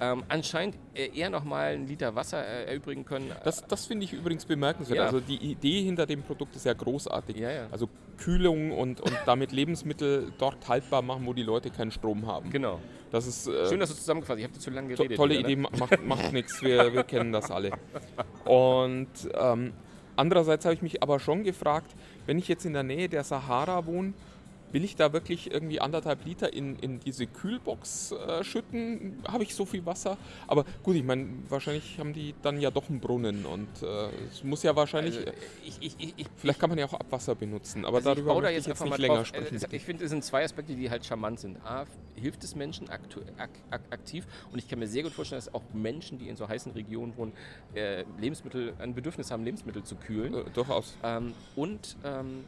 ähm, 0.00 0.22
anscheinend 0.28 0.76
äh, 0.94 1.08
eher 1.18 1.30
nochmal 1.30 1.72
einen 1.74 1.88
Liter 1.88 2.14
Wasser 2.14 2.46
äh, 2.46 2.66
erübrigen 2.66 3.04
können. 3.04 3.32
Das, 3.42 3.66
das 3.66 3.86
finde 3.86 4.04
ich 4.04 4.12
übrigens 4.12 4.44
bemerkenswert. 4.44 4.98
Ja. 4.98 5.04
Also 5.06 5.20
die 5.20 5.36
Idee 5.38 5.82
hinter 5.82 6.06
dem 6.06 6.22
Produkt 6.22 6.54
ist 6.54 6.66
ja 6.66 6.74
großartig. 6.74 7.36
Ja, 7.36 7.50
ja. 7.50 7.66
Also 7.72 7.88
Kühlung 8.18 8.70
und, 8.72 9.00
und 9.00 9.16
damit 9.26 9.50
Lebensmittel 9.50 10.30
dort 10.38 10.68
haltbar 10.68 11.00
machen, 11.02 11.26
wo 11.26 11.32
die 11.32 11.42
Leute 11.42 11.70
keinen 11.70 11.90
Strom 11.90 12.26
haben. 12.26 12.50
genau. 12.50 12.78
Das 13.10 13.26
ist 13.26 13.46
äh, 13.48 13.68
Schön, 13.68 13.80
dass 13.80 13.90
du 13.90 13.96
zusammengefasst 13.96 14.38
hast. 14.38 14.44
Ich 14.44 14.50
habe 14.50 14.58
zu 14.58 14.70
lange 14.70 14.88
to 14.94 15.02
geredet. 15.02 15.16
tolle 15.16 15.38
wieder, 15.38 15.48
Idee, 15.48 15.56
ne? 15.56 15.62
ma- 15.62 15.70
macht, 15.78 16.04
macht 16.06 16.32
nichts, 16.32 16.62
wir, 16.62 16.92
wir 16.92 17.02
kennen 17.02 17.32
das 17.32 17.50
alle. 17.50 17.72
Und 18.44 19.08
ähm, 19.34 19.72
andererseits 20.16 20.64
habe 20.64 20.74
ich 20.74 20.82
mich 20.82 21.02
aber 21.02 21.18
schon 21.18 21.42
gefragt, 21.44 21.94
wenn 22.26 22.38
ich 22.38 22.48
jetzt 22.48 22.64
in 22.66 22.72
der 22.72 22.82
Nähe 22.82 23.08
der 23.08 23.24
Sahara 23.24 23.84
wohne, 23.86 24.12
will 24.72 24.84
ich 24.84 24.96
da 24.96 25.12
wirklich 25.12 25.50
irgendwie 25.52 25.80
anderthalb 25.80 26.24
Liter 26.24 26.52
in, 26.52 26.76
in 26.76 27.00
diese 27.00 27.26
Kühlbox 27.26 28.12
äh, 28.12 28.44
schütten? 28.44 29.22
Habe 29.26 29.42
ich 29.44 29.54
so 29.54 29.66
viel 29.66 29.84
Wasser? 29.86 30.16
Aber 30.46 30.64
gut, 30.82 30.96
ich 30.96 31.04
meine, 31.04 31.28
wahrscheinlich 31.48 31.98
haben 31.98 32.12
die 32.12 32.34
dann 32.42 32.60
ja 32.60 32.70
doch 32.70 32.88
einen 32.88 33.00
Brunnen 33.00 33.44
und 33.46 33.68
äh, 33.82 34.08
es 34.30 34.44
muss 34.44 34.62
ja 34.62 34.74
wahrscheinlich, 34.76 35.16
Also, 35.18 35.32
ich, 35.64 35.78
ich, 35.80 35.94
ich, 35.98 36.14
ich, 36.16 36.26
vielleicht 36.36 36.58
kann 36.60 36.70
man 36.70 36.78
ja 36.78 36.86
auch 36.86 36.94
Abwasser 36.94 37.34
benutzen, 37.34 37.84
aber 37.84 37.96
Also 37.98 38.10
ich 38.10 38.14
darüber 38.16 38.34
baue 38.34 38.42
da 38.42 38.50
jetzt 38.50 38.62
ich 38.62 38.66
jetzt 38.68 38.80
nicht 38.80 38.90
mal 38.90 39.00
länger 39.00 39.14
drauf. 39.16 39.26
sprechen. 39.26 39.54
Äh, 39.54 39.56
es- 39.66 39.72
Ich 39.72 39.84
finde, 39.84 40.04
es 40.04 40.10
sind 40.10 40.24
zwei 40.24 40.44
Aspekte, 40.44 40.74
die 40.74 40.90
halt 40.90 41.04
charmant 41.04 41.40
sind. 41.40 41.58
A, 41.64 41.86
hilft 42.14 42.44
es 42.44 42.54
Menschen 42.54 42.88
aktu 42.90 43.20
ak 43.38 43.50
ak 43.70 43.80
aktiv 43.90 44.26
und 44.52 44.58
ich 44.58 44.68
kann 44.68 44.78
mir 44.78 44.86
sehr 44.86 45.02
gut 45.02 45.12
vorstellen, 45.12 45.38
dass 45.42 45.52
auch 45.54 45.62
Menschen, 45.72 46.18
die 46.18 46.28
in 46.28 46.36
so 46.36 46.48
heißen 46.48 46.72
Regionen 46.72 47.16
wohnen, 47.16 47.32
äh, 47.74 48.04
Lebensmittel, 48.18 48.74
ein 48.78 48.94
Bedürfnis 48.94 49.30
haben, 49.30 49.44
Lebensmittel 49.44 49.82
zu 49.84 49.96
kühlen. 49.96 50.34
äh, 50.34 50.44
durchaus. 50.52 50.94
Ähm, 51.02 51.32
und 51.56 51.96
ähm, 52.04 52.44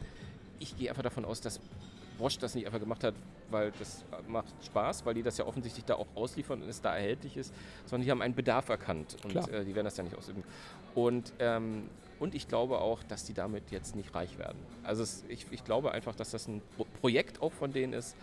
ich 0.58 0.76
gehe 0.76 0.88
einfach 0.90 1.02
davon 1.02 1.24
aus, 1.24 1.40
dass 1.40 1.58
Bosch 2.22 2.38
das 2.38 2.54
nicht 2.54 2.66
einfach 2.66 2.78
gemacht 2.78 3.02
hat, 3.02 3.14
weil 3.50 3.72
das 3.80 4.04
macht 4.28 4.54
Spaß, 4.64 5.04
weil 5.04 5.14
die 5.14 5.24
das 5.24 5.38
ja 5.38 5.44
offensichtlich 5.44 5.84
da 5.84 5.96
auch 5.96 6.06
ausliefern 6.14 6.62
und 6.62 6.68
es 6.68 6.80
da 6.80 6.94
erhältlich 6.94 7.36
ist, 7.36 7.52
sondern 7.84 8.04
die 8.04 8.10
haben 8.12 8.22
einen 8.22 8.34
Bedarf 8.34 8.68
erkannt 8.68 9.16
und 9.24 9.34
äh, 9.34 9.64
die 9.64 9.74
werden 9.74 9.86
das 9.86 9.96
ja 9.96 10.04
nicht 10.04 10.16
ausüben. 10.16 10.44
Und, 10.94 11.32
ähm, 11.40 11.88
und 12.20 12.36
ich 12.36 12.46
glaube 12.46 12.78
auch, 12.78 13.02
dass 13.02 13.24
die 13.24 13.34
damit 13.34 13.72
jetzt 13.72 13.96
nicht 13.96 14.14
reich 14.14 14.38
werden. 14.38 14.58
Also 14.84 15.02
es, 15.02 15.24
ich, 15.28 15.46
ich 15.50 15.64
glaube 15.64 15.90
einfach, 15.90 16.14
dass 16.14 16.30
das 16.30 16.46
ein 16.46 16.62
Pro 16.76 16.86
Projekt 17.00 17.42
auch 17.42 17.52
von 17.52 17.72
denen 17.72 17.92
ist 17.92 18.14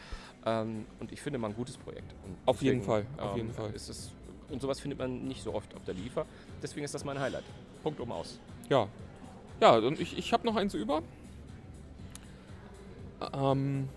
ähm, 0.45 0.85
und 1.01 1.11
ich 1.11 1.21
finde 1.21 1.37
mal 1.37 1.49
ein 1.49 1.55
gutes 1.55 1.75
Projekt. 1.75 2.13
Und 2.25 2.37
Auf 2.45 2.61
jeden 2.61 2.81
Fall, 2.81 3.05
auf 3.17 3.35
jeden 3.35 3.51
Fall. 3.51 3.71
Ist 3.73 3.89
es, 3.89 4.11
und 4.49 4.61
sowas 4.61 4.79
findet 4.79 4.97
man 4.97 5.27
nicht 5.27 5.43
so 5.43 5.53
oft 5.53 5.75
auf 5.75 5.83
der 5.83 5.93
Liefer. 5.93 6.25
Deswegen 6.63 6.85
ist 6.85 6.93
das 6.93 7.03
mein 7.03 7.19
Highlight. 7.19 7.43
Punkt 7.83 7.99
um 7.99 8.13
aus. 8.13 8.39
Ja. 8.69 8.87
Ja, 9.59 9.75
und 9.75 9.99
ich, 9.99 10.17
ich 10.17 10.31
habe 10.31 10.47
noch 10.47 10.55
eins 10.55 10.73
über. 10.73 11.03
Ähm, 13.33 13.89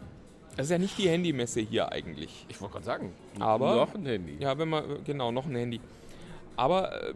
das 0.56 0.66
ist 0.66 0.70
ja 0.70 0.78
nicht 0.78 0.98
die 0.98 1.08
Handymesse 1.08 1.60
hier 1.60 1.90
eigentlich. 1.90 2.46
Ich 2.48 2.60
wollte 2.60 2.74
gerade 2.74 2.84
sagen, 2.84 3.12
Aber- 3.38 3.76
noch 3.76 3.94
ein 3.94 4.04
Handy. 4.04 4.36
Ja, 4.38 4.58
wenn 4.58 4.68
man, 4.68 5.02
genau, 5.04 5.32
noch 5.32 5.46
ein 5.46 5.54
Handy. 5.54 5.80
Aber 6.56 6.92
äh, 7.10 7.14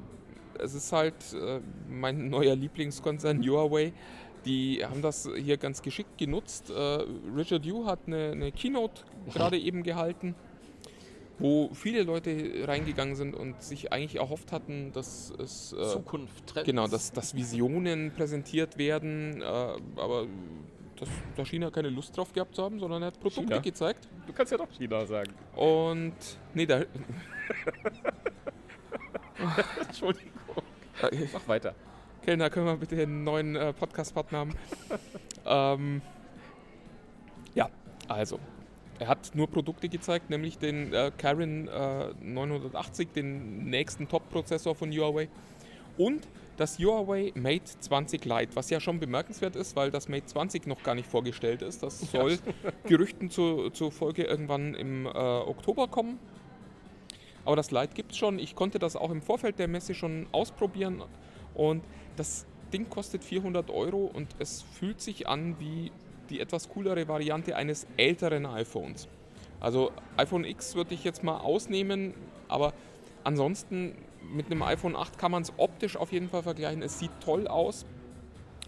es 0.59 0.75
ist 0.75 0.93
halt 0.93 1.15
äh, 1.35 1.61
mein 1.89 2.29
neuer 2.31 2.57
Lieblingskonzern 2.57 3.47
Huawei. 3.47 3.93
Die 4.47 4.85
haben 4.85 5.03
das 5.03 5.29
hier 5.37 5.57
ganz 5.57 5.83
geschickt 5.83 6.17
genutzt. 6.19 6.71
Äh, 6.71 7.05
Richard 7.37 7.67
Yu 7.67 7.85
hat 7.87 8.01
eine, 8.07 8.31
eine 8.31 8.53
Keynote 8.53 9.03
gerade 9.35 9.59
eben 9.59 9.83
gehalten, 9.83 10.35
wo 11.39 11.69
viele 11.75 12.05
Leute 12.05 12.65
reingegangen 12.67 13.17
sind 13.17 13.35
und 13.35 13.61
sich 13.61 13.93
eigentlich 13.93 14.17
erhofft 14.17 14.53
hatten, 14.53 14.93
dass 14.93 15.31
es 15.43 15.73
äh, 15.75 15.83
Zukunft, 15.89 16.47
Trends. 16.47 16.65
Genau, 16.67 16.87
dass, 16.87 17.13
dass 17.13 17.35
Visionen 17.35 18.13
präsentiert 18.13 18.79
werden, 18.79 19.43
äh, 19.43 19.45
aber 19.45 20.27
das, 21.01 21.09
da 21.37 21.45
schien 21.45 21.63
er 21.63 21.71
keine 21.71 21.91
Lust 21.91 22.17
drauf 22.17 22.33
gehabt 22.33 22.55
zu 22.55 22.63
haben, 22.63 22.79
sondern 22.81 23.03
er 23.03 23.07
hat 23.09 23.21
Produkte 23.21 23.43
China? 23.43 23.59
gezeigt. 23.59 24.09
Du 24.27 24.33
kannst 24.33 24.53
ja 24.53 24.59
doch 24.59 24.71
China 24.71 25.07
sagen. 25.07 25.33
Und 25.55 26.15
nee, 26.55 26.67
da, 26.67 26.83
Entschuldigung. 29.87 30.33
Mach 31.33 31.49
weiter. 31.49 31.75
Kellner, 32.25 32.51
können 32.51 32.67
wir 32.67 32.77
bitte 32.77 33.01
einen 33.01 33.25
neuen 33.25 33.55
äh, 33.55 33.73
Podcast-Partner 33.73 34.39
haben? 34.39 34.55
ähm, 35.47 36.03
ja, 37.55 37.71
also, 38.09 38.41
er 38.99 39.09
hat 39.09 39.33
nur 39.35 39.49
Produkte 39.49 39.89
gezeigt, 39.89 40.31
nämlich 40.31 40.59
den 40.59 40.93
äh, 40.93 41.13
Kirin 41.17 41.69
äh, 41.69 42.13
980, 42.21 43.13
den 43.13 43.65
nächsten 43.65 44.09
Top-Prozessor 44.09 44.75
von 44.75 44.91
Huawei 44.91 45.29
und 45.99 46.27
das 46.57 46.79
Huawei 46.79 47.33
Mate 47.35 47.65
20 47.81 48.25
Lite, 48.25 48.57
was 48.57 48.71
ja 48.71 48.81
schon 48.81 48.99
bemerkenswert 48.99 49.57
ist, 49.57 49.77
weil 49.77 49.91
das 49.91 50.09
Mate 50.09 50.27
20 50.27 50.67
noch 50.67 50.83
gar 50.83 50.95
nicht 50.95 51.09
vorgestellt 51.09 51.63
ist. 51.63 51.83
Das 51.83 52.01
soll 52.11 52.39
Gerüchten 52.85 53.31
zu, 53.31 53.71
zufolge 53.71 54.25
irgendwann 54.25 54.75
im 54.75 55.07
äh, 55.07 55.09
Oktober 55.09 55.89
kommen. 55.89 56.19
Aber 57.45 57.57
das 57.57 57.71
Lite 57.71 57.95
gibt 57.95 58.13
es 58.13 58.19
schon. 58.19 58.39
Ich 58.39 58.57
konnte 58.57 58.79
das 58.79 58.97
auch 58.97 59.11
im 59.11 59.23
Vorfeld 59.23 59.59
der 59.59 59.69
Messe 59.69 59.95
schon 59.95 60.27
ausprobieren 60.33 61.03
und 61.55 61.83
das 62.17 62.47
Ding 62.73 62.91
kostet 62.91 63.23
400 63.23 63.71
Euro 63.71 64.11
und 64.13 64.29
es 64.39 64.63
fühlt 64.63 65.01
sich 65.01 65.29
an 65.29 65.57
wie 65.61 65.93
die 66.29 66.41
etwas 66.41 66.69
coolere 66.69 67.07
Variante 67.07 67.55
eines 67.55 67.87
älteren 67.97 68.47
iPhones. 68.47 69.09
Also 69.61 69.93
iPhone 70.17 70.45
X 70.45 70.75
würde 70.75 70.95
ich 70.95 71.05
jetzt 71.05 71.23
mal 71.23 71.39
ausnehmen, 71.39 72.15
aber 72.49 72.73
ansonsten 73.23 73.95
mit 74.33 74.47
einem 74.47 74.63
iPhone 74.63 74.97
8 74.97 75.19
kann 75.19 75.31
man 75.31 75.43
es 75.43 75.53
optisch 75.57 75.97
auf 75.97 76.13
jeden 76.13 76.29
Fall 76.29 76.43
vergleichen. 76.43 76.83
Es 76.83 76.99
sieht 76.99 77.11
toll 77.21 77.47
aus. 77.49 77.87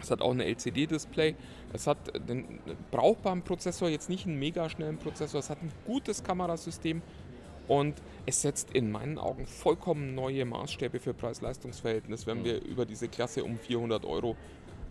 Es 0.01 0.11
hat 0.11 0.21
auch 0.21 0.31
ein 0.31 0.39
LCD-Display. 0.39 1.35
Es 1.73 1.87
hat 1.87 1.97
einen 2.15 2.59
brauchbaren 2.91 3.41
Prozessor, 3.41 3.89
jetzt 3.89 4.09
nicht 4.09 4.25
einen 4.25 4.39
mega 4.39 4.69
schnellen 4.69 4.97
Prozessor. 4.97 5.39
Es 5.39 5.49
hat 5.49 5.61
ein 5.61 5.71
gutes 5.85 6.23
Kamerasystem 6.23 7.01
und 7.67 8.01
es 8.25 8.41
setzt 8.41 8.71
in 8.71 8.91
meinen 8.91 9.17
Augen 9.17 9.45
vollkommen 9.45 10.15
neue 10.15 10.45
Maßstäbe 10.45 10.99
für 10.99 11.13
Preis-Leistungs-Verhältnis, 11.13 12.25
wenn 12.25 12.43
wir 12.43 12.63
über 12.63 12.85
diese 12.85 13.07
Klasse 13.07 13.43
um 13.43 13.57
400 13.59 14.05
Euro 14.05 14.35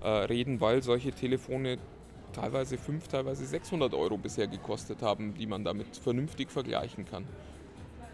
äh, 0.01 0.09
reden, 0.09 0.61
weil 0.61 0.83
solche 0.83 1.11
Telefone 1.11 1.79
teilweise 2.33 2.79
5, 2.79 3.09
teilweise 3.09 3.47
600 3.47 3.95
Euro 3.95 4.17
bisher 4.17 4.47
gekostet 4.47 5.03
haben, 5.03 5.35
die 5.35 5.47
man 5.47 5.65
damit 5.65 5.97
vernünftig 5.97 6.51
vergleichen 6.51 7.05
kann. 7.05 7.25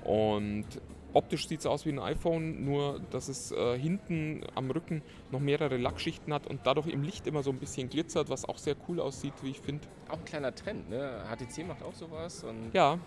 Und 0.05 0.67
optisch 1.15 1.49
sieht 1.49 1.61
es 1.61 1.67
aus 1.67 1.87
wie 1.87 1.91
ein 1.91 1.99
iPhone, 1.99 2.65
nur 2.65 3.01
dass 3.11 3.29
es 3.29 3.53
äh, 3.53 3.79
hinten 3.79 4.43
am 4.55 4.71
Rücken 4.71 5.03
noch 5.31 5.41
mehrere 5.41 5.77
Lackschichten 5.77 6.33
hat 6.35 6.47
und 6.47 6.61
dadurch 6.65 6.89
im 6.89 7.03
Licht 7.03 7.27
immer 7.27 7.43
so 7.43 7.51
ein 7.51 7.59
bisschen 7.59 7.89
glitzert, 7.89 8.29
was 8.29 8.45
auch 8.45 8.59
sehr 8.59 8.77
cool 8.89 9.01
aussieht, 9.01 9.35
wie 9.43 9.51
ich 9.51 9.61
finde. 9.61 9.87
Auch 10.09 10.19
ein 10.19 10.25
kleiner 10.25 10.55
Trend, 10.55 10.91
ne? 10.91 11.25
HTC 11.31 11.67
macht 11.67 11.83
auch 11.83 11.95
sowas 11.95 12.45
und 12.45 12.71
Ja, 12.75 12.99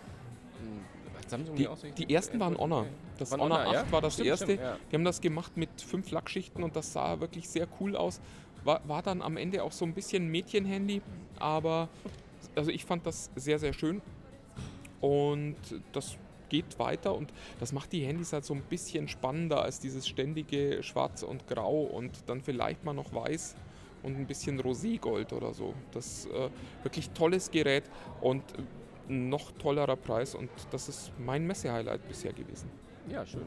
hat 1.27 1.29
Samsung 1.29 1.55
die, 1.55 1.63
solche 1.63 1.91
die 1.91 2.13
ersten 2.13 2.39
waren 2.39 2.57
Honor. 2.57 2.85
Das 3.17 3.31
Waren 3.31 3.41
Honor 3.41 3.59
Honor, 3.59 3.77
8 3.79 3.85
ja? 3.85 3.91
war 3.91 4.01
das 4.01 4.13
Stimmt, 4.13 4.27
erste. 4.29 4.45
stimmt, 4.45 4.61
ja. 4.61 4.77
Die 4.91 4.95
haben 4.95 5.03
das 5.03 5.21
gemacht 5.21 5.57
mit 5.57 5.69
fünf 5.81 6.11
Lackschichten 6.11 6.63
und 6.63 6.75
das 6.75 6.93
sah 6.93 7.19
wirklich 7.19 7.49
sehr 7.49 7.67
cool 7.79 7.95
aus. 7.95 8.21
War, 8.63 8.81
war 8.87 9.01
dann 9.01 9.21
am 9.21 9.37
Ende 9.37 9.63
auch 9.63 9.71
so 9.71 9.85
ein 9.85 9.93
bisschen 9.93 10.27
Mädchenhandy, 10.29 11.01
aber 11.39 11.89
also 12.55 12.71
ich 12.71 12.85
fand 12.85 13.05
das 13.05 13.29
sehr, 13.35 13.59
sehr 13.59 13.73
schön. 13.73 14.01
Und 14.99 15.55
das 15.91 16.17
geht 16.49 16.79
weiter 16.79 17.15
und 17.15 17.31
das 17.59 17.73
macht 17.73 17.91
die 17.91 18.05
Handys 18.05 18.33
halt 18.33 18.45
so 18.45 18.53
ein 18.53 18.61
bisschen 18.63 19.07
spannender 19.07 19.61
als 19.61 19.79
dieses 19.79 20.07
ständige 20.07 20.81
Schwarz 20.83 21.23
und 21.23 21.47
Grau 21.47 21.81
und 21.81 22.11
dann 22.27 22.41
vielleicht 22.41 22.83
mal 22.83 22.93
noch 22.93 23.13
Weiß 23.13 23.55
und 24.03 24.17
ein 24.17 24.25
bisschen 24.27 24.59
Roségold 24.59 25.33
oder 25.33 25.53
so. 25.53 25.73
Das 25.91 26.05
ist 26.05 26.25
äh, 26.31 26.49
wirklich 26.83 27.09
tolles 27.11 27.51
Gerät 27.51 27.83
und 28.21 28.43
ein 29.09 29.29
noch 29.29 29.51
tollerer 29.53 29.95
Preis 29.95 30.35
und 30.35 30.49
das 30.71 30.89
ist 30.89 31.11
mein 31.17 31.45
Messehighlight 31.47 32.07
bisher 32.07 32.33
gewesen. 32.33 32.69
Ja, 33.09 33.25
schön. 33.25 33.45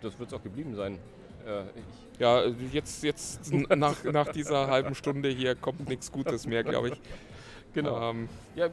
Das 0.00 0.18
wird 0.18 0.30
es 0.32 0.34
auch 0.38 0.42
geblieben 0.42 0.74
sein. 0.74 0.98
Äh, 1.46 1.64
Ja, 2.18 2.44
jetzt, 2.72 3.02
jetzt 3.02 3.52
nach, 3.52 4.04
nach 4.04 4.28
dieser 4.28 4.66
halben 4.68 4.94
Stunde 4.94 5.28
hier 5.30 5.54
kommt 5.54 5.88
nichts 5.88 6.12
Gutes 6.12 6.46
mehr, 6.46 6.62
glaube 6.62 6.90
ich. 6.90 7.00
Genau. 7.72 8.10
Ähm, 8.10 8.28
ja, 8.56 8.68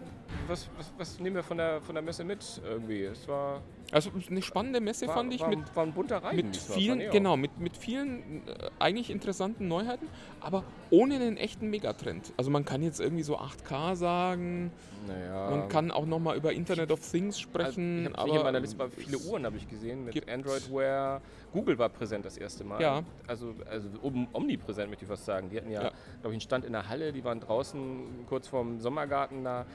was, 0.47 0.67
was, 0.77 0.91
was 0.97 1.19
nehmen 1.19 1.35
wir 1.35 1.43
von 1.43 1.57
der, 1.57 1.81
von 1.81 1.95
der 1.95 2.01
Messe 2.01 2.23
mit 2.23 2.61
irgendwie? 2.65 3.03
Es 3.03 3.27
war, 3.27 3.61
also 3.91 4.11
eine 4.29 4.41
spannende 4.41 4.81
Messe 4.81 5.07
war, 5.07 5.15
fand 5.15 5.33
ich 5.33 5.41
war, 5.41 5.49
mit, 5.49 5.75
war 5.75 5.85
ein 5.85 5.93
bunter 5.93 6.17
Reigen. 6.17 6.47
mit 6.47 6.57
vielen, 6.57 7.01
ich 7.01 7.07
auch. 7.07 7.11
genau, 7.11 7.37
mit, 7.37 7.59
mit 7.59 7.77
vielen 7.77 8.47
äh, 8.47 8.69
eigentlich 8.79 9.09
interessanten 9.09 9.67
Neuheiten, 9.67 10.07
aber 10.41 10.63
ohne 10.89 11.15
einen 11.15 11.37
echten 11.37 11.69
Megatrend. 11.69 12.33
Also 12.37 12.49
man 12.49 12.65
kann 12.65 12.81
jetzt 12.81 12.99
irgendwie 12.99 13.23
so 13.23 13.37
8K 13.37 13.95
sagen, 13.95 14.71
Naja, 15.07 15.49
man 15.51 15.69
kann 15.69 15.91
auch 15.91 16.05
nochmal 16.05 16.35
über 16.35 16.51
Internet 16.51 16.91
of 16.91 16.99
Things 16.99 17.35
also 17.35 17.49
sprechen. 17.49 18.01
ich 18.01 18.05
hab 18.07 18.19
aber 18.19 18.31
hier 18.31 18.39
in 18.39 18.45
meiner 18.45 18.59
Liste 18.59 18.79
war 18.79 18.89
viele 18.89 19.19
Uhren 19.19 19.45
habe 19.45 19.57
ich 19.57 19.67
gesehen 19.69 20.05
mit 20.05 20.29
Android 20.29 20.71
Wear. 20.71 21.21
Google 21.57 21.79
war 21.79 21.89
präsent 21.89 22.23
das 22.23 22.37
erste 22.37 22.63
Mal. 22.63 22.79
Ja. 22.79 23.03
Also, 23.25 23.55
also 23.67 23.89
om- 24.03 24.27
omnipräsent 24.31 24.89
möchte 24.89 25.05
ich 25.05 25.09
fast 25.09 25.25
sagen. 25.25 25.49
Die 25.49 25.57
hatten 25.57 25.71
ja, 25.71 25.81
Ja. 25.85 25.89
glaube 25.89 26.27
ich, 26.27 26.33
einen 26.33 26.41
Stand 26.41 26.65
in 26.65 26.73
der 26.73 26.87
Halle, 26.87 27.11
die 27.11 27.23
waren 27.23 27.39
draußen 27.39 28.25
kurz 28.29 28.47
vorm 28.47 28.79
Sommergarten 28.79 29.43
da. 29.43 29.65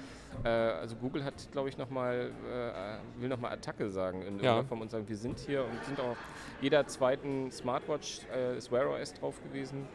Äh, 0.44 0.48
also 0.48 0.94
Google 0.94 1.24
hat, 1.24 1.34
glaube 1.50 1.68
ich, 1.70 1.78
nochmal, 1.78 2.30
äh, 2.48 3.20
will 3.20 3.28
nochmal 3.28 3.50
Attacke 3.52 3.90
sagen 3.90 4.22
in 4.22 4.38
Ja. 4.38 4.62
Form 4.62 4.80
und 4.80 4.92
sagen, 4.92 5.08
wir 5.08 5.16
sind 5.16 5.40
hier 5.40 5.64
und 5.64 5.84
sind 5.84 5.98
auch 5.98 6.16
jeder 6.60 6.86
zweiten 6.86 7.50
Smartwatch 7.50 8.20
äh, 8.32 8.56
ist 8.56 8.70
Wear 8.70 8.88
OS 8.88 9.14
drauf 9.14 9.42
gewesen. 9.42 9.88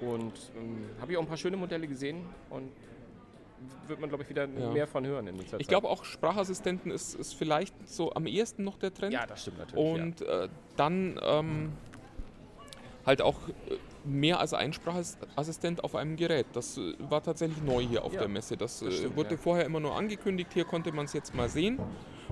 Und 0.00 0.52
ähm, 0.56 0.86
habe 1.00 1.10
ich 1.10 1.18
auch 1.18 1.22
ein 1.22 1.28
paar 1.28 1.36
schöne 1.36 1.56
Modelle 1.56 1.88
gesehen 1.88 2.26
und 2.50 2.70
wird 3.88 4.00
man, 4.00 4.08
glaube 4.08 4.22
ich, 4.24 4.30
wieder 4.30 4.46
Ja. 4.46 4.70
mehr 4.70 4.86
von 4.86 5.06
hören 5.06 5.26
in 5.26 5.38
ich 5.40 5.48
Zeit. 5.48 5.68
glaube 5.68 5.88
auch 5.88 6.04
Sprachassistenten 6.04 6.90
ist, 6.90 7.14
ist 7.14 7.34
vielleicht 7.34 7.74
so 7.88 8.12
am 8.14 8.26
ehesten 8.26 8.64
noch 8.64 8.78
der 8.78 8.92
Trend. 8.94 9.12
Ja, 9.12 9.26
das 9.26 9.42
stimmt 9.42 9.58
natürlich. 9.58 9.84
Und 10.02 10.20
äh, 10.22 10.48
dann 10.76 11.20
ähm, 11.22 11.72
halt 13.06 13.22
auch 13.22 13.36
äh, 13.48 13.76
mehr 14.04 14.40
als 14.40 14.52
ein 14.54 14.72
Sprachassistent 14.72 15.84
auf 15.84 15.94
einem 15.94 16.16
Gerät. 16.16 16.46
Das 16.52 16.78
äh, 16.78 16.94
war 16.98 17.22
tatsächlich 17.22 17.62
neu 17.62 17.82
hier 17.82 18.04
auf 18.04 18.12
Ja, 18.12 18.20
der 18.20 18.28
Messe. 18.28 18.56
Das, 18.56 18.80
das 18.80 18.88
äh, 18.88 18.96
stimmt, 18.98 19.16
wurde 19.16 19.30
ja. 19.32 19.36
vorher 19.36 19.64
immer 19.64 19.80
nur 19.80 19.94
angekündigt. 19.96 20.50
Hier 20.52 20.64
konnte 20.64 20.92
man 20.92 21.06
es 21.06 21.12
jetzt 21.12 21.34
mal 21.34 21.48
sehen. 21.48 21.78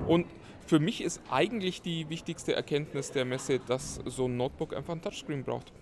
Und 0.07 0.27
für 0.67 0.79
mich 0.81 1.03
ist 1.03 1.21
eigentlich 1.31 1.83
die 1.83 2.09
wichtigste 2.09 2.55
Erkenntnis 2.55 3.11
der 3.11 3.25
Messe, 3.25 3.59
dass 3.59 3.97
so 4.07 4.27
ein 4.27 4.37
Notebook 4.37 4.75
einfach 4.75 4.95
ein 4.95 5.03
Touchscreen 5.03 5.45
braucht. 5.45 5.69
ja. 5.71 5.75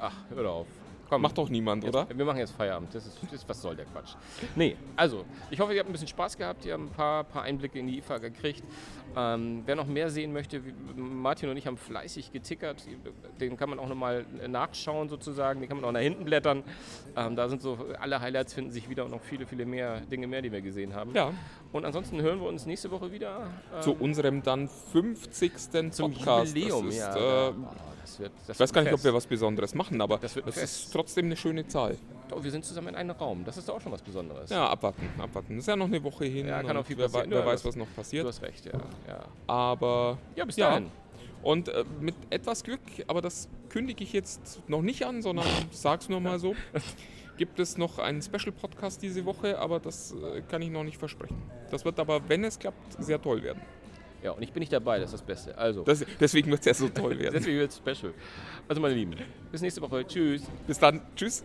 Ach, 0.00 0.14
hör 0.30 0.50
auf. 0.50 0.66
Komm, 1.08 1.22
Macht 1.22 1.38
doch 1.38 1.48
niemand, 1.48 1.84
Jetzt, 1.84 1.94
oder? 1.94 2.06
Wir 2.14 2.24
machen 2.24 2.38
jetzt 2.38 2.52
Feierabend. 2.52 2.94
Das 2.94 3.06
ist, 3.06 3.18
das, 3.30 3.48
was 3.48 3.62
soll 3.62 3.76
der 3.76 3.86
Quatsch? 3.86 4.14
Nee, 4.54 4.76
also, 4.94 5.24
ich 5.50 5.58
hoffe, 5.58 5.72
ihr 5.72 5.80
habt 5.80 5.88
ein 5.88 5.92
bisschen 5.92 6.08
Spaß 6.08 6.36
gehabt. 6.36 6.66
Ihr 6.66 6.74
habt 6.74 6.82
ein 6.82 6.90
paar, 6.90 7.24
paar 7.24 7.42
Einblicke 7.42 7.78
in 7.78 7.86
die 7.86 7.98
IFA 7.98 8.18
gekriegt. 8.18 8.62
Ähm, 9.20 9.62
wer 9.66 9.74
noch 9.74 9.86
mehr 9.88 10.10
sehen 10.10 10.32
möchte, 10.32 10.64
wie, 10.64 10.72
Martin 10.96 11.48
und 11.48 11.56
ich 11.56 11.66
haben 11.66 11.76
fleißig 11.76 12.30
getickert. 12.30 12.84
Den 13.40 13.56
kann 13.56 13.68
man 13.68 13.80
auch 13.80 13.88
nochmal 13.88 14.24
nachschauen, 14.46 15.08
sozusagen. 15.08 15.58
Den 15.60 15.68
kann 15.68 15.78
man 15.80 15.84
auch 15.86 15.92
nach 15.92 16.00
hinten 16.00 16.24
blättern. 16.24 16.62
Ähm, 17.16 17.34
da 17.34 17.48
sind 17.48 17.60
so 17.60 17.78
alle 17.98 18.20
Highlights 18.20 18.54
finden 18.54 18.70
sich 18.70 18.88
wieder 18.88 19.04
und 19.04 19.10
noch 19.10 19.22
viele, 19.22 19.44
viele 19.46 19.66
mehr 19.66 20.00
Dinge 20.02 20.28
mehr, 20.28 20.40
die 20.40 20.52
wir 20.52 20.60
gesehen 20.60 20.94
haben. 20.94 21.12
Ja, 21.14 21.32
Und 21.72 21.84
ansonsten 21.84 22.22
hören 22.22 22.40
wir 22.40 22.46
uns 22.46 22.64
nächste 22.64 22.92
Woche 22.92 23.10
wieder. 23.10 23.50
ähm, 23.74 23.82
zu 23.82 23.94
unserem 23.98 24.42
dann 24.44 24.68
50. 24.68 25.52
zum 25.90 26.12
Podcast. 26.12 26.56
Jubiläum. 26.56 26.86
Das 26.86 26.94
ist, 26.94 27.00
ja, 27.00 27.48
äh, 27.48 27.50
oh, 27.50 27.54
das 28.02 28.20
wird, 28.20 28.32
das 28.46 28.56
ich 28.56 28.60
weiß 28.60 28.72
gar 28.72 28.82
nicht, 28.82 28.92
ob 28.92 28.98
fest. 29.00 29.04
wir 29.06 29.14
was 29.14 29.26
Besonderes 29.26 29.74
machen, 29.74 30.00
aber 30.00 30.18
Das 30.18 30.34
Fest. 30.34 30.56
ist 30.58 30.92
trotzdem 30.92 31.26
eine 31.26 31.36
schöne 31.36 31.66
Zahl. 31.66 31.96
Oh, 32.32 32.42
wir 32.42 32.50
sind 32.50 32.64
zusammen 32.64 32.88
in 32.88 32.94
einem 32.94 33.10
Raum. 33.10 33.44
Das 33.44 33.56
ist 33.56 33.68
doch 33.68 33.76
auch 33.76 33.80
schon 33.80 33.92
was 33.92 34.02
Besonderes. 34.02 34.50
Ja, 34.50 34.68
abwarten, 34.68 35.08
abwarten. 35.18 35.54
Das 35.56 35.64
ist 35.64 35.68
ja 35.68 35.76
noch 35.76 35.86
eine 35.86 36.02
Woche 36.02 36.24
hin. 36.26 36.46
Ja, 36.48 36.62
kann 36.62 36.76
auch 36.76 36.86
viel 36.86 36.96
wer, 36.98 37.06
passieren. 37.06 37.30
wer 37.30 37.40
Ja, 37.40 37.46
weiß, 37.46 37.64
was 37.64 37.76
noch 37.76 37.86
Du 37.86 37.92
passiert. 37.94 38.26
hast 38.26 38.42
recht, 38.42 38.64
ja. 38.66 38.72
ja. 39.06 39.24
Aber 39.46 40.18
Ja, 40.36 40.44
bis 40.44 40.56
Ja. 40.56 40.70
dahin. 40.70 40.90
Und 41.42 41.68
äh, 41.68 41.84
mit 42.00 42.14
etwas 42.30 42.64
Glück, 42.64 42.80
aber 43.06 43.22
das 43.22 43.48
kündige 43.68 44.02
ich 44.02 44.12
jetzt 44.12 44.60
noch 44.68 44.82
nicht 44.82 45.06
an, 45.06 45.22
sondern 45.22 45.46
sag's 45.70 46.08
nur 46.08 46.20
mal 46.20 46.38
so, 46.40 46.54
gibt 47.36 47.60
es 47.60 47.78
noch 47.78 47.98
einen 48.00 48.20
Special-Podcast 48.22 49.00
diese 49.02 49.24
Woche, 49.24 49.56
aber 49.58 49.78
das 49.78 50.12
äh, 50.12 50.40
kann 50.42 50.62
ich 50.62 50.70
noch 50.70 50.82
nicht 50.82 50.98
versprechen. 50.98 51.40
Das 51.70 51.84
wird 51.84 51.98
aber, 52.00 52.28
wenn 52.28 52.42
es 52.44 52.58
klappt, 52.58 53.00
sehr 53.02 53.22
toll 53.22 53.42
werden. 53.44 53.62
Ja, 54.20 54.32
und 54.32 54.42
ich 54.42 54.52
bin 54.52 54.58
nicht 54.62 54.72
dabei, 54.72 54.98
das 54.98 55.10
ist 55.12 55.20
das 55.20 55.22
Beste. 55.22 55.56
Also, 55.56 55.84
Das, 55.84 56.04
deswegen 56.18 56.50
wird 56.50 56.58
es 56.60 56.66
ja 56.66 56.74
so 56.74 56.88
toll 56.88 57.16
werden. 57.20 57.34
deswegen 57.34 57.58
wird 57.60 57.70
es 57.70 57.76
special. 57.76 58.12
Also, 58.66 58.80
meine 58.82 58.94
Lieben, 58.94 59.14
bis 59.52 59.60
nächste 59.62 59.80
Woche. 59.80 60.04
Tschüss. 60.04 60.42
Bis 60.66 60.76
dann. 60.80 61.00
Tschüss. 61.14 61.44